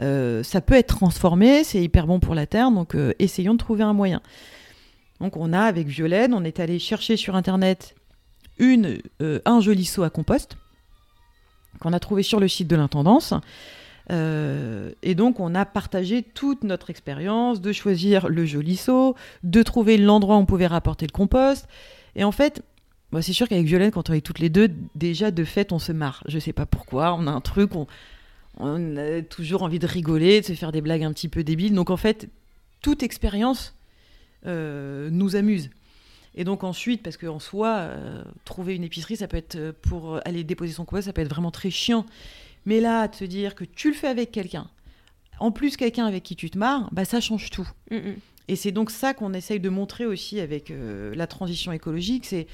Euh, 0.00 0.42
ça 0.42 0.60
peut 0.60 0.74
être 0.74 0.96
transformé, 0.96 1.64
c'est 1.64 1.82
hyper 1.82 2.06
bon 2.06 2.20
pour 2.20 2.34
la 2.34 2.46
terre, 2.46 2.70
donc 2.70 2.96
essayons 3.18 3.54
de 3.54 3.58
trouver 3.58 3.82
un 3.82 3.92
moyen. 3.92 4.22
Donc 5.20 5.36
on 5.36 5.52
a 5.52 5.60
avec 5.60 5.88
Violaine, 5.88 6.32
on 6.32 6.44
est 6.44 6.60
allé 6.60 6.78
chercher 6.78 7.16
sur 7.16 7.34
internet 7.36 7.94
une, 8.58 8.98
un 9.44 9.60
joli 9.60 9.84
seau 9.84 10.02
à 10.02 10.10
compost 10.10 10.56
qu'on 11.80 11.92
a 11.92 12.00
trouvé 12.00 12.22
sur 12.22 12.40
le 12.40 12.48
site 12.48 12.68
de 12.68 12.76
l'intendance. 12.76 13.34
Euh, 14.10 14.92
et 15.02 15.14
donc, 15.14 15.40
on 15.40 15.54
a 15.54 15.64
partagé 15.64 16.22
toute 16.22 16.64
notre 16.64 16.90
expérience 16.90 17.60
de 17.60 17.72
choisir 17.72 18.28
le 18.28 18.44
joli 18.44 18.76
seau, 18.76 19.14
de 19.44 19.62
trouver 19.62 19.96
l'endroit 19.98 20.36
où 20.36 20.40
on 20.40 20.46
pouvait 20.46 20.66
rapporter 20.66 21.06
le 21.06 21.12
compost. 21.12 21.68
Et 22.16 22.24
en 22.24 22.32
fait, 22.32 22.62
moi, 23.12 23.22
c'est 23.22 23.32
sûr 23.32 23.48
qu'avec 23.48 23.66
Violaine, 23.66 23.90
quand 23.90 24.10
on 24.10 24.12
est 24.12 24.20
toutes 24.20 24.38
les 24.38 24.50
deux, 24.50 24.70
déjà 24.94 25.30
de 25.30 25.44
fait, 25.44 25.72
on 25.72 25.78
se 25.78 25.92
marre. 25.92 26.22
Je 26.26 26.38
sais 26.38 26.52
pas 26.52 26.66
pourquoi, 26.66 27.14
on 27.14 27.26
a 27.26 27.30
un 27.30 27.40
truc, 27.40 27.74
on, 27.76 27.86
on 28.58 28.96
a 28.96 29.22
toujours 29.22 29.62
envie 29.62 29.78
de 29.78 29.86
rigoler, 29.86 30.40
de 30.40 30.46
se 30.46 30.52
faire 30.54 30.72
des 30.72 30.80
blagues 30.80 31.04
un 31.04 31.12
petit 31.12 31.28
peu 31.28 31.44
débiles. 31.44 31.74
Donc, 31.74 31.90
en 31.90 31.96
fait, 31.96 32.28
toute 32.82 33.02
expérience 33.02 33.74
euh, 34.46 35.08
nous 35.10 35.36
amuse. 35.36 35.70
Et 36.36 36.44
donc 36.44 36.62
ensuite, 36.62 37.02
parce 37.02 37.16
qu'en 37.16 37.40
soi, 37.40 37.68
euh, 37.78 38.22
trouver 38.44 38.76
une 38.76 38.84
épicerie, 38.84 39.16
ça 39.16 39.26
peut 39.26 39.36
être 39.36 39.72
pour 39.82 40.20
aller 40.24 40.44
déposer 40.44 40.72
son 40.72 40.84
compost, 40.84 41.06
ça 41.06 41.12
peut 41.12 41.22
être 41.22 41.28
vraiment 41.28 41.50
très 41.50 41.70
chiant. 41.70 42.06
Mais 42.66 42.80
là, 42.80 43.08
te 43.08 43.24
dire 43.24 43.54
que 43.54 43.64
tu 43.64 43.88
le 43.88 43.94
fais 43.94 44.08
avec 44.08 44.30
quelqu'un, 44.30 44.68
en 45.38 45.50
plus 45.50 45.76
quelqu'un 45.76 46.06
avec 46.06 46.22
qui 46.22 46.36
tu 46.36 46.50
te 46.50 46.58
marres, 46.58 46.88
bah 46.92 47.04
ça 47.04 47.20
change 47.20 47.50
tout. 47.50 47.68
Mm, 47.90 47.96
mm. 47.96 48.14
Et 48.48 48.56
c'est 48.56 48.72
donc 48.72 48.90
ça 48.90 49.14
qu'on 49.14 49.32
essaye 49.32 49.60
de 49.60 49.68
montrer 49.68 50.06
aussi 50.06 50.40
avec 50.40 50.70
euh, 50.70 51.14
la 51.14 51.26
transition 51.26 51.72
écologique, 51.72 52.26
c'est 52.26 52.46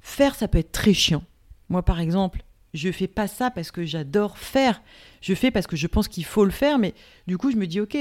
faire, 0.00 0.34
ça 0.34 0.48
peut 0.48 0.58
être 0.58 0.72
très 0.72 0.94
chiant. 0.94 1.24
Moi, 1.68 1.82
par 1.82 2.00
exemple, 2.00 2.44
je 2.74 2.90
fais 2.90 3.08
pas 3.08 3.26
ça 3.26 3.50
parce 3.50 3.70
que 3.70 3.84
j'adore 3.84 4.38
faire. 4.38 4.82
Je 5.20 5.34
fais 5.34 5.50
parce 5.50 5.66
que 5.66 5.76
je 5.76 5.86
pense 5.86 6.08
qu'il 6.08 6.24
faut 6.24 6.44
le 6.44 6.50
faire, 6.50 6.78
mais 6.78 6.94
du 7.26 7.38
coup, 7.38 7.50
je 7.50 7.56
me 7.56 7.66
dis, 7.66 7.80
ok, 7.80 7.96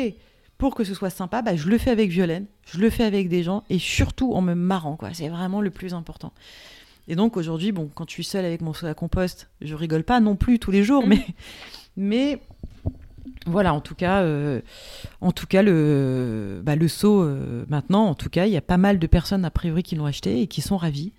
pour 0.58 0.76
que 0.76 0.84
ce 0.84 0.93
soit 0.93 1.10
sympa, 1.10 1.41
bah, 1.41 1.56
je 1.56 1.67
le 1.67 1.78
fais 1.78 1.89
avec 1.89 2.12
Violaine, 2.12 2.45
je 2.71 2.78
le 2.78 2.89
fais 2.89 3.04
avec 3.04 3.28
des 3.28 3.41
gens, 3.41 3.63
et 3.69 3.80
surtout 3.80 4.34
en 4.34 4.41
me 4.41 4.54
marrant, 4.54 4.95
quoi. 4.95 5.13
C'est 5.13 5.30
vraiment 5.30 5.62
le 5.62 5.71
plus 5.71 5.93
important. 5.93 6.34
Et 7.08 7.16
donc 7.16 7.38
aujourd'hui, 7.38 7.72
bon, 7.72 7.90
quand 7.94 8.08
je 8.08 8.14
suis 8.14 8.24
seule 8.24 8.46
avec 8.46 8.62
mon 8.62 8.72
à 8.72 8.94
compost, 8.94 9.50
je 9.62 9.76
rigole 9.76 10.04
pas 10.04 10.20
non 10.20 10.36
plus 10.36 10.60
tous 10.60 10.72
les 10.72 10.84
jours, 10.84 11.06
mm. 11.06 11.10
mais, 11.10 11.26
mais 11.98 12.40
voilà, 13.48 13.74
en 13.74 13.82
tout 13.82 13.96
cas, 13.96 14.22
euh, 14.22 14.62
en 15.20 15.32
tout 15.32 15.48
cas 15.48 15.62
le, 15.62 16.62
bah, 16.64 16.76
le 16.76 16.88
seau, 16.88 17.24
euh, 17.24 17.66
maintenant, 17.70 18.06
en 18.06 18.16
tout 18.16 18.30
cas, 18.30 18.46
il 18.46 18.52
y 18.52 18.58
a 18.58 18.62
pas 18.62 18.78
mal 18.78 19.00
de 19.00 19.08
personnes 19.08 19.46
a 19.46 19.52
priori 19.52 19.84
qui 19.84 19.96
l'ont 19.96 20.06
acheté 20.06 20.42
et 20.42 20.48
qui 20.48 20.62
sont 20.62 20.78
ravies. 20.78 21.12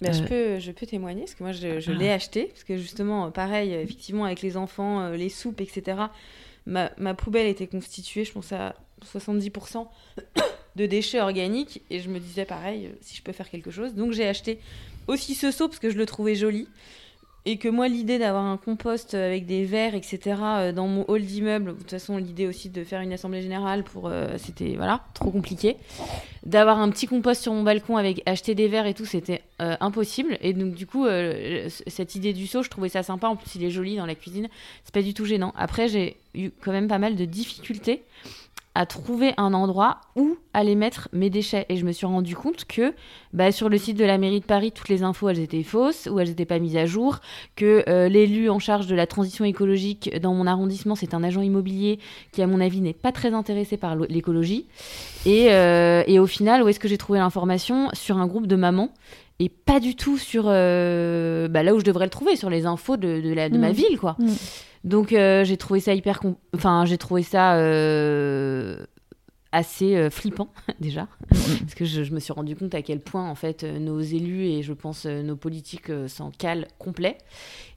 Bah, 0.00 0.12
je, 0.12 0.22
euh, 0.22 0.26
peux, 0.26 0.58
je 0.60 0.70
peux 0.72 0.86
témoigner, 0.86 1.22
parce 1.22 1.34
que 1.34 1.42
moi, 1.42 1.52
je, 1.52 1.80
je 1.80 1.92
l'ai 1.92 2.10
ah. 2.10 2.14
acheté, 2.14 2.44
parce 2.46 2.64
que 2.64 2.76
justement, 2.76 3.30
pareil, 3.30 3.72
effectivement, 3.72 4.24
avec 4.24 4.42
les 4.42 4.56
enfants, 4.56 5.10
les 5.10 5.28
soupes, 5.28 5.60
etc., 5.60 5.98
ma, 6.66 6.90
ma, 6.96 7.14
poubelle 7.14 7.46
était 7.46 7.66
constituée, 7.66 8.24
je 8.24 8.32
pense, 8.32 8.52
à 8.52 8.76
70% 9.04 9.86
de 10.76 10.86
déchets 10.86 11.20
organiques, 11.20 11.82
et 11.90 12.00
je 12.00 12.08
me 12.08 12.20
disais, 12.20 12.44
pareil, 12.44 12.90
si 13.00 13.16
je 13.16 13.22
peux 13.22 13.32
faire 13.32 13.50
quelque 13.50 13.70
chose. 13.70 13.94
Donc 13.94 14.12
j'ai 14.12 14.26
acheté 14.26 14.60
aussi 15.06 15.34
ce 15.34 15.50
seau 15.50 15.68
parce 15.68 15.78
que 15.78 15.90
je 15.90 15.96
le 15.96 16.06
trouvais 16.06 16.34
joli. 16.34 16.68
Et 17.46 17.58
que 17.58 17.68
moi, 17.68 17.88
l'idée 17.88 18.18
d'avoir 18.18 18.44
un 18.44 18.56
compost 18.56 19.12
avec 19.12 19.44
des 19.44 19.66
verres, 19.66 19.94
etc., 19.94 20.18
euh, 20.42 20.72
dans 20.72 20.86
mon 20.86 21.04
hall 21.08 21.20
d'immeuble, 21.20 21.74
de 21.74 21.78
toute 21.78 21.90
façon, 21.90 22.16
l'idée 22.16 22.46
aussi 22.46 22.70
de 22.70 22.82
faire 22.84 23.02
une 23.02 23.12
assemblée 23.12 23.42
générale, 23.42 23.84
pour, 23.84 24.08
euh, 24.08 24.38
c'était 24.38 24.76
voilà, 24.76 25.04
trop 25.12 25.30
compliqué. 25.30 25.76
D'avoir 26.46 26.78
un 26.78 26.88
petit 26.88 27.06
compost 27.06 27.42
sur 27.42 27.52
mon 27.52 27.62
balcon 27.62 27.98
avec 27.98 28.22
acheter 28.24 28.54
des 28.54 28.66
verres 28.68 28.86
et 28.86 28.94
tout, 28.94 29.04
c'était 29.04 29.42
euh, 29.60 29.76
impossible. 29.80 30.38
Et 30.40 30.54
donc, 30.54 30.72
du 30.72 30.86
coup, 30.86 31.06
cette 31.86 32.14
idée 32.14 32.32
du 32.32 32.46
seau, 32.46 32.62
je 32.62 32.70
trouvais 32.70 32.88
ça 32.88 33.02
sympa. 33.02 33.28
En 33.28 33.36
plus, 33.36 33.54
il 33.56 33.64
est 33.64 33.70
joli 33.70 33.96
dans 33.96 34.06
la 34.06 34.14
cuisine. 34.14 34.48
C'est 34.84 34.94
pas 34.94 35.02
du 35.02 35.12
tout 35.12 35.26
gênant. 35.26 35.52
Après, 35.54 35.86
j'ai 35.88 36.16
eu 36.34 36.48
quand 36.62 36.72
même 36.72 36.88
pas 36.88 36.98
mal 36.98 37.14
de 37.14 37.26
difficultés 37.26 38.04
à 38.74 38.86
trouver 38.86 39.34
un 39.36 39.54
endroit 39.54 40.00
où 40.16 40.36
aller 40.52 40.74
mettre 40.74 41.08
mes 41.12 41.30
déchets. 41.30 41.64
Et 41.68 41.76
je 41.76 41.84
me 41.84 41.92
suis 41.92 42.06
rendu 42.06 42.34
compte 42.34 42.64
que 42.64 42.94
bah, 43.32 43.52
sur 43.52 43.68
le 43.68 43.78
site 43.78 43.96
de 43.96 44.04
la 44.04 44.18
mairie 44.18 44.40
de 44.40 44.44
Paris, 44.44 44.72
toutes 44.72 44.88
les 44.88 45.02
infos, 45.02 45.28
elles 45.28 45.40
étaient 45.40 45.62
fausses 45.62 46.08
ou 46.10 46.18
elles 46.18 46.28
n'étaient 46.28 46.44
pas 46.44 46.58
mises 46.58 46.76
à 46.76 46.86
jour, 46.86 47.20
que 47.56 47.84
euh, 47.88 48.08
l'élu 48.08 48.50
en 48.50 48.58
charge 48.58 48.86
de 48.86 48.94
la 48.94 49.06
transition 49.06 49.44
écologique 49.44 50.18
dans 50.20 50.34
mon 50.34 50.46
arrondissement, 50.46 50.94
c'est 50.94 51.14
un 51.14 51.22
agent 51.22 51.42
immobilier 51.42 51.98
qui, 52.32 52.42
à 52.42 52.46
mon 52.46 52.60
avis, 52.60 52.80
n'est 52.80 52.92
pas 52.92 53.12
très 53.12 53.32
intéressé 53.32 53.76
par 53.76 53.96
l'écologie. 53.96 54.66
Et, 55.24 55.52
euh, 55.52 56.02
et, 56.06 56.18
au 56.18 56.26
final, 56.26 56.62
où 56.62 56.68
est-ce 56.68 56.80
que 56.80 56.88
j'ai 56.88 56.98
trouvé 56.98 57.18
l'information? 57.18 57.90
Sur 57.92 58.18
un 58.18 58.26
groupe 58.26 58.46
de 58.46 58.56
mamans 58.56 58.90
et 59.40 59.48
pas 59.48 59.80
du 59.80 59.96
tout 59.96 60.18
sur 60.18 60.44
euh, 60.46 61.48
bah, 61.48 61.62
là 61.62 61.74
où 61.74 61.80
je 61.80 61.84
devrais 61.84 62.06
le 62.06 62.10
trouver, 62.10 62.36
sur 62.36 62.50
les 62.50 62.66
infos 62.66 62.96
de, 62.96 63.20
de, 63.20 63.32
la, 63.32 63.48
de 63.48 63.58
ma 63.58 63.70
mmh. 63.70 63.74
ville, 63.74 63.98
quoi. 63.98 64.16
Mmh. 64.18 64.32
Donc 64.84 65.12
euh, 65.12 65.44
j'ai 65.44 65.56
trouvé 65.56 65.80
ça 65.80 65.94
hyper, 65.94 66.20
enfin 66.54 66.84
j'ai 66.84 66.98
trouvé 66.98 67.22
ça 67.22 67.54
euh, 67.54 68.84
assez 69.50 70.10
flippant 70.10 70.50
déjà, 70.80 71.08
parce 71.30 71.74
que 71.74 71.84
je, 71.86 72.12
me 72.12 72.20
suis 72.20 72.32
rendu 72.32 72.54
compte 72.54 72.74
à 72.74 72.82
quel 72.82 73.00
point 73.00 73.28
en 73.28 73.34
fait 73.34 73.64
nos 73.64 74.00
élus 74.00 74.46
et 74.46 74.62
je 74.62 74.74
pense 74.74 75.06
nos 75.06 75.36
politiques 75.36 75.90
s'en 76.06 76.30
calent 76.30 76.68
complet. 76.78 77.16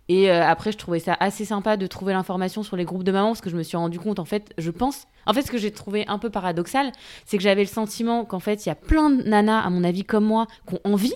Et 0.10 0.32
euh, 0.32 0.46
après, 0.46 0.72
je 0.72 0.78
trouvais 0.78 1.00
ça 1.00 1.18
assez 1.20 1.46
sympa 1.46 1.76
de 1.76 1.86
trouver 1.88 2.14
l'information 2.14 2.64
sur 2.64 2.78
les 2.78 2.86
groupes 2.86 3.04
de 3.04 3.12
mamans 3.12 3.30
parce 3.30 3.42
que 3.42 3.50
je 3.50 3.58
me 3.58 3.64
suis 3.64 3.78
rendu 3.78 4.00
compte, 4.00 4.20
en 4.20 4.26
fait, 4.26 4.54
je 4.58 4.72
pense. 4.72 5.08
En 5.26 5.34
fait, 5.34 5.42
ce 5.42 5.52
que 5.52 5.58
j'ai 5.58 5.72
trouvé 5.72 6.06
un 6.08 6.20
peu 6.20 6.30
paradoxal, 6.30 6.94
c'est 7.26 7.38
que 7.38 7.44
j'avais 7.44 7.64
le 7.64 7.68
sentiment 7.68 8.24
qu'en 8.24 8.40
fait, 8.40 8.66
il 8.66 8.70
y 8.70 8.72
a 8.72 8.76
plein 8.76 9.10
de 9.10 9.24
nanas, 9.24 9.60
à 9.60 9.70
mon 9.70 9.84
avis, 9.84 10.06
comme 10.06 10.24
moi, 10.24 10.48
qui 10.68 10.76
ont 10.76 10.80
envie 10.86 11.16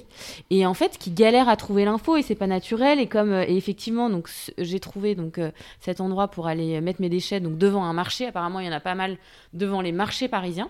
et 0.49 0.65
en 0.65 0.73
fait, 0.73 0.97
qui 0.97 1.11
galèrent 1.11 1.47
à 1.47 1.55
trouver 1.55 1.85
l'info 1.85 2.17
et 2.17 2.21
c'est 2.21 2.35
pas 2.35 2.47
naturel. 2.47 2.99
Et 2.99 3.07
comme, 3.07 3.31
euh, 3.31 3.45
et 3.47 3.55
effectivement, 3.55 4.09
donc, 4.09 4.29
j'ai 4.57 4.79
trouvé 4.81 5.15
donc 5.15 5.37
euh, 5.37 5.51
cet 5.79 6.01
endroit 6.01 6.27
pour 6.27 6.47
aller 6.47 6.81
mettre 6.81 7.01
mes 7.01 7.09
déchets 7.09 7.39
donc 7.39 7.57
devant 7.57 7.85
un 7.85 7.93
marché. 7.93 8.27
Apparemment, 8.27 8.59
il 8.59 8.65
y 8.65 8.69
en 8.69 8.73
a 8.73 8.81
pas 8.81 8.95
mal 8.95 9.17
devant 9.53 9.81
les 9.81 9.93
marchés 9.93 10.27
parisiens. 10.27 10.69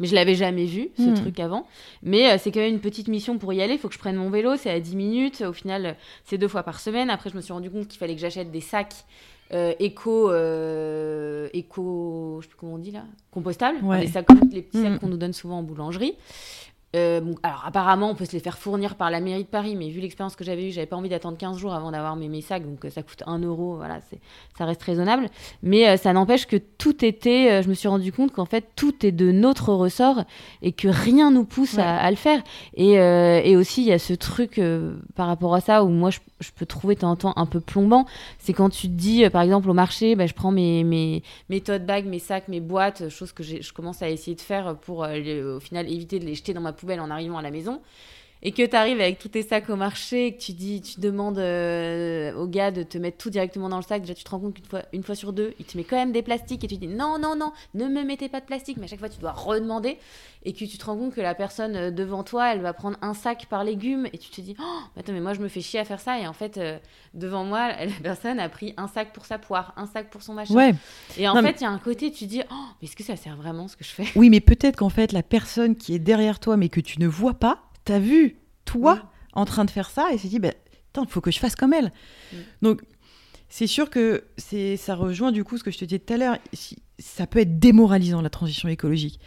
Mais 0.00 0.06
je 0.06 0.14
l'avais 0.14 0.34
jamais 0.34 0.64
vu, 0.64 0.88
ce 0.96 1.02
hmm. 1.02 1.14
truc 1.14 1.40
avant. 1.40 1.66
Mais 2.02 2.32
euh, 2.32 2.36
c'est 2.38 2.50
quand 2.50 2.60
même 2.60 2.74
une 2.74 2.80
petite 2.80 3.08
mission 3.08 3.38
pour 3.38 3.52
y 3.52 3.62
aller. 3.62 3.74
Il 3.74 3.78
faut 3.78 3.88
que 3.88 3.94
je 3.94 3.98
prenne 3.98 4.16
mon 4.16 4.28
vélo, 4.28 4.56
c'est 4.56 4.70
à 4.70 4.80
10 4.80 4.96
minutes. 4.96 5.44
Au 5.46 5.52
final, 5.52 5.86
euh, 5.86 5.92
c'est 6.24 6.38
deux 6.38 6.48
fois 6.48 6.64
par 6.64 6.80
semaine. 6.80 7.10
Après, 7.10 7.30
je 7.30 7.36
me 7.36 7.40
suis 7.40 7.52
rendu 7.52 7.70
compte 7.70 7.86
qu'il 7.86 7.98
fallait 7.98 8.14
que 8.14 8.20
j'achète 8.20 8.50
des 8.50 8.60
sacs 8.60 9.04
euh, 9.52 9.72
éco, 9.78 10.30
éco, 11.52 12.38
je 12.40 12.44
sais 12.44 12.48
plus 12.48 12.56
comment 12.58 12.74
on 12.74 12.78
dit 12.78 12.90
là, 12.90 13.04
compostables. 13.30 13.78
Les, 14.00 14.08
sacs, 14.08 14.26
les 14.52 14.62
petits 14.62 14.82
sacs 14.82 14.94
hmm. 14.94 14.98
qu'on 14.98 15.08
nous 15.08 15.16
donne 15.16 15.32
souvent 15.32 15.58
en 15.58 15.62
boulangerie. 15.62 16.14
Euh, 16.94 17.20
alors 17.42 17.64
apparemment, 17.66 18.10
on 18.10 18.14
peut 18.14 18.24
se 18.24 18.32
les 18.32 18.40
faire 18.40 18.58
fournir 18.58 18.94
par 18.94 19.10
la 19.10 19.20
mairie 19.20 19.42
de 19.42 19.48
Paris, 19.48 19.74
mais 19.74 19.88
vu 19.88 20.00
l'expérience 20.00 20.36
que 20.36 20.44
j'avais 20.44 20.68
eue, 20.68 20.70
j'avais 20.70 20.86
pas 20.86 20.96
envie 20.96 21.08
d'attendre 21.08 21.36
15 21.36 21.58
jours 21.58 21.74
avant 21.74 21.90
d'avoir 21.90 22.14
mes, 22.14 22.28
mes, 22.28 22.40
sacs, 22.40 22.64
donc 22.64 22.84
euh, 22.84 22.90
ça 22.90 23.02
coûte 23.02 23.22
1 23.26 23.40
euro, 23.40 23.76
voilà, 23.76 24.00
ça 24.56 24.64
reste 24.64 24.82
raisonnable. 24.82 25.28
Mais 25.62 25.88
euh, 25.88 25.96
ça 25.96 26.12
n'empêche 26.12 26.46
que 26.46 26.56
tout 26.56 27.04
était, 27.04 27.62
je 27.62 27.68
me 27.68 27.74
suis 27.74 27.88
rendu 27.88 28.12
compte 28.12 28.32
qu'en 28.32 28.44
fait, 28.44 28.64
tout 28.76 29.04
est 29.04 29.12
de 29.12 29.32
notre 29.32 29.72
ressort 29.72 30.24
et 30.62 30.72
que 30.72 30.88
rien 30.88 31.30
nous 31.30 31.44
pousse 31.44 31.78
à, 31.78 32.08
le 32.10 32.16
faire. 32.16 32.42
Et, 32.74 32.92
et 32.92 33.56
aussi, 33.56 33.82
il 33.82 33.88
y 33.88 33.92
a 33.92 33.98
ce 33.98 34.12
truc 34.12 34.60
par 35.14 35.26
rapport 35.26 35.54
à 35.54 35.60
ça 35.60 35.84
où 35.84 35.88
moi, 35.88 36.10
je, 36.10 36.20
je 36.40 36.50
peux 36.52 36.66
trouver 36.66 36.94
de 36.94 37.00
temps 37.00 37.10
en 37.10 37.16
temps 37.16 37.32
un 37.36 37.46
peu 37.46 37.60
plombant, 37.60 38.06
c'est 38.38 38.52
quand 38.52 38.68
tu 38.68 38.88
te 38.88 38.92
dis, 38.92 39.28
par 39.30 39.42
exemple, 39.42 39.68
au 39.70 39.74
marché, 39.74 40.14
bah, 40.14 40.26
je 40.26 40.34
prends 40.34 40.52
mes, 40.52 40.84
mes, 40.84 41.22
mes 41.48 41.60
tote 41.60 41.86
bags, 41.86 42.06
mes 42.06 42.18
sacs, 42.18 42.48
mes 42.48 42.60
boîtes, 42.60 43.08
choses 43.08 43.32
que 43.32 43.42
je 43.42 43.72
commence 43.72 44.02
à 44.02 44.08
essayer 44.08 44.36
de 44.36 44.40
faire 44.40 44.76
pour 44.76 44.98
au 44.98 45.60
final 45.60 45.90
éviter 45.90 46.18
de 46.18 46.24
les 46.24 46.34
jeter 46.34 46.54
dans 46.54 46.60
ma 46.60 46.72
poubelle 46.72 46.83
en 46.92 47.10
arrivant 47.10 47.38
à 47.38 47.42
la 47.42 47.50
maison 47.50 47.80
et 48.44 48.52
que 48.52 48.64
tu 48.64 48.76
arrives 48.76 49.00
avec 49.00 49.18
tous 49.18 49.28
tes 49.28 49.42
sacs 49.42 49.70
au 49.70 49.76
marché, 49.76 50.34
que 50.34 50.38
tu 50.38 50.52
dis, 50.52 50.82
tu 50.82 51.00
demandes 51.00 51.38
euh, 51.38 52.34
au 52.34 52.46
gars 52.46 52.70
de 52.70 52.82
te 52.82 52.98
mettre 52.98 53.16
tout 53.16 53.30
directement 53.30 53.70
dans 53.70 53.78
le 53.78 53.82
sac, 53.82 54.02
déjà 54.02 54.14
tu 54.14 54.22
te 54.22 54.30
rends 54.30 54.38
compte 54.38 54.54
qu'une 54.54 54.66
fois, 54.66 54.82
une 54.92 55.02
fois 55.02 55.14
sur 55.14 55.32
deux, 55.32 55.54
il 55.58 55.64
te 55.64 55.78
met 55.78 55.84
quand 55.84 55.96
même 55.96 56.12
des 56.12 56.22
plastiques 56.22 56.62
et 56.62 56.66
tu 56.66 56.76
dis 56.76 56.86
non, 56.86 57.18
non, 57.18 57.36
non, 57.36 57.52
ne 57.72 57.86
me 57.86 58.04
mettez 58.04 58.28
pas 58.28 58.40
de 58.40 58.44
plastique, 58.44 58.76
mais 58.76 58.84
à 58.84 58.88
chaque 58.88 58.98
fois 58.98 59.08
tu 59.08 59.18
dois 59.18 59.32
redemander 59.32 59.96
et 60.44 60.52
que 60.52 60.58
tu 60.66 60.76
te 60.76 60.84
rends 60.84 60.96
compte 60.96 61.14
que 61.14 61.22
la 61.22 61.34
personne 61.34 61.74
euh, 61.74 61.90
devant 61.90 62.22
toi, 62.22 62.52
elle 62.52 62.60
va 62.60 62.74
prendre 62.74 62.98
un 63.00 63.14
sac 63.14 63.46
par 63.46 63.64
légumes 63.64 64.06
et 64.12 64.18
tu 64.18 64.28
te 64.28 64.42
dis, 64.42 64.54
oh, 64.60 64.80
attends, 64.98 65.14
mais 65.14 65.20
moi 65.20 65.32
je 65.32 65.40
me 65.40 65.48
fais 65.48 65.62
chier 65.62 65.80
à 65.80 65.86
faire 65.86 66.00
ça 66.00 66.20
et 66.20 66.26
en 66.26 66.34
fait, 66.34 66.58
euh, 66.58 66.78
devant 67.14 67.44
moi, 67.44 67.68
la 67.86 68.00
personne 68.02 68.38
a 68.38 68.50
pris 68.50 68.74
un 68.76 68.88
sac 68.88 69.14
pour 69.14 69.24
sa 69.24 69.38
poire, 69.38 69.72
un 69.78 69.86
sac 69.86 70.10
pour 70.10 70.22
son 70.22 70.34
machin. 70.34 70.54
Ouais. 70.54 70.74
Et 71.16 71.26
en 71.26 71.40
fait, 71.42 71.60
il 71.60 71.62
y 71.62 71.66
a 71.66 71.70
un 71.70 71.78
côté, 71.78 72.12
tu 72.12 72.26
te 72.26 72.30
dis, 72.30 72.42
oh, 72.50 72.54
mais 72.80 72.88
est-ce 72.88 72.96
que 72.96 73.04
ça 73.04 73.16
sert 73.16 73.36
vraiment 73.36 73.68
ce 73.68 73.76
que 73.78 73.84
je 73.84 73.90
fais? 73.90 74.06
Oui, 74.16 74.28
mais 74.28 74.40
peut-être 74.40 74.76
qu'en 74.76 74.90
fait, 74.90 75.12
la 75.12 75.22
personne 75.22 75.76
qui 75.76 75.94
est 75.94 75.98
derrière 75.98 76.40
toi, 76.40 76.58
mais 76.58 76.68
que 76.68 76.80
tu 76.80 77.00
ne 77.00 77.06
vois 77.06 77.34
pas, 77.34 77.62
t'as 77.84 77.98
vu 77.98 78.36
toi 78.64 79.10
en 79.32 79.44
train 79.44 79.64
de 79.64 79.70
faire 79.70 79.90
ça 79.90 80.12
et 80.12 80.18
s'est 80.18 80.28
dit, 80.28 80.38
bah, 80.38 80.52
il 80.96 81.08
faut 81.08 81.20
que 81.20 81.30
je 81.30 81.38
fasse 81.38 81.56
comme 81.56 81.72
elle. 81.72 81.92
Mm. 82.32 82.36
Donc, 82.62 82.82
c'est 83.48 83.66
sûr 83.66 83.90
que 83.90 84.24
c'est, 84.36 84.76
ça 84.76 84.94
rejoint 84.94 85.32
du 85.32 85.44
coup 85.44 85.58
ce 85.58 85.64
que 85.64 85.70
je 85.70 85.78
te 85.78 85.84
disais 85.84 85.98
tout 85.98 86.12
à 86.12 86.16
l'heure. 86.16 86.38
Ça 86.98 87.26
peut 87.26 87.40
être 87.40 87.58
démoralisant 87.58 88.22
la 88.22 88.30
transition 88.30 88.68
écologique. 88.68 89.20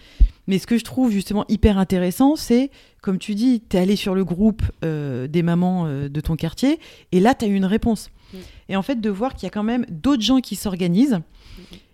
Mais 0.47 0.59
ce 0.59 0.67
que 0.67 0.77
je 0.77 0.83
trouve 0.83 1.11
justement 1.11 1.45
hyper 1.49 1.77
intéressant, 1.77 2.35
c'est, 2.35 2.71
comme 3.01 3.19
tu 3.19 3.35
dis, 3.35 3.61
tu 3.69 3.77
es 3.77 3.79
allé 3.79 3.95
sur 3.95 4.15
le 4.15 4.23
groupe 4.23 4.63
euh, 4.83 5.27
des 5.27 5.43
mamans 5.43 5.85
euh, 5.85 6.09
de 6.09 6.21
ton 6.21 6.35
quartier 6.35 6.79
et 7.11 7.19
là, 7.19 7.35
tu 7.35 7.45
as 7.45 7.47
eu 7.47 7.55
une 7.55 7.65
réponse. 7.65 8.09
Mm. 8.33 8.37
Et 8.69 8.75
en 8.75 8.81
fait, 8.81 8.99
de 8.99 9.09
voir 9.09 9.33
qu'il 9.33 9.43
y 9.43 9.47
a 9.47 9.51
quand 9.51 9.63
même 9.63 9.85
d'autres 9.89 10.23
gens 10.23 10.39
qui 10.39 10.55
s'organisent 10.55 11.19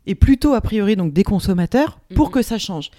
et 0.06 0.16
plutôt 0.16 0.54
a 0.54 0.62
priori 0.62 0.96
donc 0.96 1.14
des 1.14 1.24
consommateurs 1.24 2.00
pour 2.16 2.28
Mhm. 2.28 2.34
que 2.34 2.42
ça 2.42 2.58
change. 2.58 2.92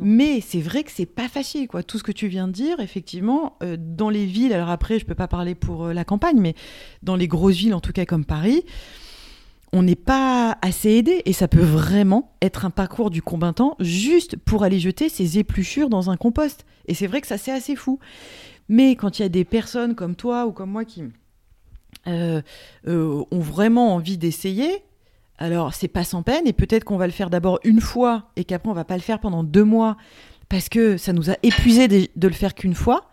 Mais 0.00 0.40
c'est 0.40 0.60
vrai 0.60 0.82
que 0.82 0.90
c'est 0.90 1.06
pas 1.06 1.28
facile, 1.28 1.68
quoi. 1.68 1.82
Tout 1.82 1.98
ce 1.98 2.02
que 2.02 2.12
tu 2.12 2.26
viens 2.28 2.48
de 2.48 2.52
dire, 2.52 2.80
effectivement, 2.80 3.56
euh, 3.62 3.76
dans 3.78 4.10
les 4.10 4.26
villes. 4.26 4.52
Alors 4.52 4.68
après, 4.70 4.98
je 4.98 5.04
peux 5.06 5.14
pas 5.14 5.28
parler 5.28 5.54
pour 5.54 5.84
euh, 5.86 5.92
la 5.92 6.04
campagne, 6.04 6.38
mais 6.40 6.54
dans 7.02 7.14
les 7.16 7.28
grosses 7.28 7.56
villes, 7.56 7.74
en 7.74 7.80
tout 7.80 7.92
cas 7.92 8.04
comme 8.06 8.24
Paris, 8.24 8.64
on 9.72 9.82
n'est 9.82 9.94
pas 9.94 10.56
assez 10.62 10.88
aidé 10.92 11.20
et 11.26 11.32
ça 11.34 11.46
peut 11.46 11.60
vraiment 11.62 12.32
être 12.40 12.64
un 12.64 12.70
parcours 12.70 13.10
du 13.10 13.20
combattant 13.20 13.76
juste 13.80 14.36
pour 14.36 14.64
aller 14.64 14.80
jeter 14.80 15.08
ses 15.10 15.38
épluchures 15.38 15.90
dans 15.90 16.08
un 16.10 16.16
compost. 16.16 16.64
Et 16.86 16.94
c'est 16.94 17.06
vrai 17.06 17.20
que 17.20 17.26
ça 17.26 17.36
c'est 17.36 17.52
assez 17.52 17.76
fou. 17.76 17.98
Mais 18.70 18.96
quand 18.96 19.18
il 19.18 19.22
y 19.22 19.24
a 19.26 19.28
des 19.28 19.44
personnes 19.44 19.94
comme 19.94 20.14
toi 20.16 20.46
ou 20.46 20.52
comme 20.52 20.70
moi 20.70 20.84
qui 20.86 21.02
euh, 22.06 22.40
ont 22.86 23.40
vraiment 23.40 23.94
envie 23.94 24.16
d'essayer, 24.16 24.82
alors 25.38 25.72
c'est 25.72 25.88
pas 25.88 26.04
sans 26.04 26.22
peine 26.22 26.46
et 26.46 26.52
peut-être 26.52 26.84
qu'on 26.84 26.96
va 26.96 27.06
le 27.06 27.12
faire 27.12 27.30
d'abord 27.30 27.60
une 27.64 27.80
fois 27.80 28.30
et 28.36 28.44
qu'après 28.44 28.68
on 28.68 28.74
va 28.74 28.84
pas 28.84 28.96
le 28.96 29.02
faire 29.02 29.20
pendant 29.20 29.44
deux 29.44 29.64
mois 29.64 29.96
parce 30.48 30.68
que 30.68 30.96
ça 30.96 31.12
nous 31.12 31.30
a 31.30 31.34
épuisé 31.42 31.88
de, 31.88 32.28
le 32.28 32.34
faire 32.34 32.54
qu'une 32.54 32.74
fois. 32.74 33.10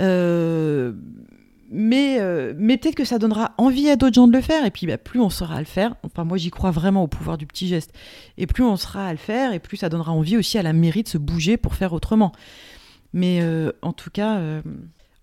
Euh, 0.00 0.92
mais 1.70 2.18
euh, 2.20 2.54
mais 2.56 2.76
peut-être 2.76 2.94
que 2.94 3.04
ça 3.04 3.18
donnera 3.18 3.52
envie 3.58 3.88
à 3.90 3.96
d'autres 3.96 4.14
gens 4.14 4.28
de 4.28 4.32
le 4.32 4.40
faire 4.40 4.64
et 4.64 4.70
puis 4.70 4.86
bah, 4.86 4.98
plus 4.98 5.20
on 5.20 5.30
saura 5.30 5.58
le 5.58 5.66
faire. 5.66 5.94
Enfin 6.02 6.24
moi 6.24 6.36
j'y 6.36 6.50
crois 6.50 6.70
vraiment 6.70 7.04
au 7.04 7.08
pouvoir 7.08 7.38
du 7.38 7.46
petit 7.46 7.68
geste 7.68 7.92
et 8.38 8.46
plus 8.46 8.64
on 8.64 8.76
sera 8.76 9.06
à 9.06 9.12
le 9.12 9.18
faire 9.18 9.52
et 9.52 9.58
plus 9.58 9.76
ça 9.76 9.88
donnera 9.88 10.12
envie 10.12 10.36
aussi 10.36 10.58
à 10.58 10.62
la 10.62 10.72
mairie 10.72 11.02
de 11.02 11.08
se 11.08 11.18
bouger 11.18 11.56
pour 11.56 11.74
faire 11.74 11.92
autrement. 11.92 12.32
Mais 13.12 13.40
euh, 13.40 13.72
en 13.82 13.92
tout 13.92 14.10
cas. 14.10 14.40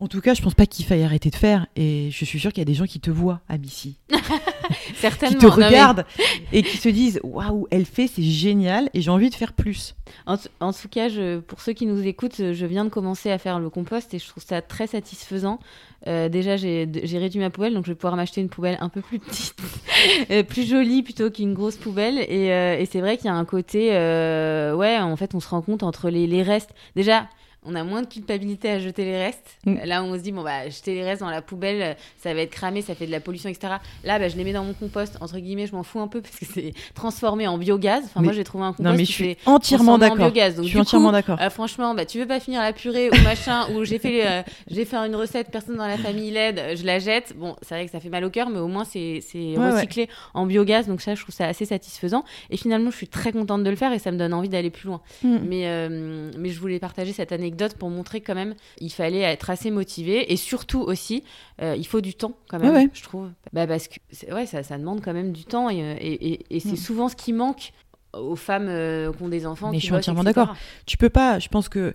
En 0.04 0.08
tout 0.10 0.20
cas, 0.20 0.34
je 0.34 0.42
pense 0.42 0.54
pas 0.54 0.66
qu'il 0.66 0.84
faille 0.86 1.04
arrêter 1.04 1.30
de 1.30 1.36
faire, 1.36 1.66
et 1.78 2.10
je 2.12 2.26
suis 2.26 2.38
sûre 2.40 2.52
qu'il 2.52 2.60
y 2.60 2.64
a 2.64 2.66
des 2.66 2.74
gens 2.74 2.86
qui 2.86 3.00
te 3.00 3.10
voient 3.10 3.40
à 3.48 3.58
Missy, 3.58 3.96
Certainement. 4.96 5.38
qui 5.40 5.46
te 5.46 5.60
mais 5.60 5.66
regardent 5.68 6.06
et 6.52 6.62
qui 6.62 6.78
se 6.78 6.90
disent 6.90 7.20
waouh, 7.24 7.68
elle 7.72 7.86
fait, 7.86 8.08
c'est 8.08 8.22
génial, 8.24 8.90
et 8.94 9.02
j'ai 9.02 9.10
envie 9.12 9.30
de 9.30 9.36
faire 9.36 9.54
plus. 9.54 9.96
En, 10.26 10.38
tout 10.38 10.90
cas, 10.90 11.08
je- 11.10 11.40
pour 11.40 11.62
ceux 11.62 11.74
qui 11.74 11.86
nous 11.86 12.06
écoutent, 12.06 12.36
je 12.54 12.66
viens 12.66 12.84
de 12.86 12.90
commencer 12.90 13.32
à 13.32 13.38
faire 13.38 13.60
le 13.60 13.70
compost 13.70 14.14
et 14.14 14.20
je 14.20 14.28
trouve 14.28 14.44
ça 14.44 14.62
très 14.62 14.88
satisfaisant. 14.88 15.60
Euh, 16.08 16.28
déjà, 16.28 16.58
j'ai 16.58 16.86
réduit 17.14 17.40
ma 17.40 17.50
poubelle, 17.50 17.74
donc 17.74 17.86
je 17.86 17.92
vais 17.92 17.96
pouvoir 17.96 18.16
m'acheter 18.18 18.42
une 18.42 18.50
poubelle 18.50 18.78
un 18.82 18.90
peu 18.90 19.00
plus 19.02 19.20
petite, 19.20 19.56
euh, 20.32 20.44
plus 20.44 20.68
jolie 20.68 21.02
plutôt 21.02 21.32
qu'une 21.32 21.54
grosse 21.54 21.78
poubelle. 21.78 22.20
Et, 22.28 22.52
euh, 22.52 22.78
et 22.78 22.86
c'est 22.86 23.00
vrai 23.00 23.16
qu'il 23.16 23.28
y 23.28 23.30
a 23.30 23.34
un 23.36 23.46
côté, 23.46 23.90
euh, 23.94 24.76
ouais, 24.76 24.98
en 25.00 25.16
fait, 25.16 25.34
on 25.34 25.40
se 25.40 25.48
rend 25.48 25.62
compte 25.62 25.82
entre 25.82 26.10
les, 26.10 26.28
les 26.28 26.44
restes. 26.44 26.72
Déjà, 26.98 27.28
on 27.66 27.76
a 27.76 27.84
moins 27.84 28.02
de 28.02 28.08
culpabilité 28.08 28.70
à 28.70 28.80
jeter 28.80 29.06
les 29.06 29.18
restes. 29.18 29.58
Mm. 29.66 29.76
Là, 29.86 30.04
on 30.04 30.14
se 30.16 30.20
dit, 30.20 30.32
bon, 30.32 30.44
bah, 30.44 30.70
jeter 30.70 30.94
les 30.96 31.04
restes 31.04 31.22
dans 31.22 31.30
la 31.30 31.42
poubelle, 31.42 31.96
ça 32.18 32.34
va 32.34 32.42
être 32.42 32.52
cramé, 32.52 32.82
ça 32.82 32.96
fait 32.96 33.06
de 33.06 33.12
la 33.12 33.20
pollution, 33.20 33.50
etc. 33.50 33.76
Là, 34.04 34.20
bah, 34.20 34.28
je 34.28 34.36
les 34.38 34.44
mets 34.44 34.54
dans 34.54 34.64
mon 34.64 34.74
compost. 34.74 35.18
Entre 35.22 35.40
guillemets, 35.40 35.68
je 35.68 35.76
m'en 35.76 35.84
fous 35.84 36.00
un 36.00 36.08
peu 36.08 36.22
parce 36.22 36.38
que 36.38 36.46
c'est 36.46 36.74
transformé 36.94 37.48
en 37.48 37.58
biogaz. 37.58 38.04
Enfin, 38.06 38.20
Mais- 38.22 38.26
moi, 38.28 38.34
j'ai 38.34 38.44
trouvé 38.44 38.64
un 38.66 38.74
compost 38.74 38.86
Non 38.86 38.92
mais 38.92 39.06
je 39.06 39.08
qui 39.08 39.14
suis 39.14 39.38
entièrement 39.46 39.98
d'accord. 39.98 40.32
Je 40.34 40.64
suis 40.64 40.80
entièrement 40.80 41.12
d'accord. 41.12 41.40
euh, 41.42 41.50
franchement, 41.50 41.94
bah, 41.96 42.06
tu 42.06 42.20
veux 42.20 42.28
pas 42.28 42.40
finir 42.40 42.62
la 42.62 42.74
purée 42.74 43.10
ou 43.10 43.22
machin, 43.24 43.68
ou 43.74 43.84
j'ai 43.86 44.00
fait, 44.00 44.28
euh, 44.28 44.42
j'ai 44.70 44.86
fait 44.86 44.98
une 44.98 45.16
recette, 45.16 45.50
personne 45.52 45.78
dans 45.78 45.88
la 45.88 45.98
famille 45.98 46.32
l'aide, 46.32 46.60
euh, 46.60 46.76
je 46.76 46.86
la 46.86 47.00
jette. 47.00 47.34
Bon, 47.38 47.56
c'est 47.62 47.76
vrai 47.76 47.86
que 47.86 47.92
ça 47.92 48.00
fait 48.00 48.10
mal 48.10 48.24
au 48.24 48.30
cœur, 48.30 48.50
mais 48.50 48.60
au 48.60 48.68
moins 48.68 48.84
c'est 48.86 49.22
Ouais, 49.34 49.72
recyclé 49.72 50.10
en 50.34 50.46
biogaz, 50.46 50.88
donc 50.88 51.02
ça, 51.02 51.16
je 51.16 51.22
trouve 51.22 51.34
ça 51.34 51.48
assez 51.48 51.66
satisfaisant. 51.66 52.24
Et 52.50 52.58
finalement, 52.58 52.92
je 52.92 52.98
suis 52.98 53.08
très 53.08 53.32
contente 53.32 53.64
de 53.64 53.70
le 53.70 53.76
faire 53.76 53.94
et 53.94 54.00
ça 54.00 54.12
me 54.12 54.18
donne 54.18 54.34
envie 54.34 54.50
d'aller 54.50 54.70
plus 54.70 54.88
loin. 54.88 55.02
Mm. 55.24 55.38
Mais, 55.48 55.64
euh, 55.68 56.32
mais 56.38 56.50
je 56.50 56.60
voulais 56.60 56.80
partager 56.80 57.14
cette 57.14 57.32
anecdote 57.32 57.53
pour 57.78 57.90
montrer 57.90 58.22
quand 58.22 58.36
même, 58.36 58.56
il 58.80 58.92
fallait 58.92 59.20
être 59.22 59.50
assez 59.50 59.72
motivé 59.72 60.32
et 60.32 60.38
surtout 60.38 60.82
aussi, 60.82 61.24
euh, 61.62 61.76
il 61.78 61.86
faut 61.88 62.02
du 62.02 62.14
temps 62.14 62.34
quand 62.50 62.60
même, 62.60 62.74
Ouais, 62.74 62.84
ouais. 62.86 62.90
je 62.94 63.04
trouve. 63.04 63.30
Bah, 63.54 63.68
parce 63.68 63.88
que 63.88 64.00
ouais, 64.34 64.46
ça, 64.46 64.64
ça 64.64 64.78
demande 64.78 65.02
quand 65.02 65.14
même 65.14 65.32
du 65.32 65.46
temps 65.46 65.70
et, 65.70 65.82
euh, 65.84 65.96
et, 66.00 66.32
et- 66.34 66.46
et 66.56 66.60
c'est 66.60 66.74
Mm. 66.74 66.78
souvent 66.78 67.10
ce 67.10 67.16
qui 67.16 67.34
manque 67.34 67.72
aux 68.14 68.36
femmes 68.36 68.68
euh, 68.68 69.12
qui 69.12 69.24
ont 69.24 69.30
des 69.30 69.46
enfants. 69.46 69.70
Mais 69.72 69.78
qui 69.78 69.82
je 69.82 69.86
suis 69.86 69.92
bossent, 69.92 70.00
entièrement 70.00 70.24
d'accord. 70.24 70.56
Tu 70.86 70.98
peux 70.98 71.10
pas, 71.10 71.40
je 71.40 71.48
pense 71.50 71.70
que. 71.70 71.94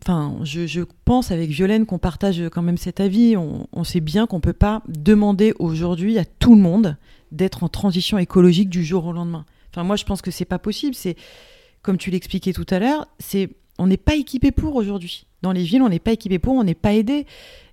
Enfin, 0.00 0.36
je, 0.44 0.66
je 0.68 0.82
pense 1.04 1.32
avec 1.32 1.50
Violaine 1.50 1.84
qu'on 1.84 1.98
partage 1.98 2.40
quand 2.52 2.62
même 2.62 2.76
cet 2.76 3.00
avis. 3.00 3.36
On, 3.36 3.66
on 3.72 3.82
sait 3.82 3.98
bien 4.00 4.26
qu'on 4.28 4.40
peut 4.40 4.52
pas 4.52 4.82
demander 4.86 5.52
aujourd'hui 5.58 6.16
à 6.18 6.24
tout 6.24 6.54
le 6.54 6.60
monde 6.60 6.96
d'être 7.32 7.64
en 7.64 7.68
transition 7.68 8.18
écologique 8.18 8.68
du 8.68 8.84
jour 8.84 9.04
au 9.06 9.12
lendemain. 9.12 9.44
Enfin, 9.70 9.82
moi, 9.82 9.96
je 9.96 10.04
pense 10.04 10.22
que 10.22 10.30
c'est 10.30 10.44
pas 10.44 10.60
possible. 10.60 10.94
C'est 10.94 11.16
comme 11.82 11.98
tu 11.98 12.10
l'expliquais 12.12 12.52
tout 12.52 12.66
à 12.70 12.78
l'heure, 12.78 13.08
c'est 13.18 13.50
on 13.82 13.86
n'est 13.86 13.96
pas 13.96 14.14
équipé 14.14 14.52
pour 14.52 14.76
aujourd'hui. 14.76 15.26
Dans 15.42 15.52
les 15.52 15.64
villes, 15.64 15.82
on 15.82 15.88
n'est 15.88 15.98
pas 15.98 16.12
équipé 16.12 16.38
pour, 16.38 16.54
on 16.54 16.64
n'est 16.64 16.74
pas 16.74 16.94
aidé. 16.94 17.26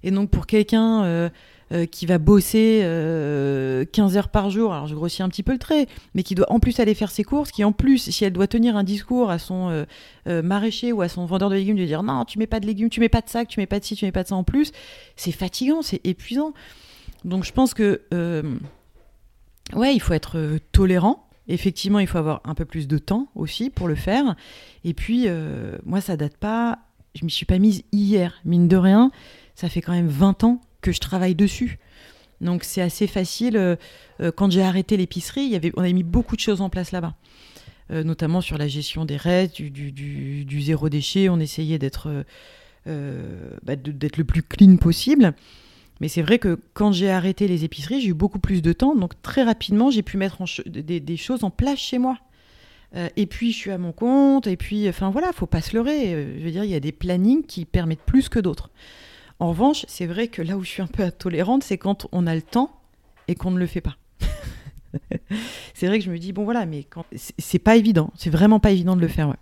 Et 0.03 0.11
donc 0.11 0.29
pour 0.29 0.47
quelqu'un 0.47 1.03
euh, 1.03 1.29
euh, 1.71 1.85
qui 1.85 2.05
va 2.07 2.17
bosser 2.17 2.81
euh, 2.83 3.85
15 3.91 4.17
heures 4.17 4.29
par 4.29 4.49
jour, 4.49 4.73
alors 4.73 4.87
je 4.87 4.95
grossis 4.95 5.21
un 5.21 5.29
petit 5.29 5.43
peu 5.43 5.51
le 5.51 5.59
trait, 5.59 5.85
mais 6.15 6.23
qui 6.23 6.33
doit 6.33 6.51
en 6.51 6.59
plus 6.59 6.79
aller 6.79 6.95
faire 6.95 7.11
ses 7.11 7.23
courses, 7.23 7.51
qui 7.51 7.63
en 7.63 7.71
plus, 7.71 8.09
si 8.09 8.25
elle 8.25 8.33
doit 8.33 8.47
tenir 8.47 8.75
un 8.75 8.83
discours 8.83 9.29
à 9.29 9.37
son 9.37 9.69
euh, 9.69 9.85
euh, 10.27 10.41
maraîcher 10.41 10.91
ou 10.91 11.01
à 11.01 11.09
son 11.09 11.25
vendeur 11.25 11.49
de 11.49 11.55
légumes, 11.55 11.77
de 11.77 11.85
dire 11.85 12.01
non, 12.01 12.25
tu 12.25 12.39
mets 12.39 12.47
pas 12.47 12.59
de 12.59 12.65
légumes, 12.65 12.89
tu 12.89 12.99
mets 12.99 13.09
pas 13.09 13.21
de 13.21 13.29
sac, 13.29 13.47
tu 13.47 13.59
mets 13.59 13.67
pas 13.67 13.79
de 13.79 13.85
ci, 13.85 13.95
tu 13.95 14.05
mets 14.05 14.11
pas 14.11 14.23
de 14.23 14.29
ça 14.29 14.35
en 14.35 14.43
plus, 14.43 14.71
c'est 15.15 15.31
fatigant, 15.31 15.81
c'est 15.83 16.01
épuisant. 16.05 16.53
Donc 17.25 17.43
je 17.43 17.51
pense 17.51 17.73
que 17.73 18.01
euh, 18.13 18.41
ouais, 19.75 19.93
il 19.93 19.99
faut 19.99 20.13
être 20.13 20.37
euh, 20.37 20.59
tolérant. 20.71 21.28
Effectivement, 21.49 21.97
il 21.97 22.05
faut 22.05 22.19
avoir 22.19 22.41
un 22.45 22.53
peu 22.53 22.63
plus 22.63 22.87
de 22.87 22.99
temps 22.99 23.27
aussi 23.33 23.71
pour 23.71 23.87
le 23.87 23.95
faire. 23.95 24.35
Et 24.83 24.93
puis, 24.93 25.23
euh, 25.25 25.77
moi, 25.83 25.99
ça 25.99 26.15
date 26.15 26.37
pas. 26.37 26.77
Je 27.15 27.25
m'y 27.25 27.31
suis 27.31 27.47
pas 27.47 27.57
mise 27.57 27.81
hier, 27.91 28.39
mine 28.45 28.67
de 28.67 28.77
rien. 28.77 29.11
Ça 29.55 29.67
fait 29.67 29.81
quand 29.81 29.93
même 29.93 30.07
20 30.07 30.43
ans 30.43 30.61
que 30.81 30.91
je 30.91 30.99
travaille 30.99 31.33
dessus. 31.33 31.79
Donc 32.39 32.63
c'est 32.63 32.81
assez 32.81 33.07
facile. 33.07 33.57
Euh, 33.57 33.75
euh, 34.21 34.31
quand 34.31 34.51
j'ai 34.51 34.61
arrêté 34.61 34.95
l'épicerie, 34.95 35.59
on 35.75 35.81
avait 35.81 35.91
mis 35.91 36.03
beaucoup 36.03 36.35
de 36.35 36.41
choses 36.41 36.61
en 36.61 36.69
place 36.69 36.91
là-bas, 36.91 37.15
notamment 37.89 38.41
sur 38.41 38.59
la 38.59 38.67
gestion 38.67 39.03
des 39.03 39.17
restes, 39.17 39.59
du, 39.59 40.61
zéro 40.61 40.87
déchet. 40.87 41.29
On 41.29 41.39
essayait 41.39 41.79
d'être 41.79 42.25
bah, 42.85 43.73
le 43.75 44.23
plus 44.23 44.43
clean 44.43 44.77
possible. 44.77 45.33
Mais 45.99 46.07
c'est 46.07 46.21
vrai 46.21 46.39
que 46.39 46.59
quand 46.73 46.91
j'ai 46.91 47.09
arrêté 47.09 47.47
les 47.47 47.65
épiceries, 47.65 48.01
j'ai 48.01 48.09
eu 48.09 48.13
beaucoup 48.13 48.39
plus 48.39 48.61
de 48.61 48.73
temps. 48.73 48.95
Donc 48.95 49.21
très 49.21 49.43
rapidement, 49.43 49.91
j'ai 49.91 50.01
pu 50.01 50.17
mettre 50.17 50.37
des, 50.67 51.17
choses 51.17 51.43
en 51.43 51.49
place 51.49 51.79
chez 51.79 51.97
moi. 51.97 52.17
Euh, 52.95 53.07
et 53.17 53.25
puis 53.25 53.51
je 53.51 53.57
suis 53.57 53.71
à 53.71 53.77
mon 53.77 53.91
compte. 53.91 54.47
Et 54.47 54.55
puis, 54.55 54.87
enfin 54.87 55.09
voilà, 55.09 55.33
faut 55.33 55.45
pas 55.45 55.61
se 55.61 55.75
leurrer. 55.75 56.13
Euh, 56.13 56.39
Je 56.39 56.43
veux 56.43 56.51
dire, 56.51 56.63
il 56.63 56.71
y 56.71 56.75
a 56.75 56.79
des 56.79 56.91
plannings 56.91 57.43
qui 57.43 57.65
permettent 57.65 58.01
plus 58.01 58.29
que 58.29 58.39
d'autres. 58.39 58.69
En 59.39 59.49
revanche, 59.49 59.85
c'est 59.87 60.05
vrai 60.05 60.27
que 60.27 60.41
là 60.41 60.57
où 60.57 60.63
je 60.63 60.69
suis 60.69 60.81
un 60.81 60.87
peu 60.87 61.03
intolérante, 61.03 61.63
c'est 61.63 61.77
quand 61.77 62.07
on 62.11 62.27
a 62.27 62.35
le 62.35 62.41
temps 62.41 62.71
et 63.27 63.35
qu'on 63.35 63.51
ne 63.51 63.59
le 63.59 63.67
fait 63.67 63.81
pas. 63.81 63.97
c'est 65.73 65.87
vrai 65.87 65.99
que 65.99 66.05
je 66.05 66.11
me 66.11 66.17
dis 66.17 66.33
bon 66.33 66.43
voilà, 66.45 66.65
mais 66.65 66.87
c'est 67.37 67.59
pas 67.59 67.75
évident. 67.75 68.11
C'est 68.15 68.29
vraiment 68.29 68.59
pas 68.59 68.71
évident 68.71 68.95
de 68.95 69.01
le 69.01 69.07
faire. 69.07 69.33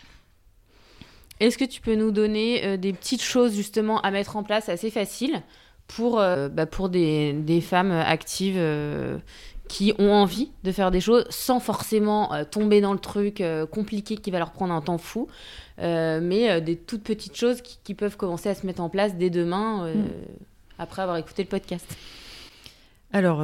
Est-ce 1.39 1.57
que 1.57 1.65
tu 1.65 1.81
peux 1.81 1.95
nous 1.95 2.11
donner 2.11 2.65
euh, 2.65 2.77
des 2.77 2.93
petites 2.93 3.21
choses 3.21 3.55
justement 3.55 4.01
à 4.01 4.09
mettre 4.09 4.37
en 4.37 4.43
place 4.43 4.69
assez 4.69 4.89
faciles 4.89 5.43
pour, 5.87 6.19
euh, 6.19 6.49
bah, 6.49 6.65
pour 6.65 6.89
des, 6.89 7.33
des 7.33 7.61
femmes 7.61 7.91
actives 7.91 8.57
euh, 8.57 9.17
qui 9.67 9.93
ont 9.99 10.11
envie 10.11 10.51
de 10.63 10.71
faire 10.71 10.91
des 10.91 11.01
choses 11.01 11.25
sans 11.29 11.59
forcément 11.59 12.33
euh, 12.33 12.43
tomber 12.43 12.81
dans 12.81 12.93
le 12.93 12.99
truc 12.99 13.43
compliqué 13.71 14.17
qui 14.17 14.31
va 14.31 14.39
leur 14.39 14.51
prendre 14.51 14.73
un 14.73 14.81
temps 14.81 14.97
fou, 14.97 15.27
mais 15.79 16.61
des 16.61 16.75
toutes 16.75 17.03
petites 17.03 17.35
choses 17.35 17.61
qui, 17.61 17.79
qui 17.83 17.93
peuvent 17.93 18.17
commencer 18.17 18.49
à 18.49 18.55
se 18.55 18.65
mettre 18.65 18.81
en 18.81 18.89
place 18.89 19.15
dès 19.15 19.29
demain 19.29 19.85
euh, 19.85 19.93
Mm. 19.93 20.07
après 20.79 21.01
avoir 21.01 21.17
écouté 21.17 21.43
le 21.43 21.49
podcast. 21.49 21.85
Alors, 23.13 23.43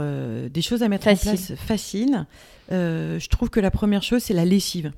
des 0.50 0.62
choses 0.62 0.84
à 0.84 0.90
mettre 0.90 1.06
Facile. 1.06 1.30
en 1.30 1.32
place 1.34 1.54
faciles. 1.56 2.26
Je 2.70 3.28
trouve 3.30 3.50
que 3.50 3.60
la 3.60 3.72
première 3.72 4.04
chose, 4.04 4.22
c'est 4.24 4.34
la 4.34 4.46
lessive. 4.46 4.92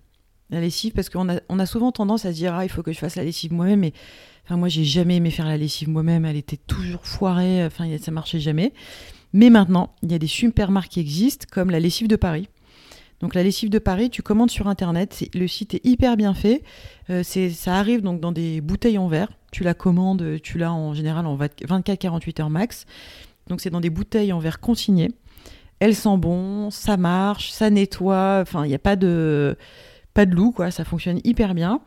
La 0.51 0.59
lessive, 0.61 0.93
parce 0.93 1.09
qu'on 1.09 1.27
a, 1.29 1.39
on 1.49 1.57
a 1.59 1.65
souvent 1.65 1.91
tendance 1.91 2.25
à 2.25 2.31
se 2.31 2.35
dire 2.37 2.53
ah 2.53 2.63
il 2.65 2.69
faut 2.69 2.83
que 2.83 2.91
je 2.91 2.99
fasse 2.99 3.15
la 3.15 3.23
lessive 3.23 3.51
moi-même, 3.51 3.79
mais 3.79 3.93
enfin 4.45 4.57
moi 4.57 4.69
j'ai 4.69 4.83
jamais 4.83 5.17
aimé 5.17 5.31
faire 5.31 5.47
la 5.47 5.57
lessive 5.57 5.89
moi-même, 5.89 6.25
elle 6.25 6.37
était 6.37 6.57
toujours 6.57 7.05
foirée, 7.05 7.65
enfin 7.65 7.85
ça 7.99 8.11
marchait 8.11 8.39
jamais. 8.39 8.73
Mais 9.33 9.49
maintenant, 9.49 9.93
il 10.01 10.11
y 10.11 10.15
a 10.15 10.19
des 10.19 10.27
super 10.27 10.71
marques 10.71 10.91
qui 10.91 11.01
existent, 11.01 11.45
comme 11.51 11.69
la 11.69 11.81
lessive 11.81 12.07
de 12.07 12.15
Paris. 12.15 12.47
Donc 13.19 13.35
la 13.35 13.43
lessive 13.43 13.69
de 13.69 13.79
Paris, 13.79 14.09
tu 14.09 14.21
commandes 14.21 14.51
sur 14.51 14.67
internet, 14.67 15.27
le 15.33 15.47
site 15.47 15.73
est 15.73 15.85
hyper 15.85 16.15
bien 16.15 16.33
fait. 16.33 16.63
Euh, 17.09 17.23
ça 17.23 17.75
arrive 17.75 18.01
donc 18.01 18.19
dans 18.19 18.31
des 18.31 18.61
bouteilles 18.61 18.97
en 18.97 19.07
verre. 19.07 19.31
Tu 19.51 19.63
la 19.63 19.73
commandes, 19.73 20.39
tu 20.41 20.57
l'as 20.57 20.71
en 20.71 20.93
général 20.93 21.25
en 21.25 21.37
24-48 21.37 22.41
heures 22.41 22.49
max. 22.49 22.85
Donc 23.47 23.61
c'est 23.61 23.69
dans 23.69 23.79
des 23.79 23.89
bouteilles 23.89 24.33
en 24.33 24.39
verre 24.39 24.59
consignées. 24.59 25.11
Elle 25.79 25.95
sent 25.95 26.17
bon, 26.17 26.71
ça 26.71 26.97
marche, 26.97 27.51
ça 27.51 27.69
nettoie. 27.69 28.39
Enfin, 28.41 28.65
il 28.65 28.69
n'y 28.69 28.75
a 28.75 28.79
pas 28.79 28.95
de 28.95 29.57
pas 30.13 30.25
de 30.25 30.33
loup, 30.33 30.51
quoi. 30.51 30.71
Ça 30.71 30.83
fonctionne 30.85 31.19
hyper 31.23 31.53
bien. 31.53 31.81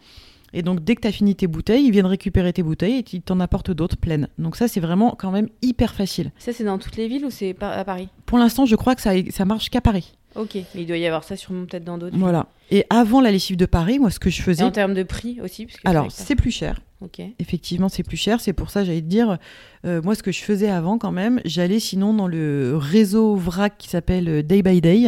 Et 0.52 0.62
donc, 0.62 0.82
dès 0.82 0.94
que 0.94 1.02
tu 1.02 1.08
as 1.08 1.12
fini 1.12 1.34
tes 1.34 1.46
bouteilles, 1.46 1.84
ils 1.84 1.90
viennent 1.90 2.06
récupérer 2.06 2.52
tes 2.52 2.62
bouteilles 2.62 2.98
et 3.00 3.04
ils 3.12 3.22
t'en 3.22 3.40
apportent 3.40 3.70
d'autres 3.70 3.96
pleines. 3.96 4.28
Donc, 4.38 4.56
ça, 4.56 4.68
c'est 4.68 4.80
vraiment 4.80 5.14
quand 5.18 5.30
même 5.30 5.48
hyper 5.62 5.94
facile. 5.94 6.32
Ça, 6.38 6.52
c'est 6.52 6.64
dans 6.64 6.78
toutes 6.78 6.96
les 6.96 7.08
villes 7.08 7.24
ou 7.24 7.30
c'est 7.30 7.54
à 7.62 7.84
Paris? 7.84 8.08
Pour 8.26 8.38
l'instant, 8.38 8.64
je 8.64 8.76
crois 8.76 8.94
que 8.94 9.02
ça, 9.02 9.12
ça 9.30 9.44
marche 9.44 9.68
qu'à 9.70 9.80
Paris. 9.80 10.14
Ok, 10.34 10.54
mais 10.54 10.82
il 10.82 10.86
doit 10.86 10.96
y 10.96 11.06
avoir 11.06 11.24
ça 11.24 11.36
sûrement 11.36 11.64
peut-être 11.64 11.84
dans 11.84 11.98
d'autres. 11.98 12.16
Voilà. 12.16 12.46
Et 12.70 12.84
avant 12.90 13.20
la 13.20 13.30
lessive 13.30 13.56
de 13.56 13.66
Paris, 13.66 13.98
moi, 13.98 14.10
ce 14.10 14.20
que 14.20 14.30
je 14.30 14.42
faisais. 14.42 14.62
Et 14.62 14.66
en 14.66 14.70
termes 14.70 14.94
de 14.94 15.02
prix 15.02 15.40
aussi 15.40 15.66
Alors, 15.84 16.10
c'est 16.10 16.36
plus 16.36 16.50
cher. 16.50 16.80
Ok. 17.00 17.20
Effectivement, 17.38 17.88
c'est 17.88 18.02
plus 18.02 18.16
cher. 18.16 18.40
C'est 18.40 18.52
pour 18.52 18.70
ça, 18.70 18.84
j'allais 18.84 19.00
te 19.00 19.06
dire, 19.06 19.38
euh, 19.84 20.02
moi, 20.02 20.14
ce 20.14 20.22
que 20.22 20.32
je 20.32 20.42
faisais 20.42 20.68
avant, 20.68 20.98
quand 20.98 21.12
même, 21.12 21.40
j'allais 21.44 21.80
sinon 21.80 22.12
dans 22.12 22.26
le 22.26 22.76
réseau 22.76 23.36
VRAC 23.36 23.78
qui 23.78 23.88
s'appelle 23.88 24.42
Day 24.46 24.62
by 24.62 24.80
Day. 24.80 25.06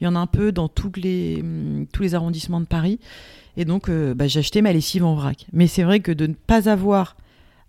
Il 0.00 0.04
y 0.04 0.06
en 0.06 0.16
a 0.16 0.18
un 0.18 0.26
peu 0.26 0.52
dans 0.52 0.68
tous 0.68 0.92
les, 0.96 1.38
hum, 1.40 1.86
tous 1.92 2.02
les 2.02 2.14
arrondissements 2.14 2.60
de 2.60 2.66
Paris. 2.66 2.98
Et 3.56 3.64
donc, 3.64 3.88
euh, 3.88 4.14
bah, 4.14 4.28
j'achetais 4.28 4.62
ma 4.62 4.72
lessive 4.72 5.04
en 5.04 5.14
vrac. 5.14 5.46
Mais 5.52 5.66
c'est 5.66 5.82
vrai 5.82 6.00
que 6.00 6.12
de 6.12 6.26
ne 6.26 6.34
pas 6.34 6.68
avoir 6.68 7.16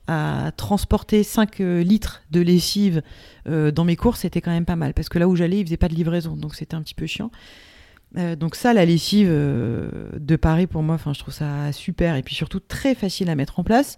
à 0.07 0.51
transporter 0.57 1.23
5 1.23 1.61
euh, 1.61 1.83
litres 1.83 2.23
de 2.31 2.41
lessive 2.41 3.01
euh, 3.47 3.71
dans 3.71 3.85
mes 3.85 3.95
courses, 3.95 4.21
c'était 4.21 4.41
quand 4.41 4.51
même 4.51 4.65
pas 4.65 4.75
mal. 4.75 4.93
Parce 4.93 5.09
que 5.09 5.19
là 5.19 5.27
où 5.27 5.35
j'allais, 5.35 5.59
ils 5.59 5.65
faisaient 5.65 5.77
pas 5.77 5.87
de 5.87 5.95
livraison. 5.95 6.35
Donc, 6.35 6.55
c'était 6.55 6.75
un 6.75 6.81
petit 6.81 6.95
peu 6.95 7.05
chiant. 7.05 7.31
donc 8.15 8.55
ça, 8.55 8.73
la 8.73 8.85
lessive 8.85 9.29
de 9.29 10.35
Paris, 10.35 10.67
pour 10.67 10.83
moi, 10.83 10.97
je 11.05 11.19
trouve 11.19 11.33
ça 11.33 11.71
super. 11.71 12.15
Et 12.15 12.23
puis 12.23 12.35
surtout, 12.35 12.59
très 12.59 12.95
facile 12.95 13.29
à 13.29 13.35
mettre 13.35 13.59
en 13.59 13.63
place. 13.63 13.97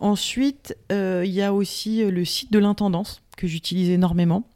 Ensuite, 0.00 0.76
il 0.90 1.30
y 1.30 1.42
a 1.42 1.54
aussi 1.54 2.04
le 2.04 2.24
site 2.24 2.52
de 2.52 2.58
l'intendance 2.58 3.22
que 3.36 3.46
j'utilise 3.46 3.90
énormément 3.90 4.48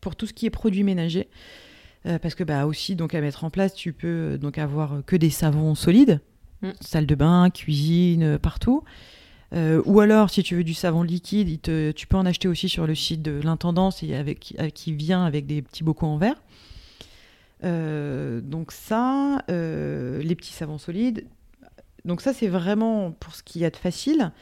pour 0.00 0.16
tout 0.16 0.26
ce 0.26 0.32
qui 0.32 0.46
est 0.46 0.50
produits 0.50 0.84
ménagers. 0.84 1.28
Euh, 2.06 2.18
parce 2.18 2.34
que 2.34 2.44
bah 2.44 2.66
aussi 2.66 2.94
donc 2.94 3.14
à 3.14 3.20
mettre 3.20 3.44
en 3.44 3.50
place, 3.50 3.74
tu 3.74 3.92
peux 3.92 4.06
euh, 4.34 4.38
donc 4.38 4.58
avoir 4.58 5.02
que 5.04 5.16
des 5.16 5.30
savons 5.30 5.74
solides, 5.74 6.20
mm. 6.62 6.70
salle 6.80 7.06
de 7.06 7.14
bain, 7.14 7.50
cuisine, 7.50 8.22
euh, 8.22 8.38
partout. 8.38 8.84
ou 9.52 10.00
alors, 10.00 10.30
si 10.30 10.42
tu 10.42 10.56
veux 10.56 10.64
du 10.64 10.74
savon 10.74 11.02
liquide, 11.02 11.60
tu 11.94 12.06
peux 12.06 12.16
en 12.16 12.26
acheter 12.26 12.48
aussi 12.48 12.68
sur 12.68 12.86
le 12.86 12.94
site 12.94 13.22
de 13.22 13.40
l'intendance 13.42 14.02
et 14.02 14.14
avec, 14.14 14.54
qui 14.74 14.92
vient 14.92 15.24
avec 15.24 15.46
des 15.46 15.62
petits 15.62 15.82
bocaux 15.82 16.06
en 16.06 16.18
verre. 16.18 16.36
donc 18.42 18.72
ça, 18.72 19.42
les 19.48 20.34
petits 20.36 20.52
savons 20.52 20.76
solides. 20.78 21.24
Donc 22.04 22.20
ça, 22.20 22.34
c'est 22.34 22.48
vraiment 22.48 23.10
pour 23.12 23.34
ce 23.34 23.42
qu'il 23.42 23.62
y 23.62 23.64
a 23.64 23.70
de 23.70 23.76
facile. 23.76 24.32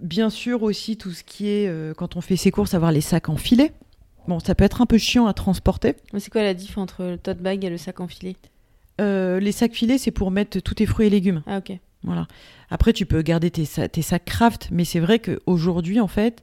bien 0.00 0.30
sûr 0.30 0.62
aussi 0.62 0.96
tout 0.96 1.10
ce 1.10 1.22
qui 1.24 1.48
est, 1.48 1.94
quand 1.94 2.16
on 2.16 2.22
fait 2.22 2.36
ses 2.36 2.50
courses, 2.50 2.72
avoir 2.72 2.90
les 2.90 3.02
sacs 3.02 3.28
en 3.28 3.36
filet. 3.36 3.70
Bon, 4.28 4.40
ça 4.40 4.54
peut 4.54 4.64
être 4.64 4.80
un 4.80 4.86
peu 4.86 4.98
chiant 4.98 5.26
à 5.26 5.34
transporter. 5.34 5.94
C'est 6.18 6.30
quoi 6.30 6.42
la 6.42 6.54
diff 6.54 6.78
entre 6.78 7.04
le 7.04 7.18
tote 7.18 7.38
bag 7.38 7.64
et 7.64 7.70
le 7.70 7.76
sac 7.78 8.00
enfilé 8.00 8.36
euh, 9.00 9.40
Les 9.40 9.52
sacs 9.52 9.74
filés, 9.74 9.98
c'est 9.98 10.10
pour 10.10 10.30
mettre 10.30 10.60
tous 10.60 10.74
tes 10.74 10.86
fruits 10.86 11.06
et 11.06 11.10
légumes. 11.10 11.42
Ah, 11.46 11.58
ok. 11.58 11.78
Voilà. 12.02 12.26
Après, 12.70 12.92
tu 12.92 13.06
peux 13.06 13.22
garder 13.22 13.50
tes, 13.50 13.66
tes 13.88 14.02
sacs 14.02 14.24
craft, 14.24 14.68
mais 14.70 14.84
c'est 14.84 15.00
vrai 15.00 15.18
qu'aujourd'hui, 15.18 16.00
en 16.00 16.08
fait, 16.08 16.42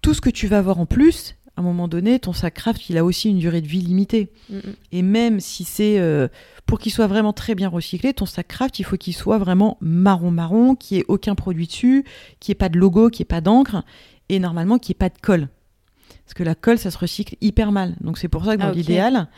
tout 0.00 0.14
ce 0.14 0.20
que 0.20 0.30
tu 0.30 0.46
vas 0.46 0.58
avoir 0.58 0.78
en 0.78 0.86
plus, 0.86 1.36
à 1.56 1.60
un 1.60 1.64
moment 1.64 1.86
donné, 1.86 2.18
ton 2.18 2.32
sac 2.32 2.54
craft, 2.54 2.88
il 2.88 2.96
a 2.96 3.04
aussi 3.04 3.28
une 3.28 3.38
durée 3.38 3.60
de 3.60 3.66
vie 3.66 3.80
limitée. 3.80 4.32
Mm, 4.48 4.56
mm. 4.56 4.74
Et 4.92 5.02
même 5.02 5.40
si 5.40 5.64
c'est 5.64 5.98
euh, 5.98 6.28
pour 6.66 6.78
qu'il 6.78 6.92
soit 6.92 7.06
vraiment 7.06 7.32
très 7.32 7.54
bien 7.54 7.68
recyclé, 7.68 8.14
ton 8.14 8.26
sac 8.26 8.48
craft, 8.48 8.78
il 8.78 8.84
faut 8.84 8.96
qu'il 8.96 9.14
soit 9.14 9.38
vraiment 9.38 9.76
marron-marron, 9.80 10.74
qu'il 10.74 10.96
n'y 10.96 11.02
ait 11.02 11.06
aucun 11.08 11.34
produit 11.34 11.66
dessus, 11.66 12.04
qu'il 12.40 12.52
n'y 12.52 12.56
ait 12.56 12.58
pas 12.58 12.68
de 12.70 12.78
logo, 12.78 13.10
qu'il 13.10 13.24
n'y 13.24 13.26
ait 13.26 13.36
pas 13.36 13.40
d'encre, 13.42 13.84
et 14.28 14.38
normalement 14.38 14.78
qu'il 14.78 14.92
n'y 14.92 14.96
ait 14.96 15.08
pas 15.08 15.14
de 15.14 15.20
colle. 15.20 15.48
Parce 16.32 16.44
que 16.44 16.44
la 16.44 16.54
colle, 16.54 16.78
ça 16.78 16.90
se 16.90 16.96
recycle 16.96 17.36
hyper 17.42 17.72
mal. 17.72 17.94
Donc 18.00 18.16
c'est 18.16 18.28
pour 18.28 18.46
ça 18.46 18.56
que 18.56 18.62
dans 18.62 18.68
ah, 18.68 18.72
l'idéal. 18.72 19.28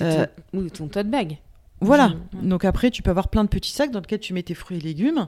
Euh, 0.00 0.24
ton, 0.54 0.68
ton 0.70 0.88
tote 0.88 1.10
bag. 1.10 1.36
Voilà. 1.82 2.14
Donc 2.32 2.64
après, 2.64 2.90
tu 2.90 3.02
peux 3.02 3.10
avoir 3.10 3.28
plein 3.28 3.44
de 3.44 3.50
petits 3.50 3.72
sacs 3.72 3.90
dans 3.90 4.00
lesquels 4.00 4.20
tu 4.20 4.32
mets 4.32 4.42
tes 4.42 4.54
fruits 4.54 4.78
et 4.78 4.80
légumes. 4.80 5.26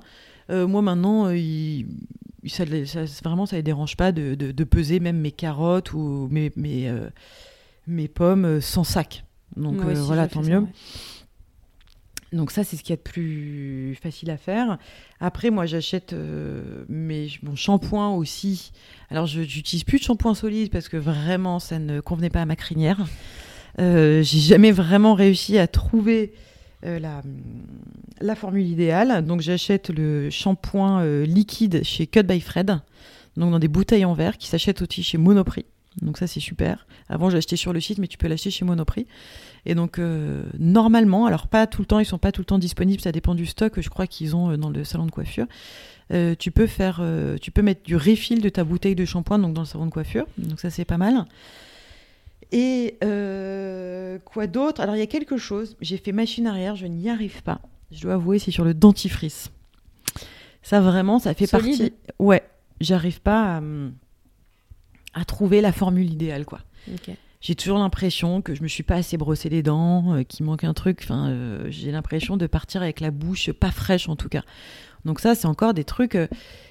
Euh, 0.48 0.66
moi 0.66 0.80
maintenant, 0.80 1.26
euh, 1.26 1.82
ça, 2.46 2.64
vraiment, 3.22 3.44
ça 3.44 3.56
les 3.56 3.62
dérange 3.62 3.94
pas 3.98 4.10
de, 4.10 4.34
de, 4.34 4.64
peser 4.64 5.00
même 5.00 5.18
mes 5.18 5.32
carottes 5.32 5.92
ou 5.92 6.28
mes, 6.30 6.50
mes, 6.56 6.90
mes 7.86 8.08
pommes 8.08 8.62
sans 8.62 8.84
sac. 8.84 9.26
Donc 9.54 9.82
voilà, 9.82 10.28
tant 10.28 10.40
mieux. 10.40 10.66
Donc 12.32 12.50
ça, 12.50 12.64
c'est 12.64 12.76
ce 12.76 12.82
qu'il 12.82 12.90
y 12.90 12.94
a 12.94 12.96
de 12.96 13.02
plus 13.02 13.96
facile 14.02 14.30
à 14.30 14.36
faire. 14.36 14.78
Après, 15.20 15.50
moi, 15.50 15.66
j'achète 15.66 16.14
euh, 16.14 16.84
mon 16.88 17.56
shampoing 17.56 18.10
aussi. 18.10 18.72
Alors, 19.10 19.26
je 19.26 19.40
n'utilise 19.40 19.84
plus 19.84 19.98
de 19.98 20.04
shampoing 20.04 20.34
solide 20.34 20.70
parce 20.70 20.88
que 20.88 20.96
vraiment, 20.96 21.58
ça 21.58 21.78
ne 21.78 22.00
convenait 22.00 22.30
pas 22.30 22.42
à 22.42 22.46
ma 22.46 22.56
crinière. 22.56 23.06
Euh, 23.78 24.22
J'ai 24.22 24.38
jamais 24.38 24.72
vraiment 24.72 25.14
réussi 25.14 25.58
à 25.58 25.66
trouver 25.66 26.32
euh, 26.86 26.98
la, 26.98 28.34
formule 28.34 28.66
idéale. 28.66 29.24
Donc, 29.26 29.42
j'achète 29.42 29.90
le 29.90 30.30
shampoing 30.30 31.04
liquide 31.24 31.82
chez 31.84 32.06
Cut 32.06 32.22
by 32.22 32.40
Fred, 32.40 32.78
donc 33.36 33.50
dans 33.50 33.58
des 33.58 33.68
bouteilles 33.68 34.06
en 34.06 34.14
verre, 34.14 34.38
qui 34.38 34.48
s'achète 34.48 34.80
aussi 34.80 35.02
chez 35.02 35.18
Monoprix. 35.18 35.66
Donc 36.00 36.16
ça 36.18 36.26
c'est 36.26 36.40
super. 36.40 36.86
Avant 37.08 37.28
j'ai 37.28 37.38
acheté 37.38 37.56
sur 37.56 37.72
le 37.72 37.80
site 37.80 37.98
mais 37.98 38.06
tu 38.06 38.16
peux 38.18 38.28
l'acheter 38.28 38.50
chez 38.50 38.64
Monoprix. 38.64 39.06
Et 39.66 39.74
donc 39.74 39.98
euh, 39.98 40.44
normalement, 40.58 41.26
alors 41.26 41.46
pas 41.46 41.66
tout 41.66 41.82
le 41.82 41.86
temps, 41.86 41.98
ils 41.98 42.06
sont 42.06 42.18
pas 42.18 42.32
tout 42.32 42.40
le 42.40 42.46
temps 42.46 42.58
disponibles, 42.58 43.02
ça 43.02 43.12
dépend 43.12 43.34
du 43.34 43.46
stock, 43.46 43.80
je 43.80 43.88
crois 43.90 44.06
qu'ils 44.06 44.34
ont 44.34 44.50
euh, 44.50 44.56
dans 44.56 44.70
le 44.70 44.84
salon 44.84 45.06
de 45.06 45.10
coiffure. 45.10 45.46
Euh, 46.12 46.34
tu 46.38 46.50
peux 46.50 46.66
faire, 46.66 47.02
tu 47.40 47.50
peux 47.50 47.62
mettre 47.62 47.82
du 47.84 47.96
refill 47.96 48.40
de 48.40 48.48
ta 48.48 48.64
bouteille 48.64 48.94
de 48.94 49.04
shampoing 49.04 49.38
donc 49.38 49.54
dans 49.54 49.62
le 49.62 49.66
salon 49.66 49.86
de 49.86 49.90
coiffure. 49.90 50.26
Donc 50.38 50.60
ça 50.60 50.70
c'est 50.70 50.84
pas 50.84 50.98
mal. 50.98 51.24
Et 52.50 52.96
quoi 54.24 54.46
d'autre? 54.46 54.80
Alors 54.80 54.96
il 54.96 54.98
y 54.98 55.02
a 55.02 55.06
quelque 55.06 55.36
chose. 55.36 55.76
J'ai 55.80 55.96
fait 55.96 56.12
machine 56.12 56.46
arrière, 56.46 56.76
je 56.76 56.86
n'y 56.86 57.08
arrive 57.08 57.42
pas. 57.42 57.60
Je 57.90 58.02
dois 58.02 58.14
avouer, 58.14 58.38
c'est 58.38 58.50
sur 58.50 58.64
le 58.64 58.74
dentifrice. 58.74 59.50
Ça 60.62 60.80
vraiment, 60.80 61.18
ça 61.18 61.34
fait 61.34 61.46
partie. 61.46 61.92
Ouais, 62.18 62.42
j'arrive 62.80 63.20
pas 63.20 63.56
à 63.56 63.60
à 65.14 65.24
trouver 65.24 65.60
la 65.60 65.72
formule 65.72 66.10
idéale, 66.10 66.44
quoi. 66.44 66.60
J'ai 67.42 67.56
toujours 67.56 67.78
l'impression 67.78 68.40
que 68.40 68.54
je 68.54 68.62
me 68.62 68.68
suis 68.68 68.84
pas 68.84 68.94
assez 68.94 69.16
brossé 69.16 69.48
les 69.48 69.64
dents, 69.64 70.14
euh, 70.14 70.22
qu'il 70.22 70.46
manque 70.46 70.62
un 70.62 70.74
truc. 70.74 71.00
Enfin, 71.02 71.28
euh, 71.28 71.66
j'ai 71.70 71.90
l'impression 71.90 72.36
de 72.36 72.46
partir 72.46 72.82
avec 72.82 73.00
la 73.00 73.10
bouche 73.10 73.50
pas 73.50 73.72
fraîche, 73.72 74.08
en 74.08 74.14
tout 74.14 74.28
cas. 74.28 74.42
Donc 75.04 75.18
ça, 75.18 75.34
c'est 75.34 75.48
encore 75.48 75.74
des 75.74 75.82
trucs. 75.82 76.14
Euh, 76.14 76.28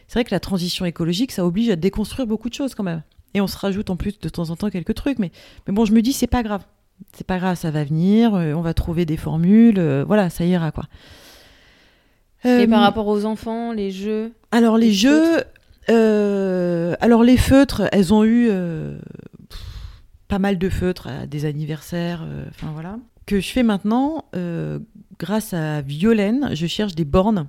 c'est 0.08 0.20
vrai 0.20 0.24
que 0.24 0.32
la 0.32 0.40
transition 0.40 0.86
écologique, 0.86 1.34
ça 1.34 1.46
oblige 1.46 1.70
à 1.70 1.76
déconstruire 1.76 2.26
beaucoup 2.26 2.48
de 2.48 2.54
choses 2.54 2.74
quand 2.74 2.84
même. 2.84 3.04
Et 3.34 3.42
on 3.42 3.48
se 3.48 3.58
rajoute 3.58 3.90
en 3.90 3.98
plus 3.98 4.18
de 4.18 4.30
temps 4.30 4.50
en 4.50 4.56
temps 4.56 4.70
quelques 4.70 4.96
trucs, 4.96 5.20
mais, 5.20 5.32
mais 5.68 5.74
bon, 5.74 5.84
je 5.84 5.92
me 5.92 6.02
dis 6.02 6.14
c'est 6.14 6.28
pas 6.28 6.44
grave, 6.44 6.64
c'est 7.14 7.28
pas 7.28 7.38
grave, 7.38 7.58
ça 7.58 7.72
va 7.72 7.84
venir, 7.84 8.34
on 8.34 8.60
va 8.60 8.74
trouver 8.74 9.06
des 9.06 9.16
formules, 9.16 9.80
voilà, 10.06 10.30
ça 10.30 10.44
ira 10.44 10.72
quoi. 10.72 10.84
Et 12.44 12.68
par 12.68 12.82
rapport 12.82 13.08
aux 13.08 13.24
enfants, 13.24 13.72
les 13.72 13.90
jeux 13.90 14.34
Alors 14.52 14.78
les 14.78 14.92
jeux, 14.92 15.38
euh, 15.92 16.96
alors 17.00 17.24
les 17.24 17.38
feutres, 17.38 17.84
elles 17.92 18.14
ont 18.14 18.24
eu 18.24 18.48
euh, 18.50 19.00
pas 20.28 20.40
mal 20.40 20.58
de 20.58 20.70
feutres 20.70 21.08
à 21.08 21.28
des 21.28 21.46
anniversaires, 21.46 22.24
euh, 22.24 22.46
enfin 22.50 22.72
voilà. 22.74 22.98
Que 23.26 23.40
je 23.40 23.50
fais 23.50 23.64
maintenant, 23.64 24.26
grâce 25.20 25.54
à 25.54 25.82
Violaine, 25.82 26.50
je 26.54 26.66
cherche 26.66 26.96
des 26.96 27.06
bornes 27.06 27.48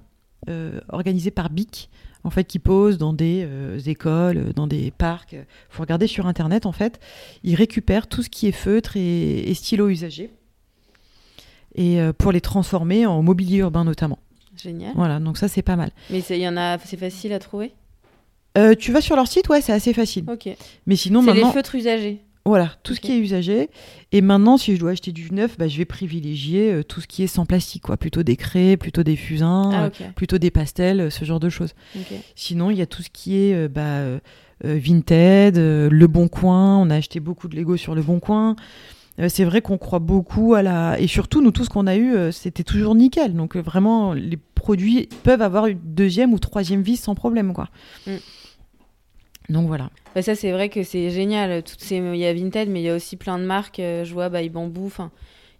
organisées 0.91 1.31
par 1.31 1.51
BIC, 1.51 1.89
en 2.25 2.31
fait, 2.31 2.45
qui 2.45 2.59
posent 2.59 2.99
dans 2.99 3.13
des 3.15 3.49
écoles, 3.87 4.53
dans 4.55 4.67
des 4.67 4.93
parcs. 4.93 5.35
faut 5.71 5.83
regarder 5.83 6.07
sur 6.07 6.27
Internet, 6.27 6.67
en 6.67 6.73
fait. 6.73 7.01
Ils 7.43 7.57
récupèrent 7.57 8.07
tout 8.07 8.23
ce 8.23 8.29
qui 8.29 8.47
est 8.47 8.53
feutre 8.53 8.97
et, 8.97 9.51
et 9.51 9.55
stylo 9.55 9.89
usagé. 9.89 10.31
Et 11.75 11.99
pour 12.19 12.31
les 12.31 12.43
transformer 12.43 13.07
en 13.07 13.23
mobilier 13.23 13.59
urbain 13.59 13.83
notamment. 13.83 14.19
Génial. 14.55 14.93
Voilà, 14.95 15.19
donc 15.19 15.39
ça 15.39 15.49
c'est 15.49 15.63
pas 15.63 15.77
mal. 15.77 15.91
Mais 16.11 16.21
il 16.21 16.37
y 16.37 16.47
en 16.47 16.57
a, 16.59 16.79
c'est 16.79 16.99
facile 16.99 17.33
à 17.33 17.39
trouver? 17.39 17.73
Euh, 18.59 18.75
tu 18.75 18.93
vas 18.93 19.01
sur 19.01 19.17
leur 19.17 19.29
site, 19.29 19.49
ouais, 19.49 19.61
c'est 19.61 19.73
assez 19.73 19.93
facile. 19.93 20.25
Ok. 20.31 20.49
Mais 20.87 20.97
sinon, 20.97 21.23
c'est 21.23 21.35
les 21.35 21.45
feutres 21.45 21.75
usagés. 21.75 22.21
Voilà, 22.45 22.73
tout 22.83 22.95
ce 22.95 23.01
qui 23.01 23.13
est 23.13 23.19
usagé. 23.19 23.71
Et 24.11 24.21
maintenant, 24.21 24.57
si 24.57 24.75
je 24.75 24.81
dois 24.81 24.91
acheter 24.91 25.13
du 25.13 25.33
neuf, 25.33 25.57
bah, 25.59 25.69
je 25.69 25.79
vais 25.79 25.85
privilégier 25.85 26.73
euh, 26.73 26.83
tout 26.83 27.01
ce 27.01 27.07
qui 27.07 27.23
est 27.23 27.29
sans 27.29 27.47
plastique, 27.47 27.85
quoi. 27.85 27.97
Plutôt 27.97 28.25
des 28.25 28.35
craies, 28.35 28.77
plutôt 28.77 29.05
des 29.05 29.15
fusains, 29.15 29.71
ah, 29.73 29.85
euh, 29.85 30.09
plutôt 30.17 30.39
des 30.39 30.51
pastels, 30.51 31.13
ce 31.13 31.25
genre 31.25 31.39
de 31.39 31.49
choses. 31.49 31.75
Sinon, 32.35 32.71
il 32.71 32.79
y 32.79 32.83
a 32.83 32.87
tout 32.87 33.03
ce 33.03 33.11
qui 33.11 33.37
est 33.37 33.69
bah, 33.69 34.03
Vinted, 34.65 35.57
Le 35.57 36.07
Bon 36.09 36.27
Coin. 36.27 36.79
On 36.79 36.91
a 36.91 36.97
acheté 36.97 37.21
beaucoup 37.21 37.47
de 37.47 37.55
Lego 37.55 37.77
sur 37.77 37.95
Le 37.95 38.03
Bon 38.03 38.19
Coin. 38.19 38.57
c'est 39.29 39.45
vrai 39.45 39.63
qu'on 39.63 39.79
croit 39.79 40.01
beaucoup 40.01 40.55
à 40.55 40.63
la. 40.63 40.99
Et 40.99 41.07
surtout, 41.07 41.43
nous, 41.43 41.53
tout 41.53 41.65
ce 41.65 41.71
qu'on 41.71 41.87
a 41.87 41.95
eu, 41.95 42.33
c'était 42.33 42.65
toujours 42.65 42.97
nickel. 42.97 43.35
Donc, 43.35 43.55
vraiment, 43.55 44.15
les 44.15 44.37
produits 44.57 45.09
peuvent 45.23 45.43
avoir 45.43 45.67
une 45.67 45.79
deuxième 45.85 46.33
ou 46.33 46.41
troisième 46.41 46.83
vie 46.83 46.97
sans 46.97 47.15
problème, 47.15 47.53
quoi. 47.53 47.69
Mm. 48.09 48.17
Donc, 49.49 49.67
voilà. 49.67 49.91
Bah, 50.15 50.23
ça, 50.23 50.35
c'est 50.35 50.53
vrai 50.53 50.69
que 50.69 50.83
c'est 50.83 51.11
génial. 51.11 51.63
Toutes 51.63 51.81
ces... 51.81 51.97
Il 51.97 52.17
y 52.17 52.27
a 52.27 52.33
Vinted, 52.33 52.69
mais 52.69 52.81
il 52.81 52.85
y 52.85 52.89
a 52.91 52.95
aussi 52.95 53.17
plein 53.17 53.39
de 53.39 53.45
marques. 53.45 53.81
euh, 53.81 54.05
je 54.05 54.13
vois 54.13 54.29
By 54.29 54.49
Bamboo. 54.49 54.87
Enfin, 54.87 55.11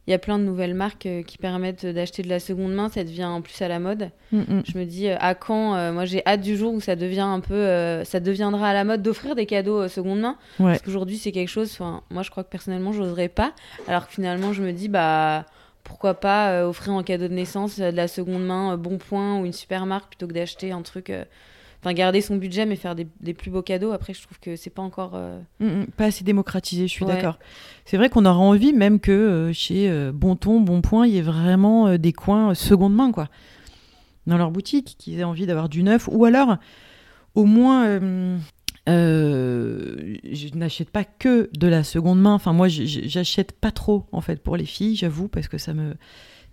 il 0.07 0.11
y 0.11 0.15
a 0.15 0.19
plein 0.19 0.39
de 0.39 0.45
nouvelles 0.45 0.75
marques 0.75 1.07
euh, 1.07 1.23
qui 1.23 1.39
permettent 1.39 1.87
d'acheter 1.87 2.23
de 2.23 2.29
la 2.29 2.41
seconde 2.41 2.73
main. 2.75 2.89
Ça 2.89 3.05
devient 3.05 3.25
en 3.25 3.41
plus 3.41 3.61
à 3.63 3.69
la 3.69 3.79
mode. 3.79 4.11
Mm, 4.33 4.39
mm. 4.41 4.63
Je 4.67 4.79
me 4.79 4.85
dis, 4.85 5.09
euh, 5.09 5.17
à 5.21 5.35
quand 5.35 5.75
euh, 5.75 5.93
Moi, 5.93 6.05
j'ai 6.07 6.27
hâte 6.27 6.41
du 6.41 6.57
jour 6.57 6.75
où 6.75 6.81
ça 6.81 6.97
devient 6.97 7.21
un 7.21 7.41
peu. 7.41 7.55
euh, 7.55 8.05
ça 8.05 8.21
deviendra 8.21 8.69
à 8.71 8.75
la 8.75 8.85
mode 8.85 9.03
d'offrir 9.03 9.35
des 9.35 9.47
cadeaux 9.47 9.83
euh, 9.83 9.89
seconde 9.89 10.21
main. 10.21 10.37
Ouais. 10.59 10.73
Parce 10.73 10.83
qu'aujourd'hui, 10.83 11.19
c'est 11.19 11.33
quelque 11.33 11.49
chose. 11.49 11.71
Enfin, 11.73 12.03
moi, 12.11 12.23
je 12.23 12.31
crois 12.31 12.45
que 12.45 12.51
personnellement, 12.51 12.93
j'oserais 12.93 13.29
pas. 13.29 13.53
Alors 13.89 14.07
que 14.07 14.13
finalement, 14.13 14.53
je 14.53 14.63
me 14.63 14.73
dis, 14.73 14.89
bah. 14.89 15.45
Pourquoi 15.85 16.15
pas 16.15 16.53
euh, 16.53 16.69
offrir 16.69 16.93
en 16.93 17.03
cadeau 17.03 17.27
de 17.27 17.35
naissance 17.35 17.81
euh, 17.81 17.91
de 17.91 17.97
la 17.97 18.07
seconde 18.07 18.47
main 18.47 18.73
euh, 18.73 18.77
Bon 18.77 18.99
Point 18.99 19.41
ou 19.41 19.45
une 19.45 19.53
super 19.53 19.85
marque 19.85 20.11
plutôt 20.11 20.29
que 20.29 20.33
d'acheter 20.33 20.71
un 20.71 20.81
truc. 20.83 21.13
Enfin, 21.85 21.95
garder 21.95 22.21
son 22.21 22.37
budget 22.37 22.65
mais 22.65 22.77
faire 22.77 22.95
des, 22.95 23.09
des 23.21 23.35
plus 23.35 23.51
beaux 23.51 23.61
cadeaux. 23.63 23.91
Après, 23.91 24.15
je 24.15 24.23
trouve 24.23 24.39
que 24.39 24.55
c'est 24.55 24.71
pas 24.71 24.83
encore. 24.83 25.13
euh, 25.17 25.41
Mm, 25.59 25.67
mm, 25.67 25.87
pas 25.97 26.05
assez 26.05 26.23
démocratisé, 26.23 26.87
je 26.87 26.93
suis 26.93 27.05
Ouais. 27.05 27.15
d'accord. 27.15 27.39
C'est 27.85 27.97
vrai 27.97 28.09
qu'on 28.09 28.25
aura 28.25 28.39
envie 28.39 28.73
même 28.73 29.01
que 29.01 29.11
euh, 29.11 29.53
chez 29.53 29.91
euh, 29.91 30.13
Bonton, 30.15 30.61
Bonpoint, 30.61 31.07
il 31.09 31.15
y 31.15 31.19
ait 31.19 31.23
vraiment 31.23 31.89
euh, 31.89 31.99
des 31.99 32.13
coins 32.13 32.51
euh, 32.51 32.55
seconde 32.55 32.95
main, 32.95 33.11
quoi. 33.11 33.29
Dans 34.29 34.39
leur 34.39 34.53
boutique, 34.53 34.95
qu'ils 34.99 35.19
aient 35.19 35.25
envie 35.25 35.47
d'avoir 35.47 35.69
du 35.69 35.83
neuf. 35.83 36.09
Ou 36.13 36.25
alors, 36.25 36.57
au 37.35 37.45
moins, 37.47 37.85
euh, 37.89 38.39
je 38.89 40.57
n'achète 40.57 40.91
pas 40.91 41.05
que 41.05 41.51
de 41.57 41.67
la 41.67 41.83
seconde 41.85 42.21
main. 42.21 42.35
Enfin, 42.35 42.53
moi, 42.53 42.69
j'achète 42.69 43.53
pas 43.53 43.71
trop, 43.73 44.07
en 44.13 44.21
fait, 44.21 44.41
pour 44.43 44.57
les 44.57 44.65
filles, 44.67 44.97
j'avoue, 44.97 45.29
parce 45.29 45.49
que 45.49 45.59
ça 45.59 45.75
me. 45.75 45.95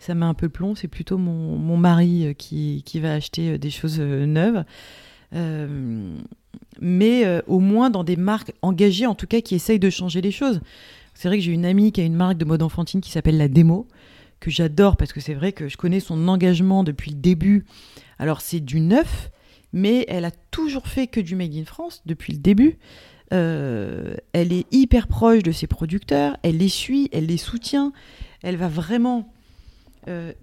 Ça 0.01 0.15
met 0.15 0.25
un 0.25 0.33
peu 0.33 0.45
le 0.45 0.51
plomb, 0.51 0.75
c'est 0.75 0.87
plutôt 0.87 1.17
mon, 1.17 1.57
mon 1.57 1.75
mari 1.75 2.33
qui, 2.37 2.83
qui 2.85 3.01
va 3.01 3.13
acheter 3.15 3.57
des 3.57 3.69
choses 3.69 3.99
neuves. 3.99 4.63
Euh, 5.35 6.17
mais 6.81 7.25
euh, 7.25 7.41
au 7.47 7.59
moins 7.59 7.89
dans 7.89 8.03
des 8.03 8.15
marques 8.15 8.53
engagées, 8.61 9.05
en 9.05 9.15
tout 9.15 9.27
cas, 9.27 9.41
qui 9.41 9.55
essayent 9.55 9.79
de 9.79 9.89
changer 9.89 10.21
les 10.21 10.31
choses. 10.31 10.61
C'est 11.13 11.27
vrai 11.27 11.37
que 11.37 11.43
j'ai 11.43 11.51
une 11.51 11.65
amie 11.65 11.91
qui 11.91 12.01
a 12.01 12.05
une 12.05 12.15
marque 12.15 12.37
de 12.37 12.45
mode 12.45 12.61
enfantine 12.61 13.01
qui 13.01 13.11
s'appelle 13.11 13.37
La 13.37 13.47
Démo, 13.47 13.87
que 14.39 14.49
j'adore 14.49 14.95
parce 14.95 15.11
que 15.11 15.19
c'est 15.19 15.33
vrai 15.33 15.51
que 15.51 15.67
je 15.67 15.77
connais 15.77 15.99
son 15.99 16.27
engagement 16.27 16.83
depuis 16.83 17.11
le 17.11 17.17
début. 17.17 17.65
Alors 18.17 18.41
c'est 18.41 18.61
du 18.61 18.79
neuf, 18.79 19.29
mais 19.73 20.05
elle 20.07 20.25
a 20.25 20.31
toujours 20.51 20.87
fait 20.87 21.07
que 21.07 21.19
du 21.19 21.35
Made 21.35 21.55
in 21.55 21.65
France 21.65 22.01
depuis 22.05 22.33
le 22.33 22.39
début. 22.39 22.77
Euh, 23.33 24.15
elle 24.33 24.53
est 24.53 24.65
hyper 24.71 25.07
proche 25.07 25.43
de 25.43 25.51
ses 25.51 25.67
producteurs, 25.67 26.37
elle 26.41 26.57
les 26.57 26.69
suit, 26.69 27.09
elle 27.11 27.25
les 27.25 27.37
soutient, 27.37 27.91
elle 28.41 28.55
va 28.55 28.67
vraiment 28.67 29.31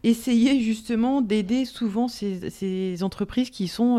essayer 0.04 0.60
justement 0.60 1.22
d'aider 1.22 1.64
souvent 1.64 2.06
ces, 2.06 3.02
entreprises 3.02 3.50
qui 3.50 3.66
sont 3.66 3.98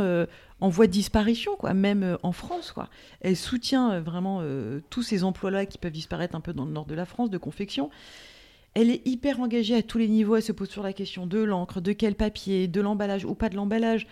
en 0.60 0.70
voie 0.70 0.88
de 0.88 0.92
disparition, 0.92 1.56
quoi, 1.56 1.74
même 1.74 2.04
euh, 2.04 2.18
en 2.24 2.32
France. 2.32 2.72
Quoi. 2.72 2.90
Elle 3.22 3.36
soutient 3.36 3.92
euh, 3.92 4.02
vraiment 4.02 4.40
euh, 4.42 4.82
tous 4.90 5.04
ces 5.04 5.24
emplois-là 5.24 5.66
qui 5.66 5.78
peuvent 5.78 5.92
disparaître 5.92 6.36
un 6.36 6.42
peu 6.42 6.54
dans 6.54 6.66
le 6.66 6.72
nord 6.72 6.86
de 6.86 6.96
la 6.96 7.06
France, 7.06 7.30
de 7.30 7.38
confection. 7.38 7.90
Elle 8.74 8.90
est 8.90 9.06
hyper 9.08 9.40
engagée 9.40 9.76
à 9.76 9.82
tous 9.82 9.98
les 9.98 10.08
niveaux. 10.08 10.36
Elle 10.36 10.44
se 10.44 10.52
pose 10.52 10.70
sur 10.70 10.84
la 10.84 10.94
question 10.94 11.28
de 11.28 11.40
l'encre, 11.40 11.82
de 11.82 11.94
quel 11.94 12.16
papier, 12.16 12.68
de 12.68 12.82
l'emballage 12.82 13.26
ou 13.26 13.36
pas 13.36 13.50
de 13.50 13.56
l'emballage. 13.56 14.08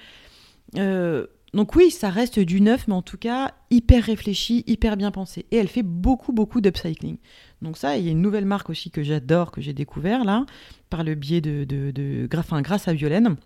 Donc 1.53 1.75
oui, 1.75 1.89
ça 1.89 2.09
reste 2.09 2.39
du 2.39 2.59
neuf, 2.59 2.87
mais 2.87 2.95
en 2.95 3.01
tout 3.01 3.17
cas 3.17 3.53
hyper 3.69 4.03
réfléchi, 4.03 4.65
hyper 4.67 4.97
bien 4.97 5.11
pensé. 5.11 5.45
Et 5.51 5.57
elle 5.57 5.69
fait 5.69 5.83
beaucoup, 5.83 6.33
beaucoup 6.33 6.59
d'upcycling. 6.59 7.17
Donc 7.61 7.77
ça, 7.77 7.95
il 7.95 8.03
y 8.03 8.09
a 8.09 8.11
une 8.11 8.21
nouvelle 8.21 8.45
marque 8.45 8.69
aussi 8.69 8.91
que 8.91 9.03
j'adore, 9.03 9.51
que 9.51 9.61
j'ai 9.61 9.71
découvert 9.71 10.25
là, 10.25 10.45
par 10.89 11.03
le 11.05 11.15
biais 11.15 11.39
de, 11.39 11.63
de, 11.63 11.91
de- 11.91 12.27
grâce 12.27 12.87
à 12.89 12.93
Violaine, 12.93 13.37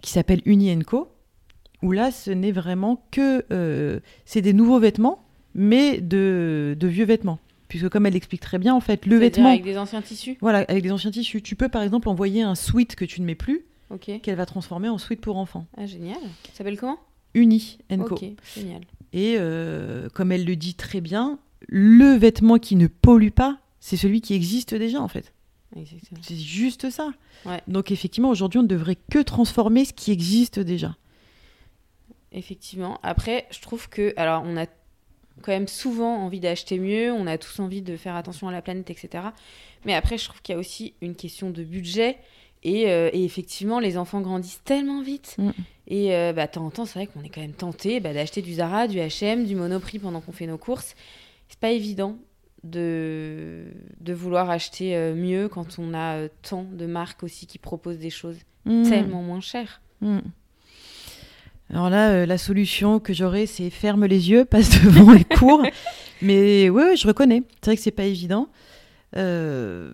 qui 0.00 0.10
s'appelle 0.10 0.42
Uni 0.46 0.76
Co. 0.80 1.12
Où 1.82 1.92
là, 1.92 2.10
ce 2.10 2.30
n'est 2.30 2.52
vraiment 2.52 3.02
que, 3.10 3.44
euh, 3.52 4.00
c'est 4.24 4.42
des 4.42 4.52
nouveaux 4.52 4.78
vêtements, 4.78 5.24
mais 5.54 6.00
de, 6.00 6.76
de 6.78 6.86
vieux 6.88 7.04
vêtements. 7.06 7.38
Puisque 7.68 7.88
comme 7.88 8.04
elle 8.06 8.14
l'explique 8.14 8.40
très 8.40 8.58
bien, 8.58 8.74
en 8.74 8.80
fait, 8.80 9.06
le 9.06 9.16
vêtement, 9.16 9.48
Avec 9.48 9.62
des 9.64 9.78
anciens 9.78 10.02
tissus? 10.02 10.36
voilà, 10.40 10.58
avec 10.68 10.82
des 10.82 10.90
anciens 10.92 11.10
tissus, 11.10 11.40
tu 11.40 11.54
peux 11.56 11.68
par 11.68 11.82
exemple 11.82 12.08
envoyer 12.08 12.42
un 12.42 12.54
sweat 12.54 12.96
que 12.96 13.04
tu 13.04 13.20
ne 13.20 13.26
mets 13.26 13.34
plus, 13.36 13.64
Ok. 13.90 14.10
qu'elle 14.22 14.36
va 14.36 14.44
transformer 14.46 14.88
en 14.88 14.98
sweat 14.98 15.20
pour 15.20 15.36
enfants. 15.36 15.66
Ah, 15.76 15.86
génial. 15.86 16.18
Ça 16.48 16.58
s'appelle 16.58 16.76
comment? 16.78 16.98
Uni 17.34 17.78
Co. 17.88 18.14
Ok, 18.16 18.24
génial. 18.56 18.80
Et 19.12 19.36
euh, 19.38 20.08
comme 20.12 20.32
elle 20.32 20.44
le 20.44 20.56
dit 20.56 20.74
très 20.74 21.00
bien, 21.00 21.38
le 21.68 22.16
vêtement 22.16 22.58
qui 22.58 22.74
ne 22.76 22.88
pollue 22.88 23.30
pas, 23.30 23.58
c'est 23.78 23.96
celui 23.96 24.20
qui 24.20 24.34
existe 24.34 24.74
déjà 24.74 25.00
en 25.00 25.08
fait. 25.08 25.32
Exactement. 25.76 26.20
C'est 26.22 26.36
juste 26.36 26.90
ça. 26.90 27.10
Ouais. 27.46 27.60
Donc 27.68 27.92
effectivement, 27.92 28.30
aujourd'hui, 28.30 28.58
on 28.58 28.62
ne 28.64 28.68
devrait 28.68 28.98
que 29.10 29.20
transformer 29.20 29.84
ce 29.84 29.92
qui 29.92 30.10
existe 30.10 30.58
déjà. 30.58 30.96
Effectivement. 32.32 33.00
Après, 33.02 33.46
je 33.50 33.60
trouve 33.60 33.88
que, 33.88 34.12
alors, 34.16 34.42
on 34.46 34.56
a 34.56 34.66
quand 35.42 35.52
même 35.52 35.68
souvent 35.68 36.16
envie 36.16 36.40
d'acheter 36.40 36.78
mieux, 36.78 37.12
on 37.12 37.26
a 37.26 37.38
tous 37.38 37.60
envie 37.60 37.82
de 37.82 37.96
faire 37.96 38.14
attention 38.14 38.48
à 38.48 38.52
la 38.52 38.62
planète, 38.62 38.90
etc. 38.90 39.24
Mais 39.84 39.94
après, 39.94 40.18
je 40.18 40.26
trouve 40.26 40.42
qu'il 40.42 40.54
y 40.54 40.56
a 40.56 40.58
aussi 40.58 40.94
une 41.00 41.14
question 41.14 41.50
de 41.50 41.64
budget. 41.64 42.18
Et, 42.62 42.90
euh, 42.90 43.08
et 43.14 43.24
effectivement, 43.24 43.80
les 43.80 43.96
enfants 43.96 44.20
grandissent 44.20 44.62
tellement 44.64 45.00
vite. 45.00 45.36
Mm. 45.38 45.50
Et 45.86 46.14
euh, 46.14 46.32
bah, 46.34 46.46
de 46.46 46.52
temps 46.52 46.66
en 46.66 46.70
temps, 46.70 46.84
c'est 46.84 46.98
vrai 46.98 47.06
qu'on 47.06 47.22
est 47.22 47.30
quand 47.30 47.40
même 47.40 47.54
tenté 47.54 48.00
bah, 48.00 48.12
d'acheter 48.12 48.42
du 48.42 48.54
Zara, 48.54 48.86
du 48.86 48.98
H&M, 48.98 49.46
du 49.46 49.56
Monoprix 49.56 49.98
pendant 49.98 50.20
qu'on 50.20 50.32
fait 50.32 50.46
nos 50.46 50.58
courses. 50.58 50.94
C'est 51.48 51.58
pas 51.58 51.70
évident 51.70 52.18
de, 52.62 53.64
de 54.00 54.12
vouloir 54.12 54.50
acheter 54.50 54.94
euh, 54.94 55.14
mieux 55.14 55.48
quand 55.48 55.78
on 55.78 55.94
a 55.94 56.16
euh, 56.16 56.28
tant 56.42 56.64
de 56.64 56.84
marques 56.84 57.22
aussi 57.22 57.46
qui 57.46 57.58
proposent 57.58 57.98
des 57.98 58.10
choses 58.10 58.36
Mm. 58.64 58.88
tellement 58.88 59.22
moins 59.22 59.40
chères. 59.40 59.80
Mm. 60.00 60.18
Alors 61.72 61.88
là, 61.90 62.10
euh, 62.10 62.26
la 62.26 62.36
solution 62.38 62.98
que 62.98 63.12
j'aurais, 63.12 63.46
c'est 63.46 63.70
ferme 63.70 64.04
les 64.06 64.30
yeux, 64.30 64.44
passe 64.44 64.70
devant 64.84 65.12
les 65.12 65.24
cours. 65.24 65.62
Mais 66.22 66.68
ouais, 66.68 66.84
ouais, 66.84 66.96
je 66.96 67.06
reconnais. 67.06 67.42
C'est 67.60 67.66
vrai 67.70 67.76
que 67.76 67.82
c'est 67.82 67.90
pas 67.92 68.04
évident. 68.04 68.48
Euh, 69.16 69.90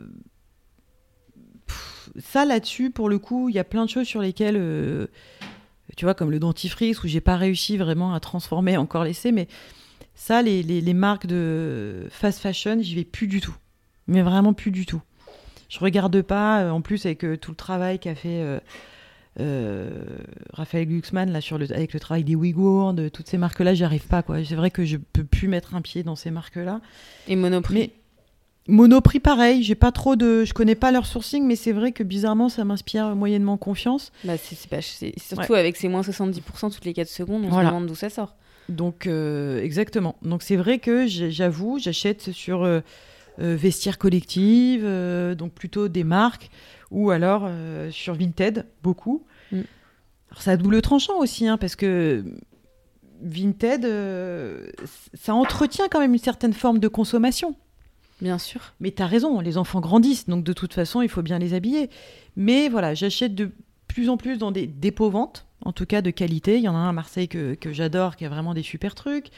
Ça, 2.18 2.44
là-dessus, 2.46 2.90
pour 2.90 3.08
le 3.10 3.18
coup, 3.18 3.48
il 3.50 3.54
y 3.54 3.58
a 3.58 3.64
plein 3.64 3.84
de 3.84 3.90
choses 3.90 4.06
sur 4.06 4.22
lesquelles, 4.22 4.56
euh, 4.58 5.06
tu 5.96 6.06
vois, 6.06 6.14
comme 6.14 6.30
le 6.30 6.38
dentifrice, 6.38 7.02
où 7.04 7.08
j'ai 7.08 7.20
pas 7.20 7.36
réussi 7.36 7.76
vraiment 7.76 8.14
à 8.14 8.20
transformer 8.20 8.76
encore 8.78 9.04
l'essai, 9.04 9.32
mais 9.32 9.48
ça, 10.14 10.40
les, 10.40 10.62
les- 10.62 10.80
les 10.80 10.94
marques 10.94 11.26
de 11.26 12.06
fast 12.10 12.38
fashion, 12.40 12.78
j'y 12.80 12.94
vais 12.94 13.04
plus 13.04 13.26
du 13.26 13.40
tout. 13.42 13.54
Mais 14.06 14.22
vraiment 14.22 14.54
plus 14.54 14.70
du 14.70 14.86
tout. 14.86 15.02
Je 15.68 15.78
regarde 15.80 16.22
pas, 16.22 16.72
en 16.72 16.80
plus, 16.80 17.04
avec 17.04 17.18
tout 17.40 17.50
le 17.50 17.56
travail 17.56 17.98
qu'a 17.98 18.14
fait. 18.14 18.60
Euh, 19.40 19.90
Raphaël 20.52 20.86
Glucksmann 20.86 21.30
là 21.30 21.40
sur 21.40 21.58
le 21.58 21.70
avec 21.74 21.92
le 21.92 22.00
travail 22.00 22.24
des 22.24 22.34
Ouïghours 22.34 22.94
de 22.94 23.08
toutes 23.08 23.28
ces 23.28 23.36
marques 23.38 23.60
là 23.60 23.74
j'y 23.74 23.84
arrive 23.84 24.06
pas 24.06 24.22
quoi 24.22 24.42
c'est 24.44 24.54
vrai 24.54 24.70
que 24.70 24.84
je 24.84 24.96
peux 24.96 25.24
plus 25.24 25.46
mettre 25.48 25.74
un 25.74 25.82
pied 25.82 26.02
dans 26.02 26.16
ces 26.16 26.30
marques 26.30 26.56
là 26.56 26.80
Et 27.28 27.36
Monoprix. 27.36 27.74
mais 27.74 27.90
Monoprix 28.68 29.20
pareil 29.20 29.62
j'ai 29.62 29.74
pas 29.74 29.92
trop 29.92 30.16
de 30.16 30.44
je 30.44 30.52
connais 30.54 30.74
pas 30.74 30.90
leur 30.90 31.06
sourcing 31.06 31.44
mais 31.46 31.54
c'est 31.56 31.72
vrai 31.72 31.92
que 31.92 32.02
bizarrement 32.02 32.48
ça 32.48 32.64
m'inspire 32.64 33.14
moyennement 33.14 33.56
confiance 33.58 34.10
Bah, 34.24 34.34
c'est, 34.38 34.68
pas- 34.68 34.80
surtout 34.82 35.54
avec 35.54 35.76
ces 35.76 35.88
moins 35.88 36.00
70% 36.00 36.72
toutes 36.74 36.84
les 36.84 36.94
4 36.94 37.06
secondes, 37.08 37.44
on 37.44 37.48
Voilà. 37.48 37.68
se 37.68 37.74
demande 37.74 37.86
d'où 37.88 37.94
ça 37.94 38.08
sort. 38.10 38.34
donc 38.68 39.06
euh, 39.06 39.62
exactement 39.62 40.16
donc 40.22 40.42
c'est 40.42 40.56
vrai 40.56 40.78
que 40.78 41.06
j'avoue 41.06 41.78
j'achète 41.78 42.32
sur 42.32 42.64
euh, 42.64 42.80
euh, 43.38 43.54
vestiaire 43.54 43.98
collective 43.98 44.82
donc 45.36 45.52
plutôt 45.52 45.88
des 45.88 46.04
marques 46.04 46.48
ou 46.90 47.10
alors 47.10 47.42
euh, 47.46 47.90
sur 47.90 48.14
Vinted 48.14 48.66
beaucoup 48.82 49.24
Mm. 49.52 49.60
alors 50.30 50.42
ça 50.42 50.50
a 50.52 50.56
double 50.56 50.82
tranchant 50.82 51.18
aussi 51.18 51.46
hein, 51.46 51.56
parce 51.56 51.76
que 51.76 52.24
Vinted 53.22 53.84
euh, 53.84 54.70
ça 55.14 55.34
entretient 55.34 55.86
quand 55.88 56.00
même 56.00 56.12
une 56.14 56.18
certaine 56.18 56.52
forme 56.52 56.78
de 56.80 56.88
consommation 56.88 57.54
Bien 58.20 58.38
sûr. 58.38 58.72
mais 58.80 58.90
tu 58.92 59.02
as 59.02 59.06
raison, 59.06 59.40
les 59.40 59.56
enfants 59.58 59.80
grandissent, 59.80 60.26
donc 60.26 60.42
de 60.42 60.52
toute 60.54 60.72
façon, 60.72 61.02
il 61.02 61.08
faut 61.10 61.20
bien 61.20 61.38
les 61.38 61.52
habiller. 61.52 61.90
Mais 62.34 62.68
voilà, 62.70 62.94
j'achète 62.94 63.34
de 63.34 63.50
plus 63.88 64.08
en 64.08 64.16
plus 64.16 64.38
dans 64.38 64.50
des 64.52 64.66
dépôts-ventes, 64.66 65.44
en 65.64 65.72
tout 65.72 65.84
cas 65.84 66.00
de 66.00 66.10
qualité. 66.10 66.56
Il 66.56 66.62
y 66.62 66.68
en 66.68 66.74
a 66.74 66.78
un 66.78 66.88
à 66.88 66.92
Marseille 66.92 67.28
que, 67.28 67.52
que 67.54 67.74
j'adore, 67.74 68.16
qui 68.16 68.24
a 68.24 68.30
vraiment 68.30 68.54
des 68.54 68.62
super 68.62 68.94
trucs. 68.94 69.28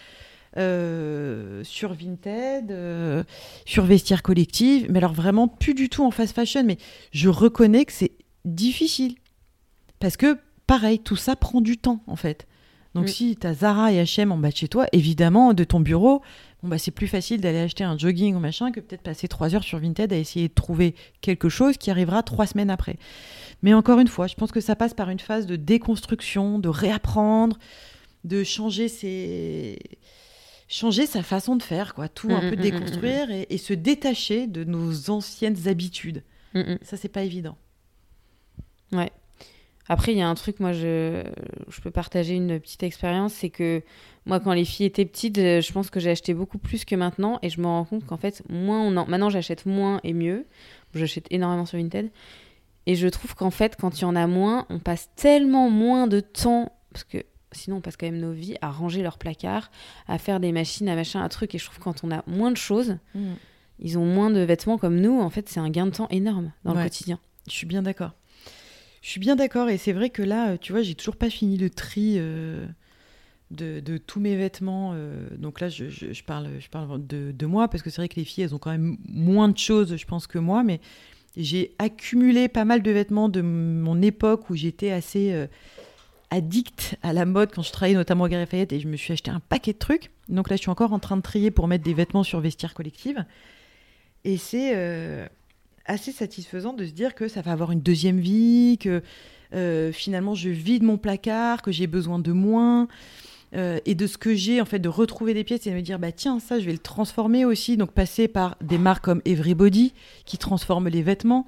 Euh, 0.58 1.62
sur 1.62 1.92
Vinted, 1.94 2.72
euh, 2.72 3.22
sur 3.64 3.84
Vestiaire 3.84 4.22
Collective, 4.22 4.86
mais 4.90 4.98
alors 4.98 5.12
vraiment 5.12 5.46
plus 5.46 5.74
du 5.74 5.88
tout 5.88 6.04
en 6.04 6.10
fast 6.10 6.34
fashion. 6.34 6.64
Mais 6.64 6.78
je 7.12 7.28
reconnais 7.28 7.84
que 7.84 7.92
c'est 7.92 8.12
difficile. 8.44 9.14
Parce 10.00 10.16
que, 10.16 10.36
pareil, 10.66 10.98
tout 10.98 11.16
ça 11.16 11.36
prend 11.36 11.60
du 11.60 11.76
temps, 11.76 12.00
en 12.06 12.16
fait. 12.16 12.46
Donc 12.94 13.04
Mm. 13.04 13.08
si 13.08 13.36
tu 13.36 13.46
as 13.46 13.54
Zara 13.54 13.92
et 13.92 14.02
H&M 14.02 14.32
en 14.32 14.38
bas 14.38 14.50
de 14.50 14.56
chez 14.56 14.68
toi, 14.68 14.86
évidemment, 14.92 15.54
de 15.54 15.62
ton 15.62 15.78
bureau, 15.78 16.22
bon 16.62 16.68
bah 16.70 16.78
c'est 16.78 16.90
plus 16.90 17.06
facile 17.06 17.40
d'aller 17.40 17.58
acheter 17.58 17.84
un 17.84 17.96
jogging 17.98 18.34
ou 18.34 18.40
machin 18.40 18.72
que 18.72 18.80
peut-être 18.80 19.02
passer 19.02 19.28
trois 19.28 19.54
heures 19.54 19.62
sur 19.62 19.78
Vinted 19.78 20.12
à 20.12 20.16
essayer 20.16 20.48
de 20.48 20.54
trouver 20.54 20.94
quelque 21.20 21.48
chose 21.48 21.76
qui 21.76 21.90
arrivera 21.90 22.22
trois 22.22 22.46
semaines 22.46 22.70
après. 22.70 22.96
Mais 23.62 23.74
encore 23.74 24.00
une 24.00 24.08
fois, 24.08 24.26
je 24.26 24.34
pense 24.34 24.50
que 24.52 24.60
ça 24.60 24.74
passe 24.74 24.94
par 24.94 25.10
une 25.10 25.20
phase 25.20 25.46
de 25.46 25.56
déconstruction, 25.56 26.58
de 26.58 26.68
réapprendre, 26.68 27.58
de 28.24 28.42
changer 28.42 28.88
ses 28.88 29.78
changer 30.68 31.06
sa 31.06 31.22
façon 31.22 31.56
de 31.56 31.62
faire, 31.62 31.94
quoi. 31.94 32.08
Tout 32.08 32.30
un 32.30 32.38
Mm, 32.42 32.50
peu 32.50 32.56
mm, 32.56 32.58
mm, 32.58 32.62
déconstruire 32.62 33.30
et, 33.30 33.46
et 33.50 33.58
se 33.58 33.72
détacher 33.72 34.46
de 34.46 34.64
nos 34.64 35.10
anciennes 35.10 35.66
habitudes. 35.66 36.22
Mm, 36.54 36.60
mm. 36.60 36.78
Ça, 36.82 36.96
c'est 36.96 37.08
pas 37.08 37.22
évident. 37.22 37.56
Ouais. 38.92 39.10
Après, 39.90 40.12
il 40.12 40.18
y 40.18 40.22
a 40.22 40.28
un 40.28 40.34
truc, 40.34 40.60
moi, 40.60 40.72
je, 40.74 41.22
je 41.68 41.80
peux 41.80 41.90
partager 41.90 42.34
une 42.34 42.60
petite 42.60 42.82
expérience, 42.82 43.32
c'est 43.32 43.48
que 43.48 43.82
moi, 44.26 44.38
quand 44.38 44.52
les 44.52 44.66
filles 44.66 44.84
étaient 44.84 45.06
petites, 45.06 45.38
euh, 45.38 45.62
je 45.62 45.72
pense 45.72 45.88
que 45.88 45.98
j'ai 45.98 46.10
acheté 46.10 46.34
beaucoup 46.34 46.58
plus 46.58 46.84
que 46.84 46.94
maintenant, 46.94 47.38
et 47.40 47.48
je 47.48 47.58
me 47.60 47.66
rends 47.66 47.86
compte 47.86 48.04
qu'en 48.04 48.18
fait, 48.18 48.42
moins 48.50 48.82
on 48.82 48.94
en... 48.98 49.06
maintenant, 49.06 49.30
j'achète 49.30 49.64
moins 49.64 50.00
et 50.04 50.12
mieux. 50.12 50.44
J'achète 50.94 51.26
énormément 51.30 51.64
sur 51.64 51.78
Vinted. 51.78 52.10
Et 52.84 52.94
je 52.96 53.08
trouve 53.08 53.34
qu'en 53.34 53.50
fait, 53.50 53.76
quand 53.80 53.98
il 53.98 54.02
y 54.02 54.04
en 54.04 54.16
a 54.16 54.26
moins, 54.26 54.66
on 54.68 54.78
passe 54.78 55.08
tellement 55.16 55.70
moins 55.70 56.06
de 56.06 56.20
temps, 56.20 56.70
parce 56.92 57.04
que 57.04 57.18
sinon, 57.52 57.76
on 57.76 57.80
passe 57.80 57.96
quand 57.96 58.06
même 58.06 58.20
nos 58.20 58.32
vies 58.32 58.56
à 58.62 58.70
ranger 58.70 59.02
leur 59.02 59.18
placard, 59.18 59.70
à 60.06 60.18
faire 60.18 60.40
des 60.40 60.52
machines, 60.52 60.88
à 60.88 60.94
machin, 60.94 61.22
à 61.22 61.28
truc. 61.28 61.54
Et 61.54 61.58
je 61.58 61.64
trouve 61.64 61.78
que 61.78 61.84
quand 61.84 62.04
on 62.04 62.10
a 62.10 62.22
moins 62.26 62.50
de 62.50 62.56
choses, 62.56 62.98
ils 63.80 63.98
ont 63.98 64.04
moins 64.06 64.30
de 64.30 64.40
vêtements 64.40 64.76
comme 64.78 65.00
nous, 65.00 65.20
en 65.20 65.30
fait, 65.30 65.48
c'est 65.48 65.60
un 65.60 65.70
gain 65.70 65.86
de 65.86 65.92
temps 65.92 66.08
énorme 66.10 66.52
dans 66.64 66.72
le 66.72 66.78
quotidien. 66.84 67.18
Je 67.46 67.52
suis 67.52 67.66
bien 67.66 67.82
d'accord. 67.82 68.12
Je 69.02 69.08
suis 69.10 69.20
bien 69.20 69.36
d'accord 69.36 69.68
et 69.70 69.78
c'est 69.78 69.92
vrai 69.92 70.10
que 70.10 70.22
là, 70.22 70.50
euh, 70.50 70.56
tu 70.60 70.72
vois, 70.72 70.82
j'ai 70.82 70.94
toujours 70.96 71.16
pas 71.16 71.30
fini 71.30 71.56
le 71.56 71.70
tri 71.70 72.14
euh, 72.16 72.66
de, 73.52 73.78
de 73.80 73.96
tous 73.96 74.18
mes 74.20 74.36
vêtements. 74.36 74.90
euh, 74.94 75.28
donc 75.38 75.60
là, 75.60 75.68
je, 75.68 75.88
je- 75.88 76.12
je 76.12 76.24
parle, 76.24 76.48
je 76.58 76.68
parle 76.68 77.06
de, 77.06 77.30
de 77.32 77.46
moi 77.46 77.68
parce 77.68 77.82
que 77.82 77.90
c'est 77.90 78.00
vrai 78.00 78.08
que 78.08 78.16
les 78.16 78.24
filles, 78.24 78.44
elles 78.44 78.54
ont 78.54 78.58
quand 78.58 78.72
même 78.72 78.96
moins 79.08 79.48
de 79.48 79.56
choses, 79.56 79.96
je 79.96 80.04
pense, 80.06 80.26
que 80.26 80.38
moi. 80.38 80.64
Mais 80.64 80.80
j'ai 81.36 81.74
accumulé 81.78 82.48
pas 82.48 82.64
mal 82.64 82.82
de 82.82 82.90
vêtements 82.90 83.28
de 83.28 83.40
mon 83.40 84.02
époque 84.02 84.50
où 84.50 84.56
j'étais 84.56 84.90
assez 84.90 85.32
euh, 85.32 85.46
addict 86.30 86.96
à 87.02 87.12
la 87.12 87.24
mode 87.24 87.52
quand 87.54 87.62
je 87.62 87.72
travaillais 87.72 87.96
notamment 87.96 88.24
au 88.24 88.28
Galeries 88.28 88.44
Lafayette 88.44 88.72
et 88.72 88.80
je 88.80 88.88
me 88.88 88.96
suis 88.96 89.12
acheté 89.12 89.30
un 89.30 89.40
paquet 89.40 89.72
de 89.72 89.78
trucs. 89.78 90.10
Donc 90.28 90.50
là, 90.50 90.56
je 90.56 90.60
suis 90.60 90.70
encore 90.70 90.92
en 90.92 90.98
train 90.98 91.16
de 91.16 91.22
trier 91.22 91.50
pour 91.50 91.68
mettre 91.68 91.84
des 91.84 91.94
vêtements 91.94 92.22
sur 92.22 92.40
vestiaire 92.40 92.74
collective. 92.74 93.24
Et 94.24 94.36
c'est 94.36 94.72
euh, 94.74 95.26
assez 95.86 96.12
satisfaisant 96.12 96.74
de 96.74 96.84
se 96.84 96.92
dire 96.92 97.14
que 97.14 97.28
ça 97.28 97.40
va 97.40 97.52
avoir 97.52 97.70
une 97.72 97.80
deuxième 97.80 98.18
vie, 98.18 98.76
que 98.78 99.02
euh, 99.54 99.90
finalement 99.92 100.34
je 100.34 100.50
vide 100.50 100.82
mon 100.82 100.98
placard, 100.98 101.62
que 101.62 101.72
j'ai 101.72 101.86
besoin 101.86 102.18
de 102.18 102.32
moins. 102.32 102.88
euh, 103.54 103.78
et 103.86 103.94
de 103.94 104.06
ce 104.06 104.18
que 104.18 104.34
j'ai, 104.34 104.60
en 104.60 104.66
fait, 104.66 104.78
de 104.78 104.88
retrouver 104.90 105.32
des 105.32 105.44
pièces 105.44 105.66
et 105.66 105.70
de 105.70 105.76
me 105.76 105.80
dire, 105.80 105.98
bah 105.98 106.12
tiens, 106.12 106.38
ça, 106.40 106.60
je 106.60 106.66
vais 106.66 106.72
le 106.72 106.78
transformer 106.78 107.44
aussi. 107.46 107.76
Donc, 107.78 107.92
passer 107.92 108.28
par 108.28 108.56
des 108.60 108.76
marques 108.76 109.04
comme 109.04 109.22
Everybody, 109.24 109.94
qui 110.26 110.36
transforment 110.36 110.88
les 110.88 111.02
vêtements. 111.02 111.46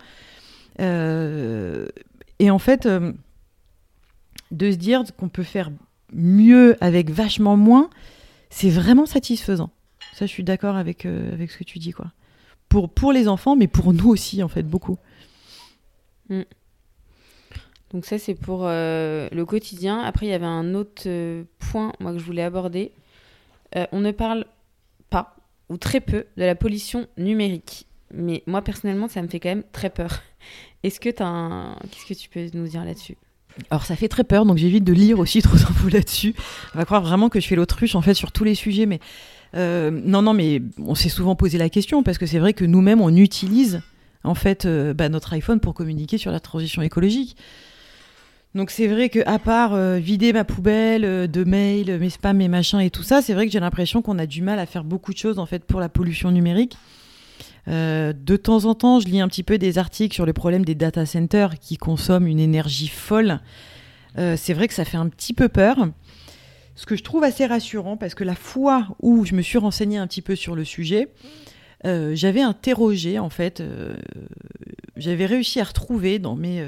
Et 0.79 2.51
en 2.51 2.59
fait, 2.59 2.89
de 4.51 4.71
se 4.71 4.77
dire 4.77 5.05
qu'on 5.17 5.29
peut 5.29 5.43
faire 5.43 5.71
mieux 6.13 6.77
avec 6.81 7.11
vachement 7.11 7.57
moins, 7.57 7.91
c'est 8.51 8.71
vraiment 8.71 9.07
satisfaisant. 9.07 9.71
Ça, 10.13 10.27
je 10.27 10.31
suis 10.31 10.45
d'accord 10.45 10.77
avec, 10.77 11.07
euh, 11.07 11.33
avec 11.33 11.51
ce 11.51 11.59
que 11.59 11.65
tu 11.65 11.79
dis, 11.79 11.93
quoi. 11.93 12.13
Pour, 12.69 12.93
pour 12.93 13.13
les 13.13 13.29
enfants, 13.29 13.57
mais 13.57 13.69
pour 13.69 13.93
nous 13.93 14.09
aussi, 14.09 14.43
en 14.43 14.49
fait, 14.49 14.63
beaucoup. 14.63 14.99
Donc 17.93 18.05
ça, 18.05 18.19
c'est 18.19 18.35
pour 18.35 18.63
euh, 18.65 19.29
le 19.33 19.45
quotidien. 19.45 19.99
Après, 19.99 20.27
il 20.27 20.29
y 20.29 20.35
avait 20.35 20.47
un 20.47 20.75
autre 20.75 21.03
euh, 21.07 21.45
point, 21.59 21.93
moi, 21.99 22.13
que 22.13 22.19
je 22.19 22.25
voulais 22.25 22.43
aborder. 22.43 22.93
On 23.93 24.01
ne 24.01 24.11
parle 24.11 24.47
pas, 25.11 25.37
ou 25.69 25.77
très 25.77 26.01
peu, 26.01 26.27
de 26.37 26.45
la 26.45 26.57
pollution 26.57 27.07
numérique. 27.17 27.87
Mais 28.13 28.43
moi, 28.47 28.63
personnellement, 28.63 29.07
ça 29.07 29.23
me 29.23 29.29
fait 29.29 29.39
quand 29.39 29.49
même 29.49 29.65
très 29.73 29.91
peur. 29.91 30.23
Est-ce 30.83 30.99
que 30.99 31.09
tu 31.09 31.23
as 31.23 31.29
un... 31.29 31.77
Qu'est-ce 31.91 32.07
que 32.07 32.15
tu 32.15 32.29
peux 32.29 32.47
nous 32.53 32.67
dire 32.67 32.85
là-dessus? 32.85 33.17
Alors 33.71 33.85
ça 33.85 33.97
fait 33.97 34.09
très 34.09 34.25
peur, 34.25 34.47
donc 34.47 34.59
j'évite 34.59 34.85
de 34.85 34.93
lire 34.93 35.19
aussi 35.19 35.43
trop 35.43 35.57
d'infos 35.57 35.89
là-dessus. 35.89 36.35
On 36.75 36.79
va 36.79 36.85
croire 36.85 37.03
vraiment 37.03 37.29
que 37.29 37.41
je 37.41 37.47
fais 37.47 37.57
l'autruche 37.57 37.95
en 37.95 38.03
fait 38.03 38.15
sur 38.15 38.33
tous 38.33 38.45
les 38.45 38.55
sujets, 38.55 38.87
mais 38.87 39.01
euh, 39.57 39.91
non, 39.91 40.23
non, 40.23 40.33
mais 40.33 40.63
on 40.79 40.95
s'est 40.95 41.09
souvent 41.09 41.35
posé 41.35 41.59
la 41.59 41.69
question 41.69 42.03
parce 42.03 42.19
que 42.19 42.27
c'est 42.27 42.39
vrai 42.39 42.53
que 42.53 42.65
nous-mêmes 42.65 43.01
on 43.01 43.15
utilise 43.15 43.83
en 44.23 44.35
fait 44.35 44.65
euh, 44.65 44.95
bah, 44.95 45.09
notre 45.09 45.33
iPhone 45.33 45.61
pour 45.61 45.75
communiquer 45.75 46.19
sur 46.19 46.31
la 46.31 46.41
transition 46.41 46.83
écologique. 46.83 47.37
Donc 48.55 48.71
c'est 48.71 48.89
vrai 48.89 49.09
que 49.09 49.21
à 49.27 49.39
part 49.39 49.75
euh, 49.75 49.99
vider 49.99 50.33
ma 50.33 50.45
poubelle 50.45 51.31
de 51.31 51.45
mails, 51.45 51.99
mes 51.99 52.11
spams, 52.11 52.37
mes 52.37 52.49
machins 52.49 52.81
et 52.81 52.91
tout 52.91 53.05
ça, 53.05 53.23
c'est 53.23 53.35
vrai 53.35 53.47
que 53.47 53.53
j'ai 53.53 53.61
l'impression 53.61 54.03
qu'on 54.03 54.19
a 54.19 54.27
du 54.27 54.43
mal 54.43 54.59
à 54.59 54.67
faire 54.67 54.85
beaucoup 54.85 55.13
de 55.13 55.19
choses 55.19 55.39
en 55.39 55.47
fait 55.47 55.65
pour 55.65 55.81
la 55.81 55.89
pollution 55.89 56.31
numérique. 56.31 56.77
Euh, 57.69 58.13
de 58.13 58.37
temps 58.37 58.65
en 58.65 58.75
temps, 58.75 59.01
je 59.01 59.07
lis 59.07 59.21
un 59.21 59.29
petit 59.29 59.43
peu 59.43 59.59
des 59.59 59.79
articles 59.79 60.15
sur 60.15 60.27
le 60.27 60.33
problème 60.33 60.65
des 60.65 60.75
data 60.75 61.07
centers 61.07 61.59
qui 61.59 61.77
consomment 61.77 62.27
une 62.27 62.41
énergie 62.41 62.89
folle. 62.89 63.41
Euh, 64.19 64.37
c'est 64.37 64.55
vrai 64.55 64.69
que 64.69 64.75
ça 64.75 64.85
fait 64.85 64.97
un 64.97 65.09
petit 65.09 65.33
peu 65.33 65.49
peur. 65.49 65.89
Ce 66.75 66.87
que 66.87 66.97
je 66.97 67.03
trouve 67.03 67.25
assez 67.25 67.47
rassurant, 67.47 67.97
parce 67.97 68.15
que 68.15 68.25
la 68.25 68.35
fois 68.35 68.89
où 69.01 69.25
je 69.25 69.35
me 69.35 69.43
suis 69.43 69.59
renseignée 69.59 69.99
un 69.99 70.07
petit 70.07 70.23
peu 70.23 70.35
sur 70.35 70.55
le 70.55 70.65
sujet, 70.65 71.09
euh, 71.85 72.15
j'avais 72.15 72.41
interrogé, 72.41 73.19
en 73.19 73.31
fait, 73.31 73.63
j'avais 74.97 75.27
réussi 75.27 75.61
à 75.61 75.65
retrouver 75.65 76.19
dans 76.19 76.37
mes 76.37 76.65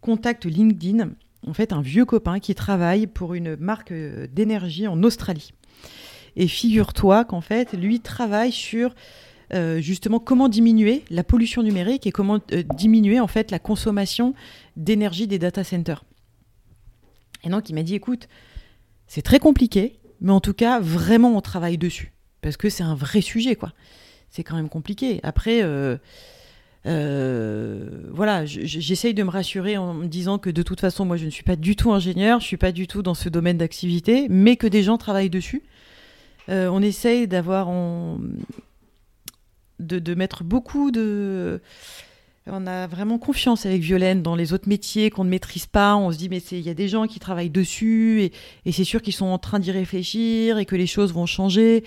contacts 0.00 0.44
LinkedIn, 0.44 1.10
en 1.46 1.54
fait, 1.54 1.72
un 1.72 1.80
vieux 1.80 2.04
copain 2.04 2.40
qui 2.40 2.54
travaille 2.54 3.06
pour 3.06 3.34
une 3.34 3.56
marque 3.56 3.92
d'énergie 4.32 4.86
en 4.86 5.02
Australie. 5.02 5.52
Et 6.36 6.46
figure-toi 6.46 7.24
qu'en 7.24 7.40
fait, 7.40 7.72
lui 7.72 8.00
travaille 8.00 8.52
sur 8.52 8.94
euh, 9.54 9.80
justement 9.80 10.18
comment 10.18 10.48
diminuer 10.48 11.04
la 11.10 11.24
pollution 11.24 11.62
numérique 11.62 12.06
et 12.06 12.10
comment 12.12 12.38
euh, 12.52 12.62
diminuer 12.76 13.20
en 13.20 13.26
fait 13.26 13.50
la 13.50 13.58
consommation 13.58 14.34
d'énergie 14.76 15.26
des 15.26 15.38
data 15.38 15.62
centers. 15.64 16.04
Et 17.44 17.48
donc 17.50 17.68
il 17.68 17.74
m'a 17.74 17.82
dit 17.82 17.94
écoute, 17.94 18.28
c'est 19.06 19.22
très 19.22 19.38
compliqué, 19.38 19.98
mais 20.20 20.32
en 20.32 20.40
tout 20.40 20.54
cas 20.54 20.80
vraiment 20.80 21.36
on 21.36 21.40
travaille 21.40 21.76
dessus 21.78 22.12
parce 22.40 22.56
que 22.56 22.68
c'est 22.70 22.82
un 22.84 22.94
vrai 22.94 23.20
sujet 23.20 23.56
quoi. 23.56 23.72
C'est 24.30 24.42
quand 24.44 24.56
même 24.56 24.68
compliqué. 24.70 25.20
Après, 25.22 25.60
euh, 25.62 25.98
voilà, 28.10 28.46
je- 28.46 28.62
je- 28.62 28.80
j'essaye 28.80 29.14
de 29.14 29.22
me 29.22 29.30
rassurer 29.30 29.76
en 29.76 29.94
me 29.94 30.06
disant 30.06 30.38
que 30.38 30.50
de 30.50 30.62
toute 30.62 30.80
façon 30.80 31.04
moi 31.04 31.16
je 31.16 31.26
ne 31.26 31.30
suis 31.30 31.44
pas 31.44 31.56
du 31.56 31.76
tout 31.76 31.92
ingénieur, 31.92 32.40
je 32.40 32.46
suis 32.46 32.56
pas 32.56 32.72
du 32.72 32.86
tout 32.86 33.02
dans 33.02 33.14
ce 33.14 33.28
domaine 33.28 33.58
d'activité, 33.58 34.26
mais 34.30 34.56
que 34.56 34.66
des 34.66 34.82
gens 34.82 34.96
travaillent 34.98 35.30
dessus. 35.30 35.62
On 36.48 36.82
essaye 36.82 37.28
d'avoir 37.28 37.68
de, 39.80 39.98
de 39.98 40.14
mettre 40.14 40.44
beaucoup 40.44 40.90
de. 40.90 41.60
On 42.48 42.66
a 42.66 42.88
vraiment 42.88 43.18
confiance 43.18 43.66
avec 43.66 43.82
Violaine 43.82 44.20
dans 44.22 44.34
les 44.34 44.52
autres 44.52 44.68
métiers 44.68 45.10
qu'on 45.10 45.22
ne 45.22 45.30
maîtrise 45.30 45.66
pas. 45.66 45.94
On 45.96 46.10
se 46.10 46.18
dit, 46.18 46.28
mais 46.28 46.38
il 46.38 46.60
y 46.60 46.70
a 46.70 46.74
des 46.74 46.88
gens 46.88 47.06
qui 47.06 47.20
travaillent 47.20 47.50
dessus 47.50 48.22
et, 48.64 48.72
c'est 48.72 48.82
sûr 48.84 49.00
qu'ils 49.00 49.14
sont 49.14 49.26
en 49.26 49.38
train 49.38 49.60
d'y 49.60 49.70
réfléchir 49.70 50.58
et 50.58 50.64
que 50.64 50.74
les 50.74 50.88
choses 50.88 51.12
vont 51.12 51.26
changer. 51.26 51.84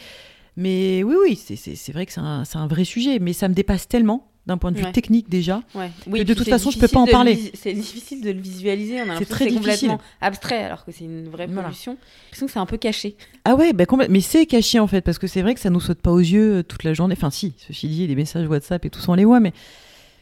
Mais 0.55 1.03
oui, 1.03 1.15
oui, 1.21 1.35
c'est- 1.35 1.91
vrai 1.91 2.05
que 2.05 2.13
c'est 2.13 2.21
un, 2.21 2.45
c'est 2.45 2.57
un 2.57 2.67
vrai 2.67 2.85
sujet, 2.85 3.19
mais 3.19 3.33
ça 3.33 3.49
me 3.49 3.53
dépasse 3.53 3.89
tellement 3.89 4.31
d'un 4.47 4.57
point 4.57 4.71
de 4.71 4.77
vue 4.77 4.83
Ouais. 4.83 4.91
technique 4.91 5.27
déjà. 5.29 5.61
Ouais. 5.73 5.89
de 6.07 6.11
puis 6.23 6.35
toute 6.35 6.47
façon, 6.47 6.69
je 6.69 6.77
peux 6.77 6.87
pas 6.87 6.99
en 6.99 7.03
de 7.05 7.07
le 7.07 7.11
parler. 7.11 7.51
C'est 7.55 7.73
difficile 7.73 8.21
de 8.21 8.29
le 8.31 8.39
visualiser. 8.39 9.01
On 9.01 9.09
a 9.09 9.15
très 9.15 9.25
c'est 9.25 9.45
difficile. 9.49 9.57
complètement 9.89 10.01
abstrait, 10.21 10.63
alors 10.63 10.85
que 10.85 10.91
c'est 10.91 11.05
une 11.05 11.29
vraie 11.29 11.47
Voilà. 11.47 11.63
pollution. 11.63 11.97
Que 12.31 12.37
c'est 12.47 12.57
un 12.59 12.65
peu 12.67 12.77
caché. 12.77 13.15
Ah 13.43 13.55
ouais, 13.55 13.73
bah 13.73 13.85
mais 14.09 14.21
c'est 14.21 14.45
caché 14.45 14.79
en 14.79 14.87
fait, 14.87 15.01
parce 15.01 15.17
que 15.17 15.27
c'est 15.27 15.41
vrai 15.41 15.53
que 15.55 15.59
ça 15.59 15.69
nous 15.69 15.79
saute 15.79 15.99
pas 15.99 16.11
aux 16.11 16.19
yeux 16.19 16.57
euh, 16.57 16.63
toute 16.63 16.83
la 16.83 16.93
journée. 16.93 17.15
Enfin, 17.17 17.31
si, 17.31 17.53
ceci 17.57 17.87
dit, 17.87 18.05
les 18.07 18.15
messages 18.15 18.47
WhatsApp 18.47 18.85
et 18.85 18.89
tout 18.89 18.99
ça, 18.99 19.11
on 19.11 19.15
les 19.15 19.25
voit, 19.25 19.39
mais, 19.39 19.53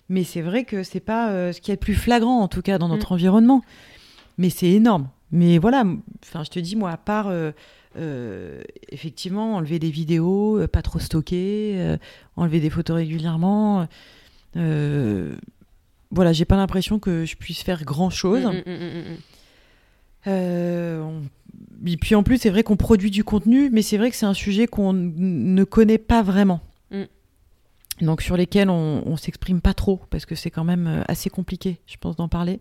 mais 0.10 0.24
c'est 0.24 0.42
vrai 0.42 0.64
que 0.64 0.84
c'est 0.84 1.00
pas 1.02 1.30
euh, 1.32 1.52
ce 1.52 1.60
qui 1.60 1.72
est 1.72 1.76
le 1.76 1.80
plus 1.80 1.96
flagrant 1.96 2.40
en 2.42 2.48
tout 2.48 2.62
cas 2.62 2.78
dans 2.78 2.88
notre 2.88 3.12
environnement. 3.12 3.62
Mais 4.38 4.50
c'est 4.50 4.70
énorme. 4.70 5.10
Mais 5.32 5.58
voilà, 5.58 5.84
enfin, 6.24 6.44
je 6.44 6.50
te 6.50 6.60
dis, 6.60 6.76
moi, 6.76 6.92
à 6.92 6.98
part 6.98 7.28
euh, 7.28 7.52
effectivement 8.90 9.56
enlever 9.56 9.80
des 9.80 9.90
vidéos, 9.92 10.58
euh, 10.60 10.68
pas 10.68 10.82
trop 10.82 11.00
stocker, 11.00 11.74
euh, 11.78 11.98
enlever 12.36 12.60
des 12.60 12.70
photos 12.70 12.96
régulièrement, 12.98 13.88
euh, 14.56 15.36
voilà, 16.12 16.32
j'ai 16.34 16.46
pas 16.46 16.56
l'impression 16.58 17.00
que 17.00 17.26
je 17.26 17.36
puisse 17.36 17.62
faire 17.64 17.84
grand 17.86 18.10
chose. 18.10 18.44
Mm, 18.46 18.70
mm, 18.70 18.74
mm. 18.74 19.18
Euh, 20.28 21.02
on- 21.02 21.22
Et 21.86 21.98
puis 21.98 22.16
en 22.16 22.24
plus, 22.24 22.38
c'est 22.38 22.50
vrai 22.50 22.64
qu'on 22.64 22.78
produit 22.78 23.12
du 23.12 23.24
contenu, 23.24 23.70
mais 23.72 23.82
c'est 23.82 23.98
vrai 23.98 24.10
que 24.10 24.16
c'est 24.16 24.26
un 24.26 24.34
sujet 24.34 24.68
qu'on 24.68 24.94
ne 24.94 25.64
connaît 25.66 25.98
pas 25.98 26.22
vraiment. 26.24 26.62
Mm. 26.92 27.04
Donc 28.02 28.22
sur 28.22 28.38
lesquels 28.38 28.70
on, 28.70 29.04
on 29.06 29.18
s'exprime 29.18 29.60
pas 29.62 29.74
trop, 29.74 30.02
parce 30.10 30.26
que 30.26 30.34
c'est 30.36 30.50
quand 30.50 30.64
même 30.64 30.88
euh, 30.88 31.04
assez 31.08 31.30
compliqué, 31.30 31.78
je 31.88 31.98
pense, 31.98 32.16
d'en 32.16 32.28
parler. 32.30 32.60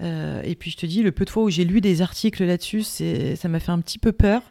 Euh, 0.00 0.42
et 0.42 0.54
puis 0.54 0.70
je 0.70 0.76
te 0.76 0.86
dis, 0.86 1.02
le 1.02 1.12
peu 1.12 1.24
de 1.24 1.30
fois 1.30 1.44
où 1.44 1.50
j'ai 1.50 1.64
lu 1.64 1.80
des 1.80 2.02
articles 2.02 2.44
là-dessus, 2.44 2.82
ça 2.82 3.48
m'a 3.48 3.60
fait 3.60 3.72
un 3.72 3.80
petit 3.80 3.98
peu 3.98 4.12
peur. 4.12 4.42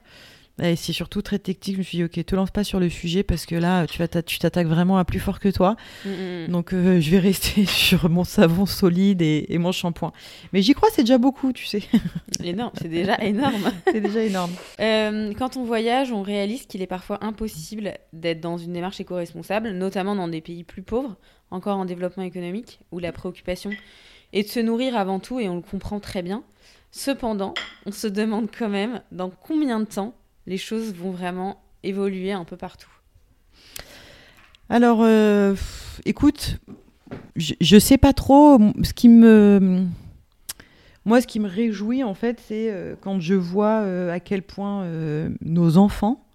Et 0.61 0.75
c'est 0.75 0.93
surtout 0.93 1.23
très 1.23 1.39
technique. 1.39 1.75
Je 1.75 1.79
me 1.79 1.83
suis 1.83 1.97
dit, 1.97 2.03
ok, 2.03 2.25
te 2.25 2.35
lance 2.35 2.51
pas 2.51 2.63
sur 2.63 2.79
le 2.79 2.87
sujet 2.87 3.23
parce 3.23 3.47
que 3.47 3.55
là, 3.55 3.87
tu 3.87 4.37
t'attaques 4.37 4.67
vraiment 4.67 4.97
à 4.99 5.05
plus 5.05 5.19
fort 5.19 5.39
que 5.39 5.49
toi. 5.49 5.75
Mm, 6.05 6.09
mm. 6.09 6.47
Donc 6.49 6.73
euh, 6.73 7.01
je 7.01 7.09
vais 7.09 7.17
rester 7.17 7.65
sur 7.67 8.07
mon 8.09 8.23
savon 8.23 8.67
solide 8.67 9.23
et, 9.23 9.47
et 9.49 9.57
mon 9.57 9.71
shampoing. 9.71 10.11
Mais 10.51 10.61
j'y 10.61 10.73
crois, 10.73 10.89
c'est 10.91 11.01
déjà 11.01 11.17
beaucoup, 11.17 11.53
tu 11.53 11.65
sais. 11.65 11.81
Énorme, 12.43 12.71
c'est 12.79 12.87
déjà 12.87 13.17
énorme. 13.23 13.71
c'est 13.91 14.01
déjà 14.01 14.23
énorme. 14.23 14.51
Euh, 14.79 15.33
quand 15.37 15.57
on 15.57 15.63
voyage, 15.63 16.11
on 16.11 16.21
réalise 16.21 16.67
qu'il 16.67 16.83
est 16.83 16.87
parfois 16.87 17.23
impossible 17.23 17.93
d'être 18.11 18.39
dans 18.39 18.57
une 18.57 18.73
démarche 18.73 18.99
éco-responsable, 18.99 19.71
notamment 19.71 20.15
dans 20.15 20.27
des 20.27 20.41
pays 20.41 20.63
plus 20.63 20.83
pauvres, 20.83 21.15
encore 21.49 21.77
en 21.77 21.85
développement 21.85 22.23
économique, 22.23 22.79
où 22.91 22.99
la 22.99 23.11
préoccupation 23.11 23.71
est 24.33 24.43
de 24.43 24.49
se 24.49 24.59
nourrir 24.59 24.97
avant 24.97 25.19
tout, 25.19 25.39
et 25.39 25.47
on 25.47 25.55
le 25.55 25.61
comprend 25.61 25.99
très 25.99 26.21
bien. 26.21 26.43
Cependant, 26.91 27.53
on 27.85 27.91
se 27.91 28.07
demande 28.07 28.49
quand 28.55 28.69
même 28.69 29.01
dans 29.11 29.29
combien 29.29 29.79
de 29.79 29.85
temps 29.85 30.13
les 30.45 30.57
choses 30.57 30.93
vont 30.93 31.11
vraiment 31.11 31.61
évoluer 31.83 32.31
un 32.31 32.43
peu 32.43 32.57
partout 32.57 32.89
Alors, 34.69 34.99
euh, 35.01 35.55
écoute, 36.05 36.57
je, 37.35 37.53
je 37.61 37.79
sais 37.79 37.97
pas 37.97 38.13
trop. 38.13 38.59
Ce 38.83 38.93
qui 38.93 39.09
me. 39.09 39.85
Moi, 41.05 41.19
ce 41.19 41.27
qui 41.27 41.39
me 41.39 41.49
réjouit, 41.49 42.03
en 42.03 42.13
fait, 42.13 42.41
c'est 42.47 42.71
euh, 42.71 42.95
quand 42.99 43.19
je 43.19 43.33
vois 43.33 43.81
euh, 43.81 44.13
à 44.13 44.19
quel 44.19 44.41
point 44.41 44.87
nos 45.41 45.77
enfants 45.77 46.25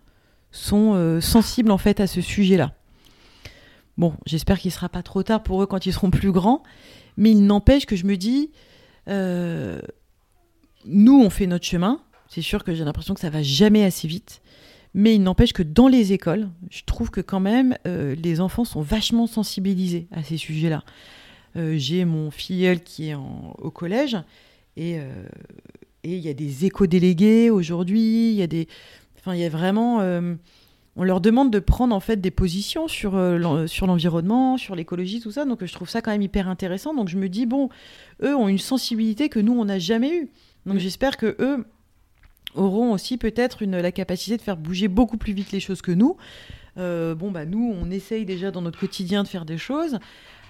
sont 0.50 1.20
sensibles, 1.20 1.70
en 1.70 1.78
fait, 1.78 2.00
à 2.00 2.06
ce 2.06 2.20
sujet-là. 2.20 2.72
Bon, 3.98 4.14
j'espère 4.26 4.60
qu'il 4.60 4.70
sera 4.70 4.88
pas 4.88 5.02
trop 5.02 5.24
tard 5.24 5.42
pour 5.42 5.60
eux 5.60 5.66
quand 5.66 5.84
ils 5.84 5.92
seront 5.92 6.10
plus 6.10 6.30
grands, 6.30 6.62
mais 7.16 7.32
il 7.32 7.44
n'empêche 7.44 7.84
que 7.84 7.96
je 7.96 8.06
me 8.06 8.16
dis, 8.16 8.52
euh, 9.08 9.80
nous, 10.84 11.20
on 11.20 11.30
fait 11.30 11.48
notre 11.48 11.66
chemin. 11.66 12.00
C'est 12.28 12.42
sûr 12.42 12.62
que 12.62 12.74
j'ai 12.74 12.84
l'impression 12.84 13.14
que 13.14 13.20
ça 13.20 13.30
va 13.30 13.42
jamais 13.42 13.84
assez 13.84 14.06
vite. 14.06 14.40
Mais 14.94 15.16
il 15.16 15.22
n'empêche 15.22 15.52
que 15.52 15.64
dans 15.64 15.88
les 15.88 16.12
écoles, 16.12 16.48
je 16.70 16.82
trouve 16.84 17.10
que 17.10 17.20
quand 17.20 17.40
même, 17.40 17.76
euh, 17.86 18.14
les 18.14 18.40
enfants 18.40 18.64
sont 18.64 18.80
vachement 18.82 19.26
sensibilisés 19.26 20.06
à 20.12 20.22
ces 20.22 20.36
sujets-là. 20.36 20.84
Euh, 21.56 21.74
j'ai 21.76 22.04
mon 22.04 22.30
filleul 22.30 22.80
qui 22.80 23.08
est 23.08 23.14
au 23.14 23.70
collège 23.70 24.16
et 24.76 25.00
il 26.04 26.18
y 26.18 26.28
a 26.28 26.34
des 26.34 26.66
éco-délégués 26.66 27.50
aujourd'hui. 27.50 28.30
Il 28.30 28.36
y 28.36 28.42
a 28.42 28.46
des, 28.46 28.68
enfin, 29.18 29.34
il 29.34 29.40
y 29.40 29.44
a 29.44 29.48
vraiment, 29.48 30.00
on 31.00 31.04
leur 31.04 31.20
demande 31.20 31.50
de 31.50 31.60
prendre 31.60 31.94
en 31.94 32.00
fait 32.00 32.20
des 32.20 32.30
positions 32.32 32.88
sur 32.88 33.14
euh, 33.16 33.38
l'en- 33.38 33.66
sur 33.66 33.86
l'environnement, 33.86 34.56
sur 34.58 34.74
l'écologie, 34.74 35.20
tout 35.20 35.30
ça. 35.30 35.44
Donc 35.44 35.64
je 35.64 35.72
trouve 35.72 35.88
ça 35.88 36.02
quand 36.02 36.10
même 36.10 36.22
hyper 36.22 36.48
intéressant. 36.48 36.92
Donc 36.92 37.08
je 37.08 37.16
me 37.16 37.28
dis 37.28 37.46
bon, 37.46 37.68
eux 38.22 38.34
ont 38.34 38.48
une 38.48 38.58
sensibilité 38.58 39.28
que 39.28 39.38
nous 39.38 39.52
on 39.58 39.64
n'a 39.64 39.78
jamais 39.78 40.10
eue. 40.14 40.30
Donc 40.66 40.76
Mm. 40.76 40.80
j'espère 40.80 41.16
que 41.16 41.36
eux 41.38 41.64
auront 42.54 42.92
aussi 42.92 43.16
peut-être 43.16 43.64
la 43.64 43.92
capacité 43.92 44.36
de 44.36 44.42
faire 44.42 44.56
bouger 44.56 44.88
beaucoup 44.88 45.16
plus 45.18 45.32
vite 45.32 45.52
les 45.52 45.60
choses 45.60 45.82
que 45.82 45.92
nous. 45.92 46.16
Euh, 46.78 47.14
bon 47.14 47.30
bah 47.30 47.44
nous 47.44 47.74
on 47.80 47.90
essaye 47.90 48.24
déjà 48.24 48.50
dans 48.50 48.62
notre 48.62 48.78
quotidien 48.78 49.22
de 49.22 49.28
faire 49.28 49.44
des 49.44 49.58
choses. 49.58 49.98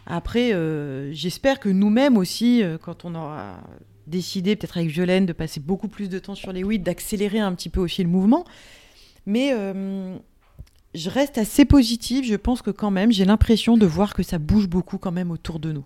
Après 0.07 0.53
euh, 0.55 1.13
j'espère 1.13 1.61
que 1.61 1.69
nous-mêmes 1.69 2.17
aussi 2.17 2.63
euh, 2.63 2.79
quand 2.79 3.05
on 3.05 3.15
aura 3.15 3.61
décidé 4.07 4.57
peut-être 4.57 4.79
avec 4.79 4.89
Violaine 4.89 5.27
de 5.27 5.35
passer 5.35 5.61
beaucoup 5.61 5.89
plus 5.89 6.09
de 6.09 6.19
temps 6.19 6.35
sur 6.35 6.53
les 6.53 6.65
weeds, 6.65 6.83
d'accélérer 6.83 7.41
un 7.41 7.53
petit 7.55 7.69
peu 7.69 7.81
aussi 7.81 8.03
le 8.03 8.09
mouvement. 8.09 8.45
Mais 9.27 9.51
euh, 9.53 10.17
je 10.99 11.11
reste 11.11 11.39
assez 11.39 11.65
positive. 11.65 12.25
Je 12.25 12.35
pense 12.35 12.63
que 12.63 12.71
quand 12.71 12.91
même, 12.91 13.13
j'ai 13.13 13.25
l'impression 13.25 13.77
de 13.77 13.87
voir 13.87 14.15
que 14.15 14.23
ça 14.23 14.39
bouge 14.39 14.69
beaucoup 14.69 14.99
quand 14.99 15.13
même 15.13 15.31
autour 15.31 15.59
de 15.59 15.73
nous. 15.73 15.85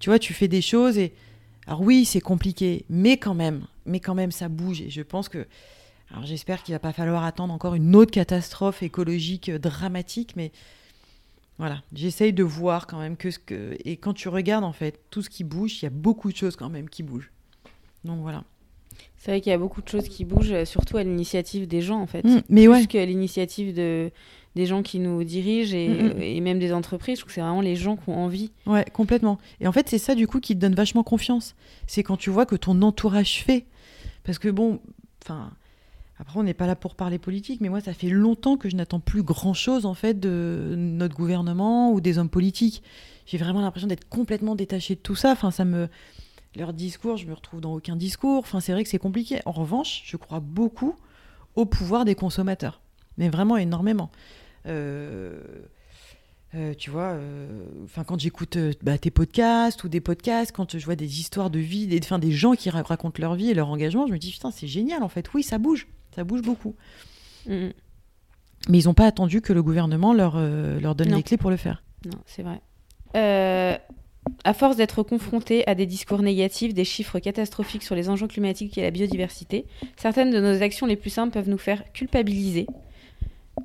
Tu 0.00 0.10
vois, 0.10 0.18
tu 0.18 0.34
fais 0.34 0.48
des 0.48 0.62
choses 0.62 0.98
et 0.98 1.14
alors 1.66 1.80
oui, 1.80 2.04
c'est 2.04 2.20
compliqué, 2.20 2.84
mais 2.88 3.16
quand 3.16 3.34
même, 3.34 3.66
mais 3.86 4.00
quand 4.00 4.14
même, 4.14 4.30
ça 4.30 4.48
bouge. 4.48 4.82
Et 4.82 4.90
je 4.90 5.02
pense 5.02 5.28
que, 5.28 5.46
alors 6.10 6.24
j'espère 6.24 6.62
qu'il 6.62 6.74
va 6.74 6.78
pas 6.78 6.92
falloir 6.92 7.24
attendre 7.24 7.52
encore 7.52 7.74
une 7.74 7.96
autre 7.96 8.12
catastrophe 8.12 8.82
écologique 8.82 9.48
euh, 9.48 9.58
dramatique, 9.58 10.34
mais 10.36 10.52
voilà, 11.58 11.82
j'essaye 11.92 12.32
de 12.32 12.44
voir 12.44 12.86
quand 12.86 12.98
même 12.98 13.16
que 13.16 13.30
ce 13.30 13.38
que 13.38 13.76
et 13.84 13.96
quand 13.96 14.12
tu 14.12 14.28
regardes 14.28 14.64
en 14.64 14.72
fait 14.72 15.00
tout 15.10 15.22
ce 15.22 15.30
qui 15.30 15.42
bouge, 15.42 15.82
il 15.82 15.86
y 15.86 15.88
a 15.88 15.90
beaucoup 15.90 16.30
de 16.30 16.36
choses 16.36 16.54
quand 16.54 16.68
même 16.68 16.88
qui 16.88 17.02
bougent. 17.02 17.32
Donc 18.04 18.20
voilà. 18.20 18.44
C'est 19.26 19.32
vrai 19.32 19.40
qu'il 19.40 19.50
y 19.50 19.54
a 19.54 19.58
beaucoup 19.58 19.82
de 19.82 19.88
choses 19.88 20.08
qui 20.08 20.24
bougent, 20.24 20.52
euh, 20.52 20.64
surtout 20.64 20.98
à 20.98 21.02
l'initiative 21.02 21.66
des 21.66 21.82
gens, 21.82 22.00
en 22.00 22.06
fait. 22.06 22.22
Mm, 22.24 22.42
mais 22.48 22.62
Plus 22.66 22.70
ouais. 22.70 22.86
que 22.86 22.98
l'initiative 22.98 23.74
de, 23.74 24.12
des 24.54 24.66
gens 24.66 24.84
qui 24.84 25.00
nous 25.00 25.24
dirigent 25.24 25.74
et, 25.76 25.88
Mm, 25.88 26.18
mm. 26.18 26.22
et 26.22 26.40
même 26.40 26.60
des 26.60 26.72
entreprises. 26.72 27.16
Je 27.16 27.22
trouve 27.22 27.30
que 27.30 27.34
c'est 27.34 27.40
vraiment 27.40 27.60
les 27.60 27.74
gens 27.74 27.96
qui 27.96 28.08
ont 28.08 28.16
envie. 28.24 28.52
Ouais, 28.66 28.84
complètement. 28.92 29.38
Et 29.60 29.66
en 29.66 29.72
fait, 29.72 29.88
c'est 29.88 29.98
ça 29.98 30.14
du 30.14 30.28
coup 30.28 30.38
qui 30.38 30.54
te 30.54 30.60
donne 30.60 30.76
vachement 30.76 31.02
confiance. 31.02 31.56
C'est 31.88 32.04
quand 32.04 32.16
tu 32.16 32.30
vois 32.30 32.46
que 32.46 32.54
ton 32.54 32.80
entourage 32.82 33.42
fait. 33.42 33.66
Parce 34.22 34.38
que 34.38 34.48
bon, 34.48 34.78
enfin, 35.24 35.50
après 36.20 36.38
on 36.38 36.44
n'est 36.44 36.54
pas 36.54 36.68
là 36.68 36.76
pour 36.76 36.94
parler 36.94 37.18
politique, 37.18 37.60
mais 37.60 37.68
moi 37.68 37.80
ça 37.80 37.94
fait 37.94 38.08
longtemps 38.08 38.56
que 38.56 38.68
je 38.68 38.76
n'attends 38.76 39.00
plus 39.00 39.24
grand 39.24 39.54
chose 39.54 39.86
en 39.86 39.94
fait 39.94 40.20
de 40.20 40.74
notre 40.76 41.16
gouvernement 41.16 41.90
ou 41.92 42.00
des 42.00 42.18
hommes 42.18 42.30
politiques. 42.30 42.80
J'ai 43.26 43.38
vraiment 43.38 43.60
l'impression 43.60 43.88
d'être 43.88 44.08
complètement 44.08 44.54
détaché 44.54 44.94
de 44.94 45.00
tout 45.00 45.16
ça. 45.16 45.32
Enfin, 45.32 45.50
ça 45.50 45.64
me 45.64 45.88
leur 46.56 46.72
discours, 46.72 47.16
je 47.16 47.26
me 47.26 47.34
retrouve 47.34 47.60
dans 47.60 47.74
aucun 47.74 47.96
discours. 47.96 48.38
Enfin, 48.40 48.60
c'est 48.60 48.72
vrai 48.72 48.82
que 48.82 48.88
c'est 48.88 48.98
compliqué. 48.98 49.40
En 49.46 49.52
revanche, 49.52 50.02
je 50.04 50.16
crois 50.16 50.40
beaucoup 50.40 50.96
au 51.54 51.64
pouvoir 51.66 52.04
des 52.04 52.14
consommateurs, 52.14 52.80
mais 53.18 53.28
vraiment 53.28 53.56
énormément. 53.56 54.10
Euh, 54.66 55.40
euh, 56.54 56.74
tu 56.74 56.90
vois, 56.90 57.12
euh, 57.12 57.64
quand 58.06 58.18
j'écoute 58.18 58.56
bah, 58.82 58.98
tes 58.98 59.10
podcasts 59.10 59.84
ou 59.84 59.88
des 59.88 60.00
podcasts, 60.00 60.52
quand 60.52 60.76
je 60.78 60.84
vois 60.84 60.96
des 60.96 61.20
histoires 61.20 61.50
de 61.50 61.58
vie, 61.58 61.86
des, 61.86 62.00
des 62.00 62.32
gens 62.32 62.52
qui 62.54 62.70
ra- 62.70 62.82
racontent 62.82 63.20
leur 63.20 63.34
vie 63.34 63.50
et 63.50 63.54
leur 63.54 63.68
engagement, 63.68 64.06
je 64.06 64.12
me 64.12 64.18
dis 64.18 64.32
putain 64.32 64.50
c'est 64.50 64.66
génial 64.66 65.02
en 65.02 65.08
fait. 65.08 65.32
Oui, 65.34 65.42
ça 65.42 65.58
bouge, 65.58 65.86
ça 66.14 66.24
bouge 66.24 66.42
beaucoup. 66.42 66.74
Mm, 67.46 67.52
mm. 67.54 67.72
Mais 68.68 68.78
ils 68.80 68.86
n'ont 68.86 68.94
pas 68.94 69.06
attendu 69.06 69.40
que 69.42 69.52
le 69.52 69.62
gouvernement 69.62 70.12
leur, 70.14 70.40
leur 70.40 70.94
donne 70.94 71.10
Non. 71.10 71.16
les 71.18 71.22
clés 71.22 71.36
pour 71.36 71.50
le 71.50 71.56
faire. 71.56 71.82
Non, 72.04 72.18
c'est 72.26 72.42
vrai. 72.42 72.60
À 74.44 74.54
force 74.54 74.76
d'être 74.76 75.02
confrontés 75.02 75.66
à 75.68 75.74
des 75.74 75.86
discours 75.86 76.22
négatifs, 76.22 76.72
des 76.72 76.84
chiffres 76.84 77.18
catastrophiques 77.18 77.82
sur 77.82 77.94
les 77.94 78.08
enjeux 78.08 78.28
climatiques 78.28 78.78
et 78.78 78.82
la 78.82 78.90
biodiversité, 78.90 79.66
certaines 79.96 80.30
de 80.30 80.40
nos 80.40 80.62
actions 80.62 80.86
les 80.86 80.96
plus 80.96 81.10
simples 81.10 81.32
peuvent 81.32 81.48
nous 81.48 81.58
faire 81.58 81.82
culpabiliser. 81.92 82.66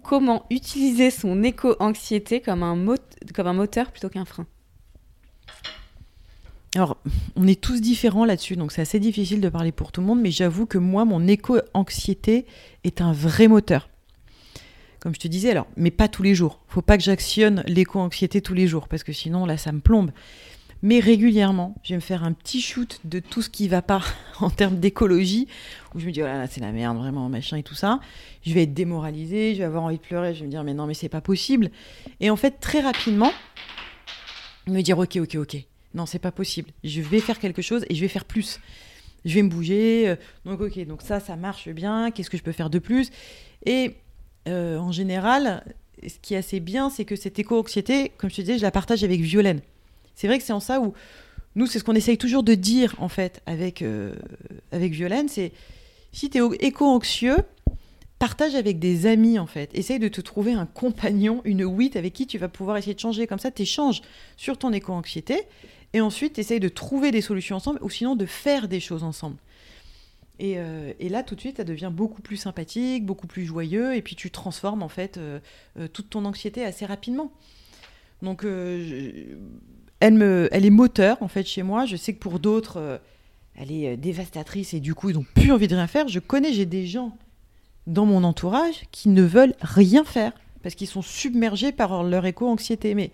Comment 0.03 0.45
utiliser 0.49 1.11
son 1.11 1.43
éco-anxiété 1.43 2.41
comme, 2.41 2.63
un 2.63 2.75
moteur 2.75 3.91
plutôt 3.91 4.09
qu'un 4.09 4.25
frein? 4.25 4.47
Alors, 6.75 6.97
on 7.35 7.47
est 7.47 7.59
tous 7.59 7.81
différents 7.81 8.23
là-dessus, 8.23 8.55
donc 8.55 8.71
c'est 8.71 8.81
assez 8.81 8.99
difficile 8.99 9.41
de 9.41 9.49
parler 9.49 9.73
pour 9.73 9.91
tout 9.91 9.99
le 9.99 10.07
monde, 10.07 10.21
mais 10.21 10.31
j'avoue 10.31 10.65
que 10.65 10.77
moi, 10.77 11.03
mon 11.03 11.27
éco-anxiété 11.27 12.45
est 12.85 13.01
un 13.01 13.11
vrai 13.11 13.49
moteur. 13.49 13.89
Comme 15.01 15.13
je 15.13 15.19
te 15.19 15.27
disais, 15.27 15.51
alors, 15.51 15.67
mais 15.75 15.91
pas 15.91 16.07
tous 16.07 16.23
les 16.23 16.33
jours. 16.33 16.61
Faut 16.67 16.81
pas 16.81 16.95
que 16.95 17.03
j'actionne 17.03 17.63
l'éco-anxiété 17.67 18.39
tous 18.41 18.53
les 18.53 18.67
jours, 18.67 18.87
parce 18.87 19.03
que 19.03 19.11
sinon, 19.11 19.45
là, 19.45 19.57
ça 19.57 19.71
me 19.73 19.81
plombe. 19.81 20.11
Mais 20.83 20.99
régulièrement, 20.99 21.75
je 21.83 21.89
vais 21.89 21.95
me 21.97 22.01
faire 22.01 22.23
un 22.23 22.33
petit 22.33 22.59
shoot 22.61 22.99
de 23.03 23.19
tout 23.19 23.41
ce 23.41 23.49
qui 23.49 23.67
va 23.67 23.81
pas 23.81 24.01
en 24.39 24.49
termes 24.49 24.79
d'écologie, 24.79 25.47
où 25.93 25.99
je 25.99 26.07
me 26.07 26.11
dis, 26.11 26.21
oh 26.23 26.25
là 26.25 26.37
là, 26.39 26.47
c'est 26.47 26.61
la 26.61 26.71
merde, 26.71 26.97
vraiment, 26.97 27.29
machin 27.29 27.57
et 27.57 27.63
tout 27.63 27.75
ça. 27.75 27.99
Je 28.45 28.53
vais 28.53 28.63
être 28.63 28.73
démoralisée, 28.73 29.53
je 29.53 29.59
vais 29.59 29.65
avoir 29.65 29.83
envie 29.83 29.97
de 29.97 30.01
pleurer, 30.01 30.33
je 30.33 30.39
vais 30.39 30.45
me 30.47 30.51
dire, 30.51 30.63
mais 30.63 30.73
non, 30.73 30.87
mais 30.87 30.93
c'est 30.95 31.09
pas 31.09 31.21
possible. 31.21 31.69
Et 32.19 32.29
en 32.29 32.35
fait, 32.35 32.59
très 32.59 32.81
rapidement, 32.81 33.31
me 34.67 34.81
dire, 34.81 34.97
ok, 34.97 35.17
ok, 35.17 35.35
ok, 35.35 35.57
non, 35.93 36.05
c'est 36.05 36.19
pas 36.19 36.31
possible. 36.31 36.71
Je 36.83 37.01
vais 37.01 37.19
faire 37.19 37.39
quelque 37.39 37.61
chose 37.61 37.85
et 37.89 37.95
je 37.95 38.01
vais 38.01 38.07
faire 38.07 38.25
plus. 38.25 38.59
Je 39.25 39.35
vais 39.35 39.43
me 39.43 39.49
bouger. 39.49 40.09
euh, 40.09 40.15
Donc, 40.45 40.61
ok, 40.61 40.83
donc 40.87 41.01
ça, 41.03 41.19
ça 41.19 41.35
marche 41.35 41.69
bien. 41.69 42.09
Qu'est-ce 42.11 42.29
que 42.29 42.37
je 42.37 42.43
peux 42.43 42.51
faire 42.51 42.69
de 42.71 42.79
plus? 42.79 43.11
Et 43.65 43.97
euh, 44.47 44.77
en 44.79 44.91
général, 44.91 45.63
ce 46.07 46.15
qui 46.21 46.33
est 46.33 46.37
assez 46.37 46.59
bien, 46.59 46.89
c'est 46.89 47.05
que 47.05 47.15
cette 47.15 47.37
éco-anxiété, 47.37 48.11
comme 48.17 48.31
je 48.31 48.37
te 48.37 48.41
disais, 48.41 48.57
je 48.57 48.63
la 48.63 48.71
partage 48.71 49.03
avec 49.03 49.21
Violaine. 49.21 49.61
C'est 50.21 50.27
vrai 50.27 50.37
que 50.37 50.43
c'est 50.43 50.53
en 50.53 50.59
ça 50.59 50.79
où 50.79 50.93
nous, 51.55 51.65
c'est 51.65 51.79
ce 51.79 51.83
qu'on 51.83 51.95
essaye 51.95 52.19
toujours 52.19 52.43
de 52.43 52.53
dire, 52.53 52.93
en 52.99 53.09
fait, 53.09 53.41
avec, 53.47 53.81
euh, 53.81 54.13
avec 54.71 54.91
Violaine, 54.91 55.27
c'est 55.27 55.51
si 56.11 56.29
tu 56.29 56.37
es 56.37 56.41
éco-anxieux, 56.59 57.37
partage 58.19 58.53
avec 58.53 58.77
des 58.77 59.07
amis, 59.07 59.39
en 59.39 59.47
fait. 59.47 59.71
Essaye 59.73 59.97
de 59.97 60.09
te 60.09 60.21
trouver 60.21 60.53
un 60.53 60.67
compagnon, 60.67 61.41
une 61.43 61.63
WIT 61.65 61.97
avec 61.97 62.13
qui 62.13 62.27
tu 62.27 62.37
vas 62.37 62.49
pouvoir 62.49 62.77
essayer 62.77 62.93
de 62.93 62.99
changer. 62.99 63.25
Comme 63.25 63.39
ça, 63.39 63.49
tu 63.49 63.63
échanges 63.63 64.03
sur 64.37 64.59
ton 64.59 64.71
éco-anxiété. 64.73 65.41
Et 65.93 66.01
ensuite, 66.01 66.37
essaye 66.37 66.59
de 66.59 66.69
trouver 66.69 67.09
des 67.09 67.21
solutions 67.21 67.55
ensemble, 67.55 67.79
ou 67.81 67.89
sinon 67.89 68.15
de 68.15 68.27
faire 68.27 68.67
des 68.67 68.79
choses 68.79 69.01
ensemble. 69.03 69.37
Et, 70.37 70.59
euh, 70.59 70.93
et 70.99 71.09
là, 71.09 71.23
tout 71.23 71.33
de 71.33 71.39
suite, 71.39 71.57
ça 71.57 71.63
devient 71.63 71.89
beaucoup 71.91 72.21
plus 72.21 72.37
sympathique, 72.37 73.07
beaucoup 73.07 73.25
plus 73.25 73.43
joyeux, 73.45 73.95
et 73.95 74.03
puis 74.03 74.15
tu 74.15 74.29
transformes 74.29 74.83
en 74.83 74.87
fait 74.87 75.17
euh, 75.17 75.39
toute 75.93 76.11
ton 76.11 76.25
anxiété 76.25 76.63
assez 76.63 76.85
rapidement. 76.85 77.31
Donc, 78.21 78.43
je- 78.43 79.35
elle, 80.01 80.15
me, 80.15 80.49
elle 80.51 80.65
est 80.65 80.69
moteur 80.71 81.17
en 81.21 81.27
fait 81.29 81.45
chez 81.47 81.63
moi. 81.63 81.85
Je 81.85 81.95
sais 81.95 82.13
que 82.13 82.19
pour 82.19 82.39
d'autres, 82.39 82.77
euh, 82.77 82.97
elle 83.55 83.71
est 83.71 83.93
euh, 83.93 83.95
dévastatrice, 83.97 84.73
et 84.73 84.79
du 84.81 84.93
coup, 84.93 85.09
ils 85.09 85.15
n'ont 85.15 85.25
plus 85.35 85.51
envie 85.51 85.67
de 85.69 85.75
rien 85.75 85.87
faire. 85.87 86.07
Je 86.09 86.19
connais, 86.19 86.51
j'ai 86.53 86.65
des 86.65 86.85
gens 86.85 87.17
dans 87.87 88.05
mon 88.05 88.23
entourage 88.23 88.81
qui 88.91 89.09
ne 89.09 89.23
veulent 89.23 89.55
rien 89.61 90.03
faire 90.03 90.33
parce 90.63 90.75
qu'ils 90.75 90.87
sont 90.87 91.01
submergés 91.01 91.71
par 91.71 92.03
leur 92.03 92.25
éco-anxiété. 92.25 92.93
Mais 92.95 93.11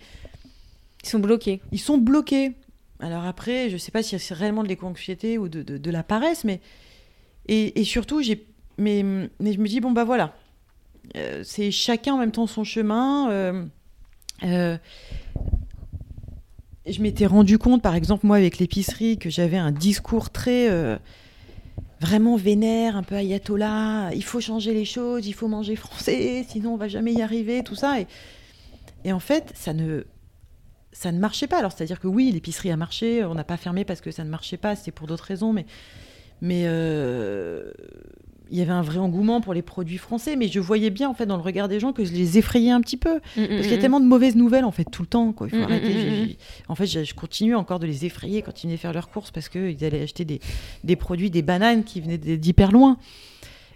Ils 1.04 1.10
sont 1.10 1.20
bloqués. 1.20 1.62
ils 1.72 1.80
sont 1.80 1.98
bloqués. 1.98 2.54
Alors 3.00 3.26
après, 3.26 3.70
je 3.70 3.74
ne 3.74 3.78
sais 3.78 3.92
pas 3.92 4.02
si 4.04 4.18
c'est 4.20 4.34
réellement 4.34 4.64
de 4.64 4.68
l'éco-anxiété 4.68 5.38
ou 5.38 5.48
de, 5.50 5.62
de- 5.62 5.78
de 5.78 5.92
la 5.92 6.02
paresse, 6.04 6.44
mais 6.44 6.60
et, 7.48 7.80
et 7.80 7.84
surtout, 7.84 8.22
j'ai 8.22 8.44
mais, 8.80 9.04
mais 9.40 9.54
je 9.54 9.60
me 9.60 9.68
dis 9.68 9.80
bon 9.80 9.92
bah 9.92 10.04
voilà, 10.04 10.36
Euh, 11.16 11.42
c'est 11.46 11.72
chacun 11.72 12.16
en 12.16 12.18
même 12.18 12.32
temps 12.32 12.48
son 12.48 12.64
chemin. 12.66 13.30
euh, 13.32 13.66
euh, 14.44 14.78
je 16.88 17.02
m'étais 17.02 17.26
rendu 17.26 17.58
compte, 17.58 17.82
par 17.82 17.96
exemple 17.96 18.26
moi 18.26 18.38
avec 18.38 18.60
l'épicerie, 18.60 19.18
que 19.18 19.30
j'avais 19.30 19.58
un 19.58 19.72
discours 19.72 20.30
très 20.30 20.70
euh, 20.70 20.98
vraiment 22.00 22.36
vénère, 22.36 22.96
un 22.96 23.04
peu 23.04 23.16
ayatollah. 23.16 24.12
Il 24.14 24.24
faut 24.24 24.40
changer 24.40 24.74
les 24.74 24.86
choses, 24.86 25.28
il 25.28 25.34
faut 25.34 25.48
manger 25.48 25.76
français, 25.76 26.46
sinon 26.48 26.74
on 26.74 26.78
va 26.78 26.88
jamais 26.88 27.14
y 27.14 27.22
arriver, 27.22 27.64
tout 27.64 27.76
ça. 27.76 27.98
Et, 29.04 29.12
en 29.12 29.20
fait, 29.20 29.52
ça 29.56 29.74
ne 29.74 30.06
ça 30.92 31.12
ne 31.12 31.20
marchait 31.20 31.48
pas. 31.48 31.60
Alors, 31.60 31.72
c'est-à-dire 31.72 32.00
que 32.00 32.08
oui, 32.08 32.32
l'épicerie 32.32 32.72
a 32.72 32.78
marché, 32.78 33.24
on 33.24 33.36
n'a 33.36 33.44
pas 33.44 33.58
fermé 33.58 33.86
parce 33.86 34.02
que 34.02 34.12
ça 34.12 34.24
ne 34.24 34.30
marchait 34.30 34.58
pas, 34.58 34.76
c'était 34.76 34.92
pour 34.92 35.08
d'autres 35.08 35.26
raisons, 35.26 35.54
mais, 35.54 35.66
mais, 36.42 36.64
euh, 36.66 37.72
il 38.52 38.58
y 38.58 38.62
avait 38.62 38.72
un 38.72 38.82
vrai 38.82 38.98
engouement 38.98 39.42
pour 39.42 39.54
les 39.54 39.62
produits 39.62 39.98
français, 39.98 40.36
mais 40.36 40.48
je 40.48 40.60
voyais 40.60 40.90
bien 40.90 41.10
en 41.10 41.14
fait 41.14 41.26
dans 41.26 41.38
le 41.38 41.42
regard 41.44 41.68
des 41.68 41.80
gens 41.80 41.94
que 41.94 42.06
je 42.06 42.14
les 42.14 42.38
effrayais 42.38 42.72
un 42.72 42.82
petit 42.82 42.98
peu, 42.98 43.16
Mm, 43.36 43.46
parce 43.48 43.62
qu'il 43.62 43.72
y 43.72 43.74
a 43.74 43.78
tellement 43.78 44.00
de 44.00 44.06
mauvaises 44.06 44.36
nouvelles 44.36 44.66
en 44.66 44.72
fait 44.72 44.86
tout 44.86 45.02
le 45.02 45.08
temps. 45.08 45.34
Quoi. 45.34 45.48
Il 45.48 45.52
faut 45.52 45.58
Mm, 45.58 45.64
arrêter. 45.64 45.94
mm, 45.94 46.24
mm, 46.24 46.34
En 46.70 46.76
fait, 46.76 46.86
je, 46.88 47.04
je 47.04 47.14
continue 47.14 47.56
encore 47.56 47.80
de 47.80 47.86
les 47.88 48.06
effrayer 48.06 48.42
quand 48.42 48.64
ils 48.64 48.68
venaient 48.68 48.78
faire 48.78 48.94
leurs 48.94 49.10
courses 49.10 49.32
parce 49.32 49.50
qu'ils 49.50 49.84
allaient 49.84 50.02
acheter 50.04 50.26
des, 50.26 50.40
des 50.84 50.96
produits, 50.96 51.30
des 51.30 51.42
bananes 51.42 51.84
qui 51.84 52.02
venaient 52.02 52.18
d'hyper 52.18 52.72
loin. 52.72 52.98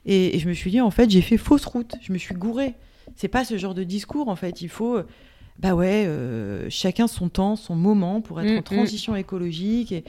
Et, 0.06 0.36
et 0.36 0.40
je 0.40 0.48
me 0.48 0.54
suis 0.54 0.72
dit 0.72 0.82
en 0.82 0.92
fait 0.92 1.10
j'ai 1.10 1.22
fait 1.22 1.38
fausse 1.38 1.66
route, 1.66 1.94
je 2.02 2.12
me 2.14 2.18
suis 2.18 2.34
gourée. 2.36 2.74
C'est 3.16 3.28
pas 3.28 3.46
ce 3.46 3.58
genre 3.58 3.74
de 3.76 3.84
discours 3.84 4.30
en 4.30 4.36
fait. 4.36 4.62
Il 4.62 4.70
faut 4.70 5.00
bah 5.60 5.76
ouais 5.76 6.06
euh, 6.08 6.66
chacun 6.70 7.08
son 7.08 7.30
temps, 7.30 7.56
son 7.56 7.76
moment 7.76 8.22
pour 8.22 8.42
être 8.42 8.52
Mm, 8.54 8.58
en 8.58 8.62
transition 8.64 9.16
écologique 9.16 9.92
et 9.92 10.04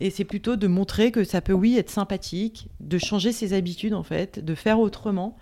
et 0.00 0.10
c'est 0.10 0.24
plutôt 0.24 0.56
de 0.56 0.66
montrer 0.66 1.10
que 1.12 1.24
ça 1.24 1.40
peut, 1.40 1.52
oui, 1.52 1.76
être 1.76 1.90
sympathique, 1.90 2.68
de 2.80 2.98
changer 2.98 3.32
ses 3.32 3.52
habitudes, 3.52 3.94
en 3.94 4.02
fait, 4.02 4.44
de 4.44 4.54
faire 4.54 4.80
autrement, 4.80 5.36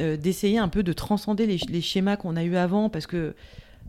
euh, 0.00 0.16
d'essayer 0.16 0.58
un 0.58 0.68
peu 0.68 0.82
de 0.82 0.92
transcender 0.92 1.46
les, 1.46 1.58
les 1.68 1.80
schémas 1.80 2.16
qu'on 2.16 2.36
a 2.36 2.42
eu 2.44 2.56
avant, 2.56 2.88
parce 2.90 3.06
que, 3.06 3.34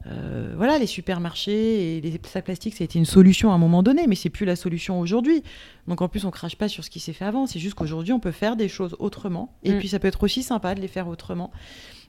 euh, 0.08 0.54
voilà, 0.56 0.78
les 0.78 0.86
supermarchés 0.86 1.98
et 1.98 2.02
les 2.02 2.20
sacs 2.24 2.46
plastiques, 2.46 2.76
ça 2.76 2.84
a 2.84 2.86
été 2.86 3.00
une 3.00 3.06
solution 3.06 3.52
à 3.52 3.56
un 3.56 3.58
moment 3.58 3.82
donné, 3.82 4.06
mais 4.08 4.14
c'est 4.16 4.30
plus 4.30 4.46
la 4.46 4.56
solution 4.56 5.00
aujourd'hui. 5.00 5.42
Donc, 5.88 6.02
en 6.02 6.08
plus, 6.08 6.26
on 6.26 6.32
crache 6.32 6.56
pas 6.58 6.68
sur 6.70 6.84
ce 6.84 6.92
qui 6.92 7.00
s'est 7.00 7.14
fait 7.14 7.26
avant, 7.26 7.48
c'est 7.48 7.58
juste 7.60 7.74
qu'aujourd'hui, 7.74 8.14
on 8.14 8.20
peut 8.20 8.32
faire 8.32 8.56
des 8.56 8.68
choses 8.68 8.96
autrement, 9.00 9.56
et 9.64 9.72
Mm. 9.74 9.80
puis 9.80 9.88
ça 9.88 9.98
peut 10.00 10.08
être 10.08 10.22
aussi 10.24 10.44
sympa 10.44 10.76
de 10.76 10.82
les 10.82 10.88
faire 10.88 11.08
autrement. 11.08 11.52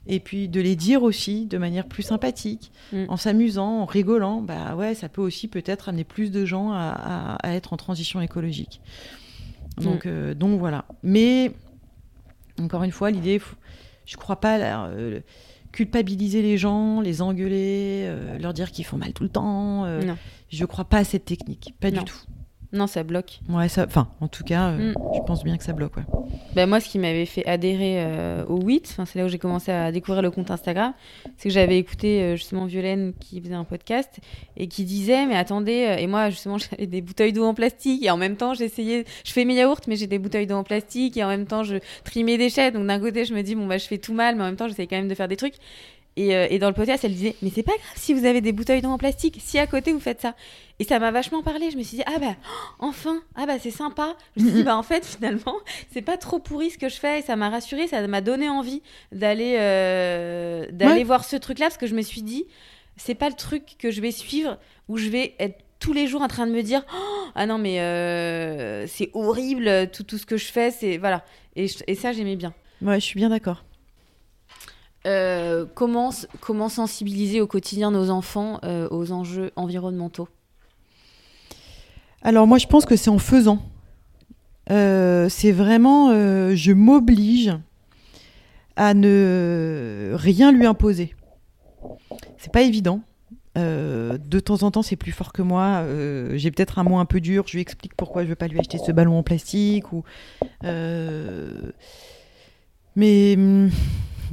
Et 0.09 0.20
puis 0.20 0.48
de 0.48 0.61
les 0.61 0.76
dire 0.76 1.02
aussi 1.02 1.46
de 1.46 1.59
manière 1.59 1.86
plus 1.86 2.02
sympathique, 2.02 2.70
Mm. 2.92 3.04
en 3.09 3.16
s'amusant, 3.16 3.80
en 3.80 3.84
rigolant. 3.86 4.40
Bah 4.40 4.76
ouais, 4.76 4.94
ça 4.94 5.09
peut 5.09 5.20
aussi 5.22 5.48
peut-être 5.48 5.88
amener 5.88 6.04
plus 6.04 6.30
de 6.30 6.44
gens 6.44 6.70
à, 6.72 6.78
à- 6.90 7.34
à 7.46 7.52
être 7.54 7.72
en 7.72 7.76
transition 7.76 8.20
écologique. 8.20 8.80
Donc, 9.82 10.07
euh, 10.07 10.34
donc 10.34 10.59
voilà. 10.59 10.84
Mais 11.02 11.52
encore 12.61 12.82
une 12.84 12.92
fois, 12.92 13.11
l'idée, 13.11 13.40
je 14.07 14.16
crois 14.16 14.36
pas 14.40 14.57
la- 14.59 14.86
euh, 14.86 15.20
culpabiliser 15.72 16.40
les 16.40 16.57
gens, 16.57 17.00
les 17.02 17.20
engueuler, 17.20 18.04
euh, 18.07 18.38
leur 18.38 18.54
dire 18.54 18.70
qu'ils 18.72 18.86
font 18.86 18.96
mal 18.96 19.12
tout 19.12 19.24
le 19.24 19.28
temps. 19.28 19.84
Non. 19.86 20.16
Je 20.48 20.64
crois 20.64 20.84
pas 20.84 20.98
à 20.98 21.04
cette 21.04 21.24
technique, 21.26 21.74
pas 21.80 21.90
Non. 21.90 21.98
du 21.98 22.04
tout. 22.11 22.18
Non, 22.76 22.86
ça 22.86 23.02
bloque. 23.02 23.40
Ouais, 23.48 23.68
ça, 23.68 23.84
enfin, 23.86 24.08
en 24.20 24.28
tout 24.28 24.44
cas, 24.44 24.68
euh, 24.68 24.92
Mm. 24.92 24.94
je 25.16 25.20
pense 25.26 25.42
bien 25.44 25.56
que 25.56 25.64
ça 25.64 25.72
bloque. 25.72 25.96
ouais. 25.96 26.02
Ben, 26.54 26.66
moi, 26.68 26.78
ce 26.80 26.88
qui 26.88 26.98
m'avait 26.98 27.24
fait 27.26 27.44
adhérer 27.46 27.96
euh, 28.04 28.44
au 28.48 28.60
8, 28.60 28.88
enfin, 28.90 29.04
c'est 29.06 29.18
là 29.18 29.24
où 29.24 29.28
j'ai 29.28 29.38
commencé 29.38 29.72
à 29.72 29.90
découvrir 29.92 30.22
le 30.22 30.30
compte 30.30 30.50
Instagram, 30.50 30.92
c'est 31.36 31.48
que 31.48 31.54
j'avais 31.54 31.78
écouté 31.78 32.22
euh, 32.22 32.36
justement 32.36 32.66
Violaine 32.66 33.12
qui 33.18 33.40
faisait 33.40 33.54
un 33.54 33.64
podcast 33.64 34.18
et 34.56 34.68
qui 34.68 34.84
disait 34.84 35.26
Mais 35.26 35.36
attendez, 35.36 35.96
et 35.98 36.06
moi 36.06 36.30
justement 36.30 36.58
j'avais 36.70 36.86
des 36.86 37.00
bouteilles 37.00 37.32
d'eau 37.32 37.44
en 37.46 37.54
plastique 37.54 38.04
et 38.04 38.10
en 38.10 38.16
même 38.16 38.36
temps 38.36 38.54
j'essayais, 38.54 39.04
je 39.24 39.32
fais 39.32 39.44
mes 39.44 39.54
yaourts, 39.54 39.80
mais 39.88 39.96
j'ai 39.96 40.06
des 40.06 40.18
bouteilles 40.18 40.46
d'eau 40.46 40.56
en 40.56 40.64
plastique 40.64 41.16
et 41.16 41.24
en 41.24 41.28
même 41.28 41.46
temps 41.46 41.62
je 41.62 41.76
trie 42.04 42.24
mes 42.24 42.36
déchets. 42.38 42.70
Donc 42.72 42.86
d'un 42.86 43.00
côté, 43.00 43.24
je 43.24 43.34
me 43.34 43.42
dis 43.42 43.54
Bon, 43.54 43.66
bah 43.66 43.78
je 43.78 43.86
fais 43.86 43.98
tout 43.98 44.12
mal, 44.14 44.36
mais 44.36 44.42
en 44.42 44.46
même 44.46 44.56
temps 44.56 44.68
j'essaie 44.68 44.86
quand 44.86 44.96
même 44.96 45.08
de 45.08 45.14
faire 45.14 45.28
des 45.28 45.36
trucs. 45.36 45.54
Et, 46.18 46.34
euh, 46.34 46.46
et 46.48 46.58
dans 46.58 46.68
le 46.68 46.74
podcast, 46.74 47.04
elle 47.04 47.12
disait 47.14 47.36
Mais 47.42 47.50
c'est 47.54 47.62
pas 47.62 47.72
grave 47.72 47.84
si 47.96 48.14
vous 48.14 48.24
avez 48.24 48.40
des 48.40 48.52
bouteilles 48.52 48.80
d'eau 48.80 48.88
en 48.88 48.96
plastique, 48.98 49.38
si 49.44 49.58
à 49.58 49.66
côté 49.66 49.92
vous 49.92 50.00
faites 50.00 50.22
ça. 50.22 50.34
Et 50.78 50.84
ça 50.84 50.98
m'a 50.98 51.10
vachement 51.10 51.42
parlé. 51.42 51.70
Je 51.70 51.76
me 51.76 51.82
suis 51.82 51.98
dit 51.98 52.02
Ah 52.06 52.18
bah, 52.18 52.34
oh, 52.80 52.86
enfin, 52.86 53.20
ah 53.34 53.44
bah 53.46 53.58
c'est 53.60 53.70
sympa. 53.70 54.16
Je 54.36 54.42
me 54.42 54.48
suis 54.48 54.56
dit 54.58 54.62
Bah 54.64 54.76
en 54.78 54.82
fait, 54.82 55.04
finalement, 55.04 55.56
c'est 55.92 56.00
pas 56.02 56.16
trop 56.16 56.38
pourri 56.38 56.70
ce 56.70 56.78
que 56.78 56.88
je 56.88 56.96
fais. 56.96 57.18
Et 57.18 57.22
ça 57.22 57.36
m'a 57.36 57.50
rassurée, 57.50 57.86
ça 57.86 58.06
m'a 58.06 58.20
donné 58.22 58.48
envie 58.48 58.82
d'aller 59.12 59.56
euh, 59.58 60.66
d'aller 60.70 60.92
Ouais. 61.00 61.04
voir 61.04 61.24
ce 61.24 61.36
truc-là 61.36 61.66
parce 61.66 61.76
que 61.76 61.86
je 61.86 61.94
me 61.94 62.02
suis 62.02 62.22
dit 62.22 62.46
C'est 62.96 63.14
pas 63.14 63.28
le 63.28 63.34
truc 63.36 63.76
que 63.78 63.90
je 63.90 64.00
vais 64.00 64.10
suivre 64.12 64.58
où 64.88 64.96
je 64.96 65.08
vais 65.10 65.34
être 65.38 65.58
tous 65.80 65.92
les 65.92 66.06
jours 66.06 66.22
en 66.22 66.28
train 66.28 66.46
de 66.46 66.52
me 66.52 66.62
dire 66.62 66.82
Oh, 66.94 67.26
Ah 67.34 67.44
non, 67.46 67.58
mais 67.58 67.80
euh, 67.80 68.86
c'est 68.86 69.10
horrible, 69.12 69.90
tout, 69.92 70.02
tout 70.04 70.16
ce 70.16 70.24
que 70.24 70.38
je 70.38 70.46
fais, 70.46 70.70
c'est. 70.70 70.96
Voilà. 70.96 71.24
Et, 71.56 71.68
je- 71.68 71.84
et 71.86 71.94
ça, 71.94 72.12
j'aimais 72.12 72.36
bien. 72.36 72.54
Ouais, 72.80 73.00
je 73.00 73.04
suis 73.04 73.18
bien 73.18 73.28
d'accord. 73.28 73.64
Euh, 75.07 75.66
comment, 75.74 76.11
sensibiliser 76.68 77.40
au 77.40 77.46
quotidien 77.46 77.92
nos 77.92 78.11
enfants 78.11 78.59
euh, 78.64 78.88
aux 78.90 79.12
enjeux 79.12 79.52
environnementaux? 79.54 80.28
Alors 82.22 82.46
moi, 82.46 82.59
je 82.59 82.66
pense 82.66 82.84
que 82.86 82.96
c'est 82.96 83.11
en 83.11 83.18
faisant. 83.18 83.61
Euh, 84.70 85.28
c'est 85.28 85.52
vraiment, 85.52 86.11
je 86.11 86.72
m'oblige 86.72 87.57
à 88.74 88.94
ne 88.94 90.11
rien 90.14 90.50
lui 90.50 90.66
imposer. 90.66 91.14
C'est 92.36 92.52
pas 92.52 92.62
évident. 92.62 93.00
De 93.54 94.40
temps 94.40 94.64
en 94.64 94.70
temps, 94.70 94.82
c'est 94.82 94.96
plus 94.96 95.12
fort 95.12 95.32
que 95.32 95.40
moi. 95.40 95.84
J'ai 96.34 96.50
peut-être 96.50 96.80
un 96.80 96.82
mot 96.82 96.98
un 96.98 97.04
peu 97.04 97.20
dur. 97.20 97.44
Je 97.46 97.52
lui 97.52 97.61
explique 97.61 97.94
pourquoi 97.94 98.24
je 98.24 98.28
veux 98.30 98.34
pas 98.34 98.48
lui 98.48 98.59
acheter 98.59 98.78
ce 98.78 98.90
ballon 98.90 99.18
en 99.18 99.22
plastique. 99.22 99.92
Ou, 99.92 100.02
Mais 102.96 103.34
hum, 103.36 103.70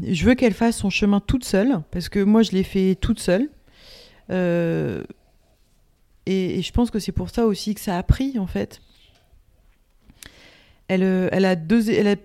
je 0.02 0.26
veux 0.26 0.36
qu'elle 0.36 0.54
fasse 0.54 0.78
son 0.78 0.90
chemin 0.90 1.20
toute 1.20 1.46
seule, 1.46 1.82
parce 1.92 2.10
que 2.10 2.20
moi, 2.20 2.42
je 2.44 2.52
l'ai 2.52 2.64
fait 2.64 2.96
toute 2.96 3.20
seule. 3.20 3.50
Euh, 4.32 5.04
et, 6.26 6.62
je 6.62 6.72
pense 6.72 6.90
que 6.92 7.00
c'est 7.00 7.12
pour 7.12 7.30
ça 7.30 7.46
aussi 7.46 7.76
que 7.76 7.82
ça 7.82 7.98
a 7.98 8.04
pris, 8.04 8.40
en 8.40 8.48
fait. 8.48 8.82
Elle, 10.88 11.04
euh, 11.04 11.30
elle, 11.32 11.46
a, 11.46 11.56
deux, 11.56 11.90
elle 11.90 12.08
a 12.08 12.16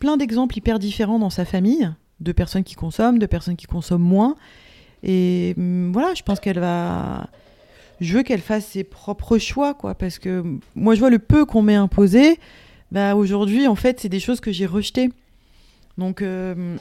plein 0.00 0.16
d'exemples 0.16 0.56
hyper 0.56 0.78
différents 0.78 1.18
dans 1.18 1.30
sa 1.30 1.44
famille, 1.44 1.90
de 2.20 2.32
personnes 2.32 2.64
qui 2.64 2.74
consomment, 2.74 3.18
de 3.18 3.26
personnes 3.26 3.56
qui 3.56 3.66
consomment 3.66 4.02
moins. 4.02 4.36
Et 5.02 5.54
hum, 5.56 5.92
voilà, 5.92 6.14
je 6.14 6.22
pense 6.22 6.40
qu'elle 6.40 6.58
va. 6.58 7.28
Je 8.00 8.14
veux 8.14 8.22
qu'elle 8.22 8.42
fasse 8.42 8.66
ses 8.66 8.84
propres 8.84 9.38
choix, 9.38 9.72
quoi, 9.72 9.94
parce 9.94 10.18
que 10.18 10.44
moi, 10.74 10.94
je 10.94 11.00
vois 11.00 11.08
le 11.08 11.18
peu 11.18 11.46
qu'on 11.46 11.62
m'ait 11.62 11.76
imposé. 11.76 12.38
Bah, 12.92 13.14
aujourd'hui, 13.16 13.66
en 13.66 13.74
fait, 13.74 14.00
c'est 14.00 14.08
des 14.08 14.20
choses 14.20 14.40
que 14.40 14.52
j'ai 14.52 14.66
rejetées. 14.66 15.10
Donc, 15.96 16.20
euh, 16.20 16.76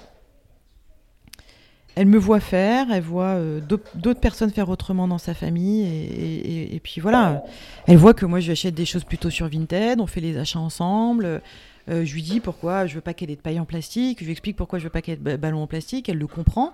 elle 1.96 2.08
me 2.08 2.18
voit 2.18 2.40
faire, 2.40 2.88
elle 2.92 3.04
voit 3.04 3.36
euh, 3.36 3.62
d'autres 3.62 4.20
personnes 4.20 4.52
faire 4.52 4.70
autrement 4.70 5.08
dans 5.08 5.18
sa 5.18 5.34
famille, 5.34 5.84
et, 5.84 6.80
puis 6.84 7.00
voilà. 7.02 7.44
Elle 7.88 7.98
voit 7.98 8.14
que 8.14 8.26
moi, 8.26 8.40
je 8.40 8.52
achète 8.52 8.76
des 8.76 8.86
choses 8.86 9.04
plutôt 9.04 9.30
sur 9.30 9.48
Vinted, 9.48 10.00
on 10.00 10.08
fait 10.08 10.22
les 10.22 10.38
achats 10.38 10.60
ensemble. 10.60 11.42
Euh, 11.88 12.04
je 12.04 12.14
lui 12.14 12.24
dis 12.24 12.40
pourquoi 12.40 12.88
je 12.88 12.96
veux 12.96 13.02
pas 13.02 13.14
qu'elle 13.14 13.30
ait 13.30 13.36
de 13.36 13.42
paille 13.42 13.60
en 13.60 13.66
plastique, 13.66 14.20
je 14.20 14.26
lui 14.26 14.32
explique 14.32 14.56
pourquoi 14.56 14.80
je 14.80 14.86
veux 14.86 14.90
pas 14.90 15.02
qu'elle 15.02 15.16
ait 15.16 15.18
de 15.18 15.24
ba- 15.24 15.38
ballon 15.38 15.62
en 15.62 15.68
plastique, 15.68 16.10
elle 16.10 16.18
le 16.18 16.28
comprend. 16.28 16.74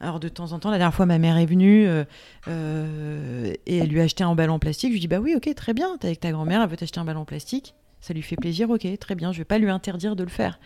Alors 0.00 0.20
de 0.20 0.28
temps 0.28 0.52
en 0.52 0.58
temps, 0.58 0.70
la 0.70 0.78
dernière 0.78 0.94
fois, 0.94 1.06
ma 1.06 1.18
mère 1.18 1.36
est 1.36 1.46
venue 1.46 1.86
euh, 1.86 3.52
et 3.66 3.78
elle 3.78 3.88
lui 3.88 4.00
a 4.00 4.04
acheté 4.04 4.24
un 4.24 4.34
ballon 4.34 4.54
en 4.54 4.58
plastique. 4.58 4.90
Je 4.90 4.94
lui 4.94 5.00
dis 5.00 5.08
bah 5.08 5.18
oui, 5.18 5.34
ok, 5.36 5.52
très 5.54 5.74
bien. 5.74 5.96
T'es 5.98 6.06
avec 6.06 6.20
ta 6.20 6.30
grand-mère, 6.30 6.62
elle 6.62 6.68
veut 6.68 6.76
t'acheter 6.76 7.00
un 7.00 7.04
ballon 7.04 7.20
en 7.20 7.24
plastique. 7.24 7.74
Ça 8.00 8.14
lui 8.14 8.22
fait 8.22 8.36
plaisir, 8.36 8.70
ok, 8.70 8.86
très 8.98 9.14
bien. 9.16 9.32
Je 9.32 9.38
vais 9.38 9.44
pas 9.44 9.58
lui 9.58 9.68
interdire 9.68 10.16
de 10.16 10.22
le 10.22 10.30
faire. 10.30 10.58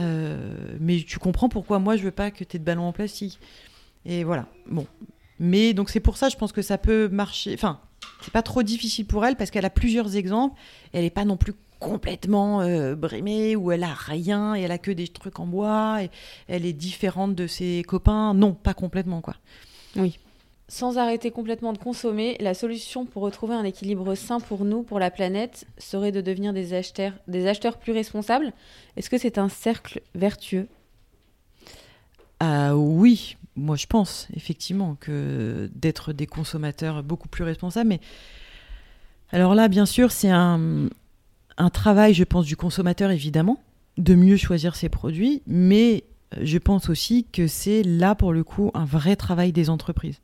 Euh, 0.00 0.76
mais 0.80 1.02
tu 1.06 1.18
comprends 1.18 1.48
pourquoi 1.48 1.78
moi 1.78 1.96
je 1.96 2.02
veux 2.02 2.10
pas 2.10 2.30
que 2.30 2.44
tu 2.44 2.56
aies 2.56 2.58
de 2.58 2.64
ballon 2.64 2.84
en 2.84 2.92
plastique. 2.92 3.38
Et 4.04 4.24
voilà. 4.24 4.46
Bon. 4.66 4.86
Mais 5.38 5.72
donc 5.72 5.90
c'est 5.90 6.00
pour 6.00 6.16
ça, 6.16 6.28
je 6.28 6.36
pense 6.36 6.52
que 6.52 6.62
ça 6.62 6.78
peut 6.78 7.08
marcher. 7.08 7.54
Enfin, 7.54 7.80
c'est 8.22 8.32
pas 8.32 8.42
trop 8.42 8.62
difficile 8.62 9.06
pour 9.06 9.24
elle 9.24 9.36
parce 9.36 9.50
qu'elle 9.50 9.64
a 9.64 9.70
plusieurs 9.70 10.16
exemples. 10.16 10.58
Elle 10.92 11.04
est 11.04 11.10
pas 11.10 11.24
non 11.24 11.36
plus 11.36 11.54
complètement 11.78 12.60
euh, 12.60 12.94
brimée 12.94 13.56
ou 13.56 13.72
elle 13.72 13.84
a 13.84 13.94
rien 13.94 14.54
et 14.54 14.60
elle 14.60 14.72
a 14.72 14.78
que 14.78 14.90
des 14.90 15.08
trucs 15.08 15.40
en 15.40 15.46
bois 15.46 16.02
et 16.02 16.10
elle 16.46 16.66
est 16.66 16.74
différente 16.74 17.34
de 17.34 17.46
ses 17.46 17.82
copains. 17.86 18.34
Non, 18.34 18.52
pas 18.52 18.74
complètement 18.74 19.20
quoi. 19.20 19.36
Sans 20.70 20.98
arrêter 20.98 21.32
complètement 21.32 21.72
de 21.72 21.78
consommer, 21.78 22.36
la 22.38 22.54
solution 22.54 23.04
pour 23.04 23.24
retrouver 23.24 23.54
un 23.54 23.64
équilibre 23.64 24.14
sain 24.14 24.38
pour 24.38 24.64
nous, 24.64 24.84
pour 24.84 25.00
la 25.00 25.10
planète, 25.10 25.66
serait 25.78 26.12
de 26.12 26.20
devenir 26.20 26.52
des 26.52 26.74
acheteurs, 26.74 27.76
plus 27.76 27.92
responsables. 27.92 28.52
Est-ce 28.96 29.10
que 29.10 29.18
c'est 29.18 29.38
un 29.38 29.48
cercle 29.48 30.00
vertueux? 30.14 30.68
Ah 32.38 32.76
oui, 32.76 33.36
moi 33.56 33.74
je 33.74 33.86
pense 33.86 34.28
effectivement 34.36 34.96
que 35.00 35.68
d'être 35.74 36.12
des 36.12 36.28
consommateurs 36.28 37.02
beaucoup 37.02 37.26
plus 37.26 37.42
responsables. 37.42 37.88
Mais 37.88 38.00
alors 39.32 39.56
là, 39.56 39.66
bien 39.66 39.86
sûr, 39.86 40.12
c'est 40.12 40.30
un, 40.30 40.88
travail, 41.72 42.14
je 42.14 42.22
pense, 42.22 42.46
du 42.46 42.56
consommateur 42.56 43.10
évidemment, 43.10 43.60
de 43.98 44.14
mieux 44.14 44.36
choisir 44.36 44.76
ses 44.76 44.88
produits, 44.88 45.42
mais 45.48 46.04
je 46.40 46.58
pense 46.58 46.88
aussi 46.88 47.26
que 47.32 47.48
c'est 47.48 47.82
là 47.82 48.14
pour 48.14 48.32
le 48.32 48.44
coup 48.44 48.70
un 48.74 48.84
vrai 48.84 49.16
travail 49.16 49.50
des 49.50 49.68
entreprises, 49.68 50.20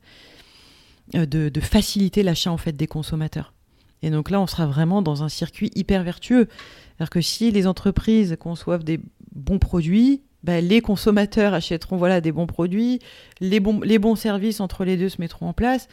de, 1.13 1.49
de 1.49 1.61
faciliter 1.61 2.23
l'achat 2.23 2.51
en 2.51 2.57
fait 2.57 2.73
des 2.73 2.87
consommateurs. 2.87 3.53
Et 4.01 4.09
donc 4.09 4.29
là, 4.29 4.39
on 4.39 4.47
sera 4.47 4.65
vraiment 4.65 5.01
dans 5.01 5.23
un 5.23 5.29
circuit 5.29 5.71
hyper 5.75 6.03
vertueux. 6.03 6.47
C'est-à-dire 6.49 7.09
que 7.09 7.21
si 7.21 7.51
les 7.51 7.67
entreprises 7.67 8.37
conçoivent 8.39 8.83
des 8.83 8.99
bons 9.33 9.59
produits, 9.59 10.21
bah, 10.43 10.61
les 10.61 10.81
consommateurs 10.81 11.53
achèteront 11.53 11.97
voilà, 11.97 12.21
des 12.21 12.31
bons 12.31 12.47
produits, 12.47 12.99
les 13.41 13.59
bons, 13.59 13.81
les 13.81 13.99
bons 13.99 14.15
services 14.15 14.59
entre 14.59 14.85
les 14.85 14.97
deux 14.97 15.09
se 15.09 15.19
mettront 15.19 15.47
en 15.47 15.53
place, 15.53 15.87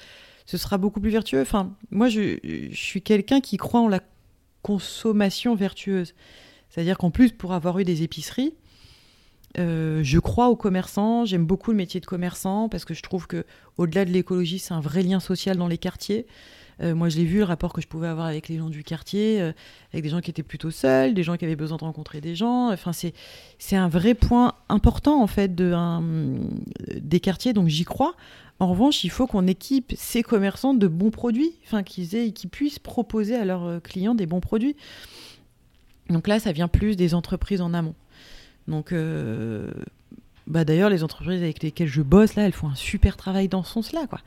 ce 0.47 0.59
sera 0.59 0.77
beaucoup 0.77 1.01
plus 1.01 1.11
vertueux. 1.11 1.41
Enfin, 1.41 1.75
moi, 1.91 2.09
je, 2.09 2.39
je 2.45 2.77
suis 2.77 3.01
quelqu'un 3.01 3.41
qui 3.41 3.57
croit 3.57 3.81
en 3.81 3.89
la 3.89 4.01
consommation 4.63 5.55
vertueuse. 5.55 6.15
C'est-à-dire 6.69 6.99
qu'en 6.99 7.11
plus, 7.11 7.33
pour 7.33 7.53
avoir 7.53 7.79
eu 7.79 7.85
des 7.85 8.03
épiceries, 8.03 8.55
euh, 9.59 10.01
je 10.03 10.19
crois 10.19 10.49
aux 10.49 10.57
commerçants, 10.57 11.25
j'aime 11.25 11.47
beaucoup 11.47 11.71
le 11.71 11.77
métier 11.77 12.01
de 12.01 12.07
commerçant 12.07 12.69
parce 12.69 12.85
que 12.85 12.95
je 12.95 13.03
trouve 13.03 13.27
que 13.27 13.45
au-delà 13.79 14.05
de 14.05 14.11
l'écologie, 14.11 14.59
c'est 14.59 14.75
un 14.75 14.81
vrai 14.81 15.03
lien 15.03 15.21
social 15.21 15.57
dans 15.57 15.69
les 15.69 15.79
quartiers. 15.79 16.27
Euh, 16.83 16.93
moi, 16.97 17.09
je 17.09 17.17
l'ai 17.17 17.25
vu, 17.25 17.39
le 17.39 17.45
rapport 17.45 17.73
que 17.73 17.81
je 17.81 17.87
pouvais 17.87 18.09
avoir 18.09 18.27
avec 18.27 18.49
les 18.49 18.59
gens 18.59 18.69
du 18.69 18.83
quartier, 18.83 19.41
euh, 19.41 19.53
avec 19.93 20.03
des 20.03 20.11
gens 20.11 20.21
qui 20.21 20.31
étaient 20.31 20.43
plutôt 20.43 20.73
seuls, 20.73 21.15
des 21.15 21.23
gens 21.23 21.37
qui 21.37 21.45
avaient 21.45 21.55
besoin 21.55 21.77
de 21.77 21.85
rencontrer 21.85 22.21
des 22.21 22.35
gens. 22.35 22.73
Enfin, 22.73 22.91
c'est, 22.93 23.77
un 23.77 23.89
vrai 23.89 24.15
point 24.15 24.55
important, 24.69 25.23
en 25.23 25.29
fait, 25.29 25.55
des 25.55 27.21
quartiers, 27.21 27.53
donc 27.53 27.69
j'y 27.69 27.85
crois. 27.85 28.17
En 28.59 28.69
revanche, 28.69 29.05
il 29.05 29.11
faut 29.11 29.29
qu'on 29.29 29.47
équipe 29.47 29.95
ces 29.97 30.25
commerçants 30.25 30.75
de 30.75 30.89
bons 30.89 31.11
produits, 31.11 31.53
enfin, 31.65 31.85
qu'ils, 31.85 32.17
aient, 32.17 32.33
qu'ils 32.33 32.51
puissent 32.51 32.81
proposer 32.81 33.37
à 33.37 33.45
leurs 33.45 33.81
clients 33.81 34.17
des 34.17 34.27
bons 34.27 34.41
produits. 34.41 34.75
Donc 36.11 36.27
là, 36.27 36.41
ça 36.41 36.51
vient 36.51 36.69
plus 36.69 36.97
des 36.97 37.15
entreprises 37.15 37.61
en 37.61 37.73
amont. 37.73 37.95
Donc, 38.69 38.93
euh, 38.93 39.71
bah 40.47 40.65
d'ailleurs, 40.65 40.91
les 40.91 41.03
entreprises 41.03 41.43
avec 41.43 41.63
lesquelles 41.63 41.89
je 41.89 42.03
bosse, 42.03 42.35
là, 42.35 42.45
elles 42.45 42.53
font 42.53 42.69
un 42.69 42.75
super 42.75 43.17
travail 43.17 43.49
dans 43.49 43.63
ce 43.63 43.73
sens-là, 43.73 44.07
quoi. 44.07 44.21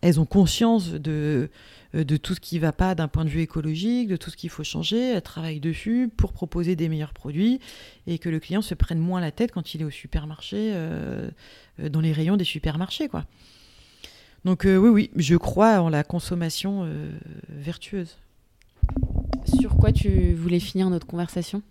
Elles 0.00 0.20
ont 0.20 0.26
conscience 0.26 0.90
de, 0.90 1.48
euh, 1.94 2.04
de 2.04 2.16
tout 2.18 2.34
ce 2.34 2.40
qui 2.40 2.56
ne 2.56 2.60
va 2.60 2.72
pas 2.72 2.94
d'un 2.94 3.08
point 3.08 3.24
de 3.24 3.30
vue 3.30 3.40
écologique, 3.40 4.08
de 4.08 4.16
tout 4.16 4.30
ce 4.30 4.36
qu'il 4.36 4.50
faut 4.50 4.64
changer, 4.64 5.12
elles 5.12 5.22
travaillent 5.22 5.60
dessus 5.60 6.10
pour 6.14 6.32
proposer 6.32 6.76
des 6.76 6.90
meilleurs 6.90 7.14
produits 7.14 7.58
et 8.06 8.18
que 8.18 8.28
le 8.28 8.38
client 8.38 8.60
se 8.60 8.74
prenne 8.74 8.98
moins 8.98 9.20
la 9.20 9.32
tête 9.32 9.50
quand 9.52 9.74
il 9.74 9.80
est 9.80 9.84
au 9.84 9.90
supermarché, 9.90 10.72
euh, 10.74 11.30
dans 11.78 12.00
les 12.00 12.12
rayons 12.12 12.36
des 12.36 12.44
supermarchés, 12.44 13.08
quoi. 13.08 13.24
Donc 14.44 14.64
oui, 14.66 14.76
oui, 14.76 15.10
je 15.16 15.36
crois 15.36 15.80
en 15.80 15.88
la 15.88 16.04
consommation 16.04 16.86
vertueuse. 17.48 18.18
Sur 19.58 19.74
quoi 19.76 19.90
tu 19.90 20.34
voulais 20.34 20.60
finir 20.60 20.90
notre 20.90 21.06
conversation? 21.06 21.62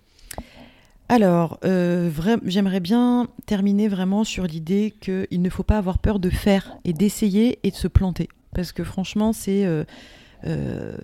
Alors, 1.09 1.59
euh, 1.65 2.09
j'aimerais 2.45 2.79
bien 2.79 3.27
terminer 3.45 3.87
vraiment 3.87 4.23
sur 4.23 4.45
l'idée 4.45 4.93
qu'il 5.01 5.41
ne 5.41 5.49
faut 5.49 5.63
pas 5.63 5.77
avoir 5.77 5.99
peur 5.99 6.19
de 6.19 6.29
faire 6.29 6.77
et 6.85 6.93
d'essayer 6.93 7.59
et 7.63 7.71
de 7.71 7.75
se 7.75 7.87
planter. 7.87 8.29
Parce 8.55 8.71
que 8.71 8.83
franchement, 8.83 9.33
c'est 9.33 9.65
euh, 9.65 9.83
euh, 10.45 10.95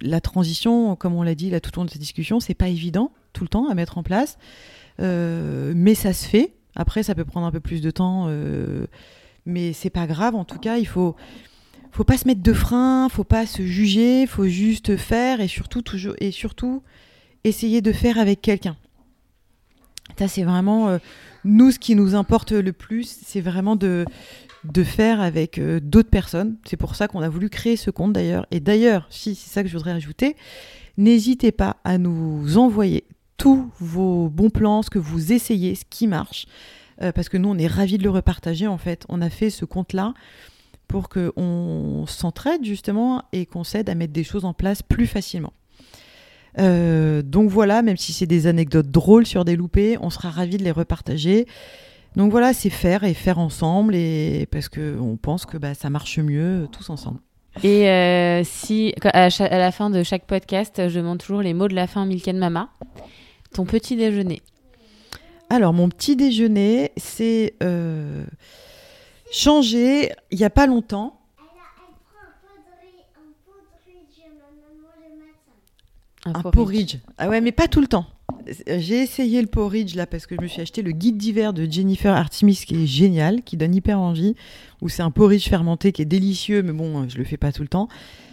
la 0.00 0.20
transition, 0.20 0.96
comme 0.96 1.14
on 1.14 1.22
l'a 1.22 1.34
dit 1.34 1.50
là 1.50 1.60
tout 1.60 1.76
au 1.76 1.80
long 1.80 1.84
de 1.84 1.90
cette 1.90 2.00
discussion, 2.00 2.40
c'est 2.40 2.54
pas 2.54 2.68
évident 2.68 3.12
tout 3.32 3.44
le 3.44 3.48
temps 3.48 3.68
à 3.68 3.74
mettre 3.74 3.98
en 3.98 4.02
place, 4.02 4.38
mais 4.98 5.94
ça 5.94 6.12
se 6.12 6.28
fait. 6.28 6.52
Après, 6.74 7.02
ça 7.02 7.14
peut 7.14 7.24
prendre 7.24 7.46
un 7.46 7.50
peu 7.50 7.60
plus 7.60 7.80
de 7.80 7.90
temps, 7.90 8.28
mais 9.46 9.72
c'est 9.72 9.90
pas 9.90 10.06
grave. 10.06 10.34
En 10.34 10.44
tout 10.44 10.58
cas, 10.58 10.76
il 10.76 10.86
faut 10.86 11.16
faut 11.92 12.04
pas 12.04 12.16
se 12.16 12.26
mettre 12.26 12.42
de 12.42 12.52
frein, 12.52 13.08
faut 13.08 13.24
pas 13.24 13.46
se 13.46 13.62
juger, 13.62 14.26
faut 14.26 14.46
juste 14.46 14.96
faire 14.96 15.40
et 15.40 15.48
surtout 15.48 15.82
toujours 15.82 16.14
et 16.20 16.30
surtout 16.30 16.82
essayer 17.44 17.80
de 17.80 17.92
faire 17.92 18.18
avec 18.18 18.40
quelqu'un. 18.40 18.76
Ça 20.18 20.28
c'est 20.28 20.44
vraiment 20.44 20.88
euh, 20.88 20.98
nous 21.44 21.70
ce 21.70 21.78
qui 21.78 21.94
nous 21.94 22.14
importe 22.14 22.52
le 22.52 22.72
plus, 22.72 23.18
c'est 23.24 23.40
vraiment 23.40 23.76
de 23.76 24.04
faire 24.84 25.20
avec 25.20 25.58
euh, 25.58 25.80
d'autres 25.80 26.10
personnes. 26.10 26.56
C'est 26.64 26.76
pour 26.76 26.94
ça 26.94 27.08
qu'on 27.08 27.20
a 27.20 27.28
voulu 27.28 27.50
créer 27.50 27.76
ce 27.76 27.90
compte 27.90 28.12
d'ailleurs. 28.12 28.46
Et 28.50 28.60
d'ailleurs, 28.60 29.06
si 29.10 29.34
c'est 29.34 29.50
ça 29.50 29.62
que 29.62 29.68
je 29.68 29.76
voudrais 29.76 29.92
ajouter, 29.92 30.36
n'hésitez 30.96 31.52
pas 31.52 31.76
à 31.84 31.98
nous 31.98 32.58
envoyer 32.58 33.04
tous 33.36 33.70
vos 33.80 34.28
bons 34.28 34.50
plans, 34.50 34.82
ce 34.82 34.90
que 34.90 34.98
vous 34.98 35.32
essayez, 35.32 35.74
ce 35.74 35.84
qui 35.88 36.06
marche, 36.06 36.46
euh, 37.00 37.10
parce 37.12 37.28
que 37.28 37.36
nous 37.36 37.48
on 37.48 37.58
est 37.58 37.66
ravis 37.66 37.98
de 37.98 38.04
le 38.04 38.10
repartager 38.10 38.66
en 38.66 38.78
fait. 38.78 39.04
On 39.08 39.20
a 39.20 39.30
fait 39.30 39.50
ce 39.50 39.64
compte 39.64 39.92
là 39.92 40.14
pour 40.86 41.08
qu'on 41.08 42.04
s'entraide 42.06 42.64
justement 42.64 43.24
et 43.32 43.46
qu'on 43.46 43.64
s'aide 43.64 43.88
à 43.88 43.94
mettre 43.94 44.12
des 44.12 44.24
choses 44.24 44.44
en 44.44 44.52
place 44.52 44.82
plus 44.82 45.06
facilement. 45.06 45.52
Euh, 46.58 47.22
donc 47.22 47.50
voilà, 47.50 47.82
même 47.82 47.96
si 47.96 48.12
c'est 48.12 48.26
des 48.26 48.46
anecdotes 48.46 48.90
drôles 48.90 49.26
sur 49.26 49.44
des 49.44 49.56
loupés, 49.56 49.96
on 50.00 50.10
sera 50.10 50.30
ravis 50.30 50.56
de 50.56 50.64
les 50.64 50.70
repartager. 50.70 51.46
Donc 52.16 52.30
voilà, 52.30 52.52
c'est 52.52 52.70
faire 52.70 53.04
et 53.04 53.14
faire 53.14 53.38
ensemble, 53.38 53.94
et 53.94 54.46
parce 54.50 54.68
qu'on 54.68 55.16
pense 55.20 55.46
que 55.46 55.56
bah, 55.56 55.74
ça 55.74 55.88
marche 55.88 56.18
mieux 56.18 56.68
tous 56.70 56.90
ensemble. 56.90 57.20
Et 57.62 57.88
euh, 57.88 58.42
si 58.44 58.94
à, 59.02 59.28
la 59.28 59.72
fin 59.72 59.90
de 59.90 60.02
chaque 60.02 60.26
podcast, 60.26 60.88
je 60.88 60.98
demande 60.98 61.18
toujours 61.18 61.42
les 61.42 61.54
mots 61.54 61.68
de 61.68 61.74
la 61.74 61.86
fin, 61.86 62.06
Milken 62.06 62.38
Mama, 62.38 62.70
ton 63.52 63.64
petit 63.64 63.96
déjeuner. 63.96 64.40
Alors 65.50 65.74
mon 65.74 65.88
petit 65.90 66.16
déjeuner, 66.16 66.92
c'est 66.96 67.54
euh, 67.62 68.24
changé 69.30 70.10
il 70.30 70.38
n'y 70.38 70.44
a 70.44 70.50
pas 70.50 70.66
longtemps. 70.66 71.21
Un, 76.24 76.32
porridge. 76.50 76.98
Ah 77.18 77.28
ouais, 77.28 77.40
mais 77.40 77.52
pas 77.52 77.68
tout 77.68 77.80
le 77.80 77.86
temps. 77.86 78.06
J'ai 78.66 79.02
essayé 79.02 79.40
le 79.40 79.48
porridge 79.48 79.94
là 79.94 80.06
parce 80.06 80.26
que 80.26 80.36
je 80.36 80.40
me 80.40 80.46
suis 80.46 80.60
acheté 80.62 80.82
le 80.82 80.92
guide 80.92 81.16
d'hiver 81.16 81.52
de 81.52 81.70
Jennifer 81.70 82.14
Artemis 82.14 82.62
qui 82.66 82.82
est 82.82 82.86
génial, 82.86 83.42
qui 83.42 83.56
donne 83.56 83.74
hyper 83.74 83.98
envie, 84.00 84.34
où 84.80 84.88
c'est 84.88 85.02
un 85.02 85.10
porridge 85.10 85.48
fermenté 85.48 85.92
qui 85.92 86.02
est 86.02 86.06
délicieux, 86.06 86.62
mais 86.62 86.72
bon, 86.72 87.08
je 87.08 87.18
le 87.18 87.24
fais 87.24 87.36
pas 87.36 87.52
tout 87.52 87.62
le 87.62 87.68
temps. 87.68 87.88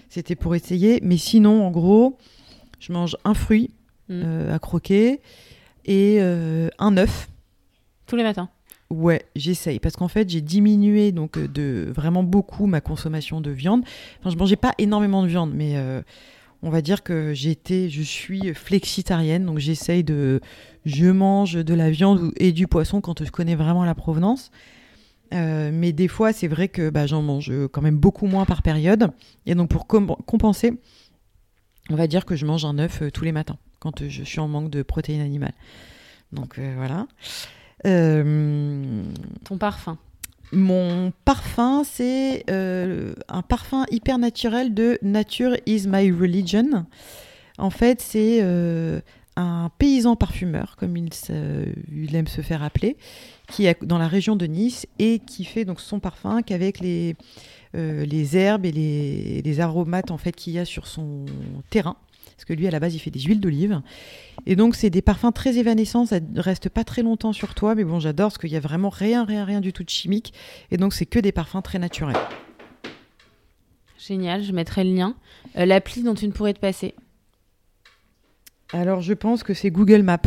C'était 0.09 0.35
pour 0.35 0.55
essayer, 0.55 0.99
mais 1.03 1.17
sinon, 1.17 1.65
en 1.65 1.71
gros, 1.71 2.17
je 2.79 2.93
mange 2.93 3.17
un 3.25 3.33
fruit 3.33 3.71
mm. 4.09 4.21
euh, 4.23 4.55
à 4.55 4.59
croquer 4.59 5.21
et 5.85 6.17
euh, 6.19 6.69
un 6.79 6.97
œuf. 6.97 7.29
Tous 8.05 8.15
les 8.15 8.23
matins. 8.23 8.49
Ouais, 8.89 9.23
j'essaye 9.35 9.79
parce 9.79 9.95
qu'en 9.95 10.07
fait 10.07 10.27
j'ai 10.29 10.41
diminué 10.41 11.11
donc 11.11 11.37
euh, 11.37 11.47
de 11.47 11.91
vraiment 11.95 12.23
beaucoup 12.23 12.65
ma 12.65 12.81
consommation 12.81 13.39
de 13.39 13.51
viande. 13.51 13.83
Enfin, 14.19 14.31
je 14.31 14.35
mangeais 14.35 14.55
pas 14.55 14.73
énormément 14.79 15.21
de 15.21 15.27
viande, 15.27 15.51
mais 15.53 15.73
euh, 15.75 16.01
on 16.61 16.69
va 16.69 16.81
dire 16.81 17.03
que 17.03 17.33
j'étais, 17.33 17.89
je 17.89 18.01
suis 18.01 18.53
flexitarienne, 18.53 19.45
donc 19.45 19.59
j'essaye 19.59 20.03
de, 20.03 20.41
je 20.85 21.07
mange 21.07 21.53
de 21.53 21.73
la 21.73 21.89
viande 21.89 22.31
et 22.37 22.51
du 22.51 22.67
poisson 22.67 23.01
quand 23.01 23.23
je 23.23 23.31
connais 23.31 23.55
vraiment 23.55 23.85
la 23.85 23.95
provenance. 23.95 24.51
Euh, 25.33 25.69
mais 25.71 25.93
des 25.93 26.07
fois, 26.07 26.33
c'est 26.33 26.47
vrai 26.47 26.67
que 26.67 26.89
bah, 26.89 27.05
j'en 27.05 27.21
mange 27.21 27.51
quand 27.71 27.81
même 27.81 27.97
beaucoup 27.97 28.25
moins 28.25 28.45
par 28.45 28.61
période. 28.61 29.11
Et 29.45 29.55
donc 29.55 29.69
pour 29.69 29.87
compenser, 29.87 30.79
on 31.89 31.95
va 31.95 32.07
dire 32.07 32.25
que 32.25 32.35
je 32.35 32.45
mange 32.45 32.65
un 32.65 32.77
œuf 32.79 33.03
tous 33.13 33.23
les 33.23 33.31
matins 33.31 33.57
quand 33.79 34.07
je 34.07 34.23
suis 34.23 34.39
en 34.39 34.47
manque 34.47 34.69
de 34.69 34.83
protéines 34.83 35.21
animales. 35.21 35.53
Donc 36.31 36.59
voilà. 36.59 37.07
Euh, 37.85 39.03
Ton 39.45 39.57
parfum 39.57 39.97
Mon 40.51 41.13
parfum, 41.25 41.83
c'est 41.83 42.43
euh, 42.49 43.13
un 43.27 43.41
parfum 43.41 43.85
hyper 43.91 44.17
naturel 44.17 44.73
de 44.73 44.97
Nature 45.01 45.55
is 45.65 45.87
my 45.87 46.11
religion. 46.11 46.85
En 47.57 47.69
fait, 47.69 48.01
c'est 48.01 48.39
euh, 48.41 48.99
un 49.35 49.69
paysan 49.77 50.15
parfumeur, 50.15 50.75
comme 50.77 50.97
il, 50.97 52.15
aime 52.15 52.27
se 52.27 52.41
faire 52.41 52.63
appeler, 52.63 52.97
qui 53.47 53.65
est 53.65 53.83
dans 53.83 53.99
la 53.99 54.07
région 54.07 54.35
de 54.35 54.47
Nice 54.47 54.87
et 54.97 55.19
qui 55.19 55.45
fait 55.45 55.65
donc 55.65 55.79
son 55.79 55.99
parfum 55.99 56.41
qu'avec 56.41 56.79
les, 56.79 57.15
les 57.73 58.37
herbes 58.37 58.65
et 58.65 58.71
les, 58.71 59.41
les 59.43 59.59
aromates 59.59 60.09
en 60.09 60.17
fait 60.17 60.31
qu'il 60.31 60.53
y 60.53 60.59
a 60.59 60.65
sur 60.65 60.87
son 60.87 61.25
terrain 61.69 61.95
parce 62.39 62.45
que 62.45 62.53
lui 62.53 62.67
à 62.67 62.71
la 62.71 62.79
base 62.79 62.95
il 62.95 62.99
fait 62.99 63.11
des 63.11 63.19
huiles 63.19 63.41
d'olive. 63.41 63.81
Et 64.45 64.55
donc 64.55 64.73
c'est 64.73 64.89
des 64.89 65.01
parfums 65.01 65.33
très 65.35 65.57
évanescents, 65.57 66.05
ça 66.05 66.21
ne 66.21 66.39
reste 66.39 66.69
pas 66.69 66.85
très 66.85 67.01
longtemps 67.01 67.33
sur 67.33 67.53
toi, 67.53 67.75
mais 67.75 67.83
bon 67.83 67.99
j'adore 67.99 68.29
parce 68.29 68.37
qu'il 68.37 68.49
y 68.49 68.55
a 68.55 68.61
vraiment 68.61 68.87
rien, 68.87 69.25
rien, 69.25 69.43
rien 69.43 69.59
du 69.59 69.73
tout 69.73 69.83
de 69.83 69.89
chimique. 69.89 70.33
Et 70.71 70.77
donc 70.77 70.93
c'est 70.93 71.05
que 71.05 71.19
des 71.19 71.33
parfums 71.33 71.61
très 71.61 71.79
naturels. 71.79 72.15
Génial, 73.97 74.41
je 74.41 74.53
mettrai 74.53 74.85
le 74.85 74.95
lien. 74.95 75.15
Euh, 75.57 75.65
l'appli 75.65 76.01
dont 76.01 76.15
tu 76.15 76.27
ne 76.27 76.31
pourrais 76.31 76.53
te 76.53 76.61
passer 76.61 76.95
Alors 78.71 79.01
je 79.01 79.11
pense 79.11 79.43
que 79.43 79.53
c'est 79.53 79.69
Google 79.69 80.03
Maps. 80.03 80.21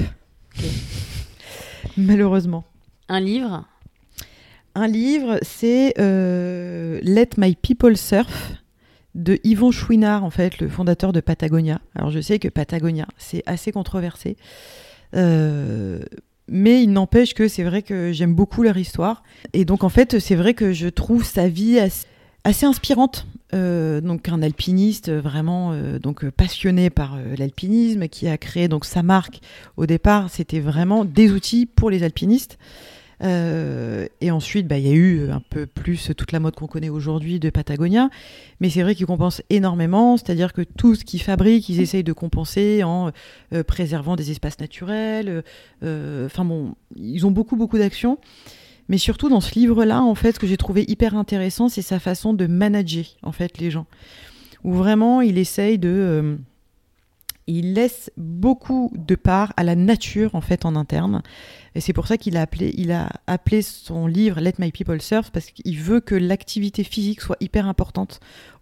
Malheureusement. 1.97 2.67
Un 3.09 3.21
livre? 3.21 3.65
Un 4.75 4.87
livre, 4.87 5.39
c'est 5.41 5.95
euh, 5.99 7.01
Let 7.03 7.31
My 7.39 7.57
People 7.57 7.97
Surf 7.97 8.62
de 9.15 9.39
Yvon 9.45 9.71
Chouinard, 9.71 10.25
en 10.25 10.31
fait, 10.31 10.59
le 10.59 10.69
fondateur 10.69 11.13
de 11.13 11.21
Patagonia. 11.21 11.81
Alors 11.95 12.11
je 12.11 12.21
sais 12.21 12.39
que 12.39 12.49
Patagonia, 12.49 13.07
c'est 13.19 13.43
assez 13.47 13.73
controversé. 13.73 14.37
Euh, 15.15 16.01
mais 16.49 16.83
il 16.83 16.93
n'empêche 16.93 17.35
que 17.35 17.49
c'est 17.49 17.63
vrai 17.63 17.83
que 17.83 18.13
j'aime 18.13 18.35
beaucoup 18.35 18.63
leur 18.63 18.77
histoire. 18.77 19.23
Et 19.53 19.65
donc 19.65 19.85
en 19.85 19.89
fait, 19.89 20.19
c'est 20.19 20.35
vrai 20.35 20.55
que 20.55 20.73
je 20.73 20.89
trouve 20.89 21.25
sa 21.25 21.49
vie 21.49 21.79
assez, 21.79 22.67
inspirante. 22.67 23.27
Euh, 23.55 24.01
donc 24.01 24.31
un 24.31 24.41
alpiniste 24.41 25.11
vraiment 25.11 25.73
euh, 25.73 25.99
donc 25.99 26.27
passionné 26.31 26.89
par 26.89 27.19
l'alpinisme 27.37 28.09
qui 28.09 28.27
a 28.27 28.39
créé 28.39 28.67
donc 28.67 28.87
sa 28.87 29.03
marque 29.03 29.41
au 29.77 29.85
départ 29.85 30.31
c'était 30.31 30.61
vraiment 30.61 31.05
des 31.05 31.31
outils 31.33 31.67
pour 31.67 31.91
les 31.91 32.03
alpinistes 32.03 32.59
euh, 33.23 34.07
et 34.21 34.31
ensuite, 34.31 34.67
bah, 34.67 34.79
il 34.79 34.87
y 34.87 34.91
a 34.91 34.95
eu 34.95 35.31
un 35.31 35.41
peu 35.41 35.67
plus 35.67 36.13
toute 36.17 36.33
la 36.33 36.41
mode 36.41 36.55
qu'on 36.55 36.67
connaît 36.67 36.89
aujourd'hui 36.89 37.39
de 37.39 37.51
Patagonia. 37.51 38.11
Mais 38.61 38.71
c'est 38.71 38.83
vrai 38.83 38.95
qu'ils 38.95 39.07
compensent 39.07 39.43
énormément, 39.51 40.17
c'est-à-dire 40.17 40.53
que 40.53 40.63
tout 40.63 40.95
ce 40.95 41.05
qu'ils 41.05 41.23
fabriquent, 41.23 41.69
ils 41.69 41.81
essayent 41.81 42.05
de 42.05 42.13
compenser 42.13 42.83
en 42.83 43.11
euh, 43.53 43.63
préservant 43.63 44.17
des 44.17 44.31
espaces 44.31 44.59
naturels. 44.59 45.45
Euh, 45.83 46.27
enfin 46.27 46.45
bon, 46.45 46.75
ils 46.97 47.27
ont 47.27 47.31
beaucoup, 47.31 47.57
beaucoup 47.57 47.79
d'actions. 47.79 48.19
Mais 48.89 48.99
surtout 48.99 49.29
dans 49.29 49.41
ce 49.41 49.55
livre-là, 49.55 50.03
en 50.03 50.15
fait, 50.15 50.33
ce 50.33 50.39
que 50.41 50.47
j'ai 50.47 50.57
trouvé 50.57 50.85
hyper 50.89 51.17
intéressant, 51.17 51.69
c'est 51.69 51.83
sa 51.83 52.01
façon 52.01 52.35
de 52.35 52.47
manager 52.47 53.05
en 53.23 53.33
fait 53.33 53.59
les 53.59 53.71
gens, 53.71 53.87
où 54.65 54.73
vraiment 54.73 55.21
il 55.21 55.39
essaye 55.39 55.79
de 55.79 56.37
il 57.47 57.75
laisse 57.75 58.11
beaucoup 58.17 58.93
de 58.97 59.15
part 59.15 59.53
à 59.57 59.65
la 59.65 59.75
nature 59.75 60.35
en 60.35 60.41
fait 60.41 60.65
en 60.65 60.77
interne. 60.77 61.23
Et 61.75 61.81
c'est 61.81 61.93
pour 61.93 62.07
ça 62.07 62.17
qu'il 62.17 62.37
a 62.37 62.43
appelé, 62.43 62.73
il 62.77 62.93
a 62.93 63.09
appelé 63.27 63.63
son 63.63 64.07
livre 64.07 64.41
Let 64.41 64.55
My 64.59 64.71
People 64.71 65.01
Surf 65.01 65.31
parce 65.31 65.51
qu'il 65.51 65.79
veut 65.79 66.01
que 66.01 66.15
l'activité 66.15 66.85
physique 66.85 67.21
soit 67.21 67.37
hyper 67.41 67.67
importante 67.67 68.21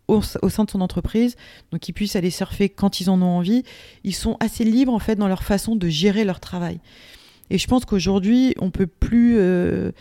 au, 0.09 0.23
sein 0.23 0.65
de 0.65 0.71
son 0.71 0.81
entreprise, 0.81 1.37
donc 1.71 1.81
qu'ils 1.81 1.95
puissent 1.95 2.17
aller 2.17 2.31
surfer 2.31 2.69
quand 2.69 3.01
ils 3.01 3.11
en 3.11 3.23
ont 3.23 3.39
envie. 3.39 3.63
Ils 4.05 4.15
sont 4.15 4.37
assez 4.41 4.65
libres 4.65 4.93
en 4.93 4.99
fait 4.99 5.17
dans 5.17 5.29
leur 5.29 5.45
façon 5.45 5.77
de 5.77 5.89
gérer 5.89 6.25
leur 6.25 6.41
travail. 6.41 6.81
Et 7.51 7.59
je 7.59 7.67
pense 7.67 7.85
qu'aujourd'hui, 7.85 8.55
on 8.61 8.71
peut 8.71 8.87
plus. 8.87 9.37
Euh, 9.39 9.93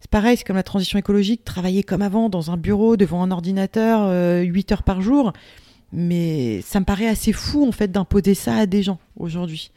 c'est 0.00 0.10
pareil, 0.10 0.36
c'est 0.36 0.44
comme 0.44 0.56
la 0.56 0.62
transition 0.62 0.98
écologique, 0.98 1.44
travailler 1.44 1.82
comme 1.82 2.00
avant 2.00 2.30
dans 2.30 2.50
un 2.50 2.56
bureau 2.56 2.96
devant 2.96 3.22
un 3.22 3.30
ordinateur 3.30 4.00
8 4.42 4.72
euh, 4.72 4.74
heures 4.74 4.82
par 4.82 5.02
jour. 5.02 5.32
Mais 5.92 6.60
ça 6.62 6.80
me 6.80 6.84
paraît 6.84 7.08
assez 7.08 7.32
fou 7.32 7.66
en 7.66 7.72
fait 7.72 7.90
d'imposer 7.90 8.34
ça 8.34 8.56
à 8.56 8.66
des 8.66 8.82
gens 8.82 8.98
aujourd'hui. 9.16 9.70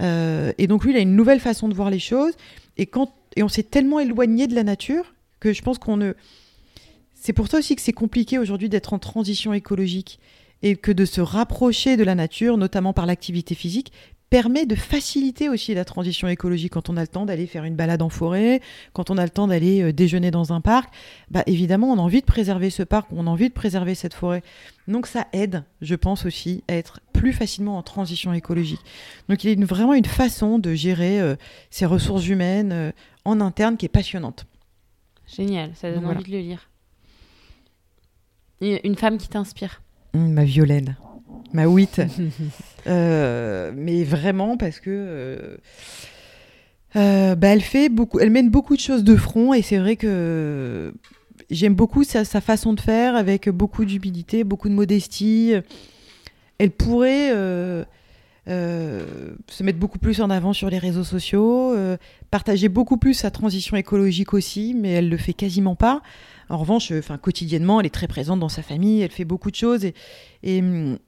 Euh, 0.00 0.52
et 0.58 0.66
donc 0.66 0.84
lui, 0.84 0.92
il 0.92 0.96
a 0.96 1.00
une 1.00 1.16
nouvelle 1.16 1.40
façon 1.40 1.68
de 1.68 1.74
voir 1.74 1.90
les 1.90 1.98
choses. 1.98 2.34
Et, 2.76 2.86
quand, 2.86 3.12
et 3.36 3.42
on 3.42 3.48
s'est 3.48 3.62
tellement 3.62 4.00
éloigné 4.00 4.46
de 4.46 4.54
la 4.54 4.64
nature 4.64 5.14
que 5.40 5.52
je 5.52 5.62
pense 5.62 5.78
qu'on 5.78 5.96
ne... 5.96 6.14
C'est 7.14 7.32
pour 7.32 7.48
ça 7.48 7.58
aussi 7.58 7.76
que 7.76 7.82
c'est 7.82 7.92
compliqué 7.92 8.38
aujourd'hui 8.38 8.68
d'être 8.68 8.92
en 8.92 8.98
transition 8.98 9.52
écologique 9.52 10.18
et 10.62 10.76
que 10.76 10.92
de 10.92 11.04
se 11.04 11.20
rapprocher 11.20 11.96
de 11.96 12.04
la 12.04 12.14
nature, 12.14 12.56
notamment 12.56 12.92
par 12.92 13.06
l'activité 13.06 13.54
physique, 13.54 13.92
permet 14.34 14.66
de 14.66 14.74
faciliter 14.74 15.48
aussi 15.48 15.74
la 15.74 15.84
transition 15.84 16.26
écologique 16.26 16.72
quand 16.72 16.90
on 16.90 16.96
a 16.96 17.02
le 17.02 17.06
temps 17.06 17.24
d'aller 17.24 17.46
faire 17.46 17.62
une 17.62 17.76
balade 17.76 18.02
en 18.02 18.08
forêt, 18.08 18.60
quand 18.92 19.08
on 19.10 19.16
a 19.16 19.22
le 19.22 19.30
temps 19.30 19.46
d'aller 19.46 19.80
euh, 19.80 19.92
déjeuner 19.92 20.32
dans 20.32 20.52
un 20.52 20.60
parc. 20.60 20.92
Bah 21.30 21.44
évidemment, 21.46 21.92
on 21.92 21.98
a 21.98 22.02
envie 22.02 22.20
de 22.20 22.26
préserver 22.26 22.70
ce 22.70 22.82
parc, 22.82 23.06
on 23.12 23.28
a 23.28 23.30
envie 23.30 23.48
de 23.48 23.54
préserver 23.54 23.94
cette 23.94 24.12
forêt. 24.12 24.42
Donc 24.88 25.06
ça 25.06 25.28
aide, 25.32 25.62
je 25.82 25.94
pense 25.94 26.26
aussi, 26.26 26.64
à 26.66 26.74
être 26.74 26.98
plus 27.12 27.32
facilement 27.32 27.78
en 27.78 27.84
transition 27.84 28.32
écologique. 28.32 28.80
Donc 29.28 29.44
il 29.44 29.56
y 29.56 29.62
a 29.62 29.66
vraiment 29.66 29.94
une 29.94 30.04
façon 30.04 30.58
de 30.58 30.74
gérer 30.74 31.20
euh, 31.20 31.36
ces 31.70 31.86
ressources 31.86 32.26
humaines 32.26 32.72
euh, 32.72 32.90
en 33.24 33.40
interne 33.40 33.76
qui 33.76 33.86
est 33.86 33.88
passionnante. 33.88 34.46
Génial, 35.28 35.70
ça 35.76 35.92
donne 35.92 36.06
envie 36.06 36.24
de 36.24 36.32
le 36.32 36.38
lire. 36.38 36.68
Une 38.60 38.96
femme 38.96 39.16
qui 39.16 39.28
t'inspire? 39.28 39.80
Mmh, 40.12 40.28
Ma 40.32 40.42
Violaine 40.42 40.96
ma 41.52 41.66
wit. 41.66 42.00
Euh, 42.86 43.72
mais 43.74 44.04
vraiment 44.04 44.58
parce 44.58 44.78
que 44.78 44.90
euh, 44.90 45.56
euh, 46.96 47.34
bah, 47.34 47.48
elle 47.48 47.62
fait 47.62 47.88
beaucoup, 47.88 48.20
elle 48.20 48.28
mène 48.28 48.50
beaucoup 48.50 48.76
de 48.76 48.80
choses 48.80 49.04
de 49.04 49.16
front 49.16 49.54
et 49.54 49.62
c'est 49.62 49.78
vrai 49.78 49.96
que 49.96 50.92
j'aime 51.50 51.74
beaucoup 51.74 52.04
sa, 52.04 52.24
façon 52.24 52.74
de 52.74 52.80
faire 52.80 53.16
avec 53.16 53.48
beaucoup 53.48 53.86
d'humilité, 53.86 54.44
beaucoup 54.44 54.68
de 54.68 54.74
modestie. 54.74 55.54
Elle 56.58 56.72
pourrait 56.72 57.30
se 58.46 59.62
mettre 59.62 59.78
beaucoup 59.78 59.98
plus 59.98 60.20
en 60.20 60.28
avant 60.28 60.52
sur 60.52 60.68
les 60.68 60.78
réseaux 60.78 61.04
sociaux, 61.04 61.74
partager 62.30 62.68
beaucoup 62.68 62.98
plus 62.98 63.14
sa 63.14 63.30
transition 63.30 63.78
écologique 63.78 64.34
aussi, 64.34 64.74
mais 64.74 64.90
elle 64.90 65.08
le 65.08 65.16
fait 65.16 65.32
quasiment 65.32 65.74
pas. 65.74 66.02
En 66.50 66.58
revanche, 66.58 66.92
enfin 66.92 67.16
quotidiennement, 67.16 67.80
elle 67.80 67.86
est 67.86 67.94
très 67.94 68.08
présente 68.08 68.40
dans 68.40 68.50
sa 68.50 68.62
famille, 68.62 69.00
elle 69.00 69.10
fait 69.10 69.24
beaucoup 69.24 69.50
de 69.50 69.56
choses 69.56 69.86
et, 69.86 69.94
et 70.42 70.60
hum, 70.60 70.98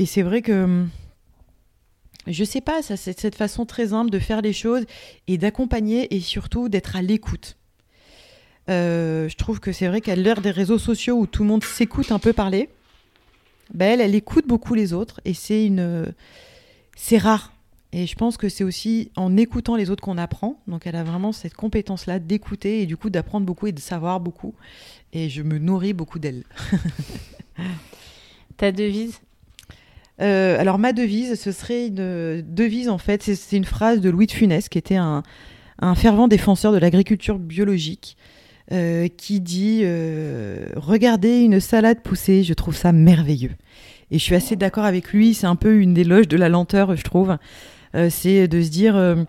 et 0.00 0.06
c'est 0.06 0.22
vrai 0.22 0.40
que 0.40 0.86
je 2.26 2.42
sais 2.42 2.62
pas, 2.62 2.80
ça, 2.80 2.96
c'est 2.96 3.20
cette 3.20 3.34
façon 3.34 3.66
très 3.66 3.92
humble 3.92 4.10
de 4.10 4.18
faire 4.18 4.40
les 4.40 4.54
choses 4.54 4.86
et 5.26 5.36
d'accompagner 5.36 6.14
et 6.16 6.20
surtout 6.20 6.70
d'être 6.70 6.96
à 6.96 7.02
l'écoute. 7.02 7.58
Euh, 8.70 9.28
je 9.28 9.36
trouve 9.36 9.60
que 9.60 9.72
c'est 9.72 9.88
vrai 9.88 10.00
qu'à 10.00 10.16
l'heure 10.16 10.40
des 10.40 10.52
réseaux 10.52 10.78
sociaux 10.78 11.18
où 11.18 11.26
tout 11.26 11.42
le 11.42 11.50
monde 11.50 11.62
s'écoute 11.62 12.12
un 12.12 12.18
peu 12.18 12.32
parler, 12.32 12.70
ben 13.74 13.92
elle, 13.92 14.00
elle 14.00 14.14
écoute 14.14 14.46
beaucoup 14.46 14.72
les 14.72 14.94
autres 14.94 15.20
et 15.26 15.34
c'est 15.34 15.66
une, 15.66 16.14
c'est 16.96 17.18
rare. 17.18 17.52
Et 17.92 18.06
je 18.06 18.14
pense 18.14 18.38
que 18.38 18.48
c'est 18.48 18.64
aussi 18.64 19.10
en 19.16 19.36
écoutant 19.36 19.76
les 19.76 19.90
autres 19.90 20.02
qu'on 20.02 20.16
apprend. 20.16 20.62
Donc 20.66 20.86
elle 20.86 20.96
a 20.96 21.04
vraiment 21.04 21.32
cette 21.32 21.54
compétence-là 21.54 22.20
d'écouter 22.20 22.80
et 22.80 22.86
du 22.86 22.96
coup 22.96 23.10
d'apprendre 23.10 23.44
beaucoup 23.44 23.66
et 23.66 23.72
de 23.72 23.80
savoir 23.80 24.18
beaucoup. 24.18 24.54
Et 25.12 25.28
je 25.28 25.42
me 25.42 25.58
nourris 25.58 25.92
beaucoup 25.92 26.18
d'elle. 26.18 26.44
Ta 28.56 28.72
devise? 28.72 29.20
Euh, 30.20 30.60
alors 30.60 30.78
ma 30.78 30.92
devise, 30.92 31.40
ce 31.40 31.52
serait 31.52 31.86
une 31.86 32.42
devise 32.42 32.88
en 32.88 32.98
fait, 32.98 33.22
c'est 33.22 33.56
une 33.56 33.64
phrase 33.64 34.00
de 34.00 34.10
Louis 34.10 34.26
de 34.26 34.32
Funès 34.32 34.68
qui 34.68 34.78
était 34.78 34.96
un, 34.96 35.22
fervent 35.96 36.28
défenseur 36.28 36.72
de 36.72 36.78
l'agriculture 36.78 37.38
biologique. 37.38 38.16
Euh, 38.72 39.08
qui 39.08 39.40
dit 39.40 39.80
euh, 39.82 40.66
Regardez 40.76 41.40
une 41.40 41.58
salade 41.58 42.02
pousser, 42.02 42.44
je 42.44 42.54
trouve 42.54 42.76
ça 42.76 42.92
merveilleux. 42.92 43.50
Et 44.12 44.18
je 44.18 44.22
suis 44.22 44.36
assez 44.36 44.54
d'accord 44.54 44.84
avec 44.84 45.12
lui, 45.12 45.34
c'est 45.34 45.48
un 45.48 45.56
peu 45.56 45.80
une 45.80 45.98
éloge 45.98 46.28
de 46.28 46.36
la 46.36 46.48
lenteur, 46.48 46.94
je 46.94 47.02
trouve. 47.02 47.36
c'est 48.10 48.46
de 48.46 48.62
se 48.62 48.68
dire 48.68 49.26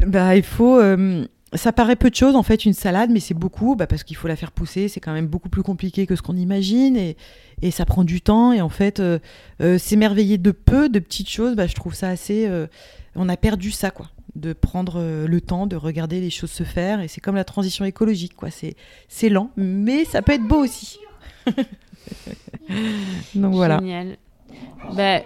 bah, 0.00 0.34
il 0.34 0.42
faut 0.42 0.80
ça 1.52 1.72
paraît 1.72 1.96
peu 1.96 2.10
de 2.10 2.14
choses 2.14 2.34
en 2.34 2.42
fait 2.42 2.64
une 2.64 2.72
salade, 2.72 3.10
mais 3.10 3.20
c'est 3.20 3.34
beaucoup 3.34 3.76
bah, 3.76 3.86
parce 3.86 4.02
qu'il 4.02 4.16
faut 4.16 4.26
la 4.28 4.36
faire 4.36 4.50
pousser. 4.50 4.88
C'est 4.88 5.00
quand 5.00 5.12
même 5.12 5.28
beaucoup 5.28 5.48
plus 5.48 5.62
compliqué 5.62 6.06
que 6.06 6.16
ce 6.16 6.22
qu'on 6.22 6.36
imagine 6.36 6.96
et, 6.96 7.16
et, 7.62 7.70
ça 7.70 7.84
prend 7.84 8.04
du 8.04 8.20
temps. 8.20 8.52
Et 8.52 8.60
en 8.60 8.68
fait, 8.68 8.98
euh, 9.00 9.18
euh, 9.60 9.78
s'émerveiller 9.78 10.38
de 10.38 10.50
peu, 10.50 10.88
de 10.88 10.98
petites 10.98 11.30
choses, 11.30 11.54
bah, 11.54 11.66
je 11.66 11.74
trouve 11.74 11.94
ça 11.94 12.08
assez. 12.08 12.46
Euh, 12.46 12.66
on 13.14 13.28
a 13.28 13.36
perdu 13.36 13.70
ça 13.70 13.90
quoi, 13.90 14.10
de 14.34 14.52
prendre 14.52 15.00
le 15.26 15.40
temps 15.40 15.66
de 15.66 15.76
regarder 15.76 16.20
les 16.20 16.30
choses 16.30 16.50
se 16.50 16.64
faire. 16.64 17.00
Et 17.00 17.08
c'est 17.08 17.20
comme 17.20 17.36
la 17.36 17.44
transition 17.44 17.84
écologique 17.84 18.34
quoi. 18.34 18.50
C'est 18.50 18.74
c'est 19.08 19.28
lent, 19.28 19.50
mais 19.56 20.04
ça 20.04 20.22
peut 20.22 20.32
être 20.32 20.46
beau 20.46 20.64
aussi. 20.64 20.98
Donc 23.34 23.54
voilà. 23.54 23.78
Génial. 23.78 24.16
Bah, 24.94 25.20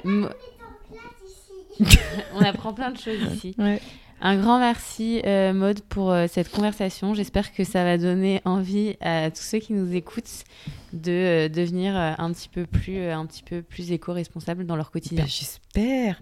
on 2.35 2.41
apprend 2.41 2.75
plein 2.75 2.91
de 2.91 2.99
choses 2.99 3.21
ici. 3.35 3.55
Ouais. 3.59 3.81
Un 4.23 4.37
grand 4.37 4.59
merci, 4.59 5.23
euh, 5.25 5.55
Maude, 5.55 5.81
pour 5.81 6.11
euh, 6.11 6.27
cette 6.31 6.51
conversation. 6.51 7.15
J'espère 7.15 7.55
que 7.55 7.65
ça 7.65 7.85
va 7.85 7.97
donner 7.97 8.43
envie 8.45 8.97
à 9.01 9.31
tous 9.31 9.43
ceux 9.43 9.59
qui 9.59 9.73
nous 9.73 9.95
écoutent 9.95 10.45
de 10.93 11.11
euh, 11.11 11.49
devenir 11.49 11.97
un 11.97 12.31
petit 12.33 12.51
peu 12.51 12.67
plus, 12.67 13.09
un 13.09 13.25
petit 13.25 13.43
peu 13.43 13.63
plus 13.63 13.93
éco-responsables 13.93 14.67
dans 14.67 14.77
leur 14.77 14.91
quotidien. 14.91 15.25
Ben, 15.25 15.29
j'espère. 15.29 16.21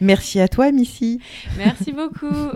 merci 0.00 0.40
à 0.40 0.48
toi, 0.48 0.72
Missy. 0.72 1.20
Merci 1.56 1.92
beaucoup. 1.92 2.50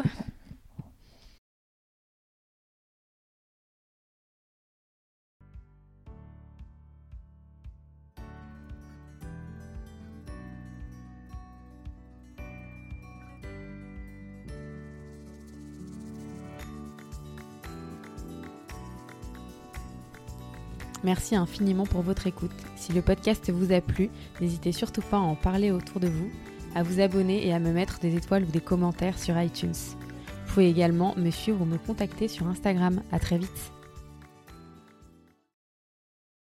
Merci 21.03 21.35
infiniment 21.35 21.87
pour 21.87 22.03
votre 22.03 22.27
écoute. 22.27 22.51
Si 22.77 22.93
le 22.93 23.03
podcast 23.03 23.51
vous 23.51 23.73
a 23.73 23.81
plu, 23.81 24.11
n'hésitez 24.41 24.73
surtout 24.73 25.01
pas 25.01 25.17
à 25.17 25.21
en 25.21 25.35
parler 25.35 25.71
autour 25.71 26.01
de 26.01 26.09
vous, 26.09 26.31
à 26.75 26.83
vous 26.83 27.01
abonner 27.01 27.47
et 27.47 27.53
à 27.53 27.59
me 27.59 27.73
mettre 27.73 27.99
des 28.01 28.17
étoiles 28.17 28.45
ou 28.45 28.51
des 28.51 28.61
commentaires 28.61 29.19
sur 29.19 29.41
iTunes. 29.41 29.73
Vous 29.73 30.55
pouvez 30.55 30.69
également 30.69 31.15
me 31.17 31.31
suivre 31.31 31.63
ou 31.63 31.65
me 31.65 31.79
contacter 31.79 32.29
sur 32.29 32.47
Instagram. 32.49 33.03
À 33.13 33.19
très 33.19 33.39
vite. 33.39 33.73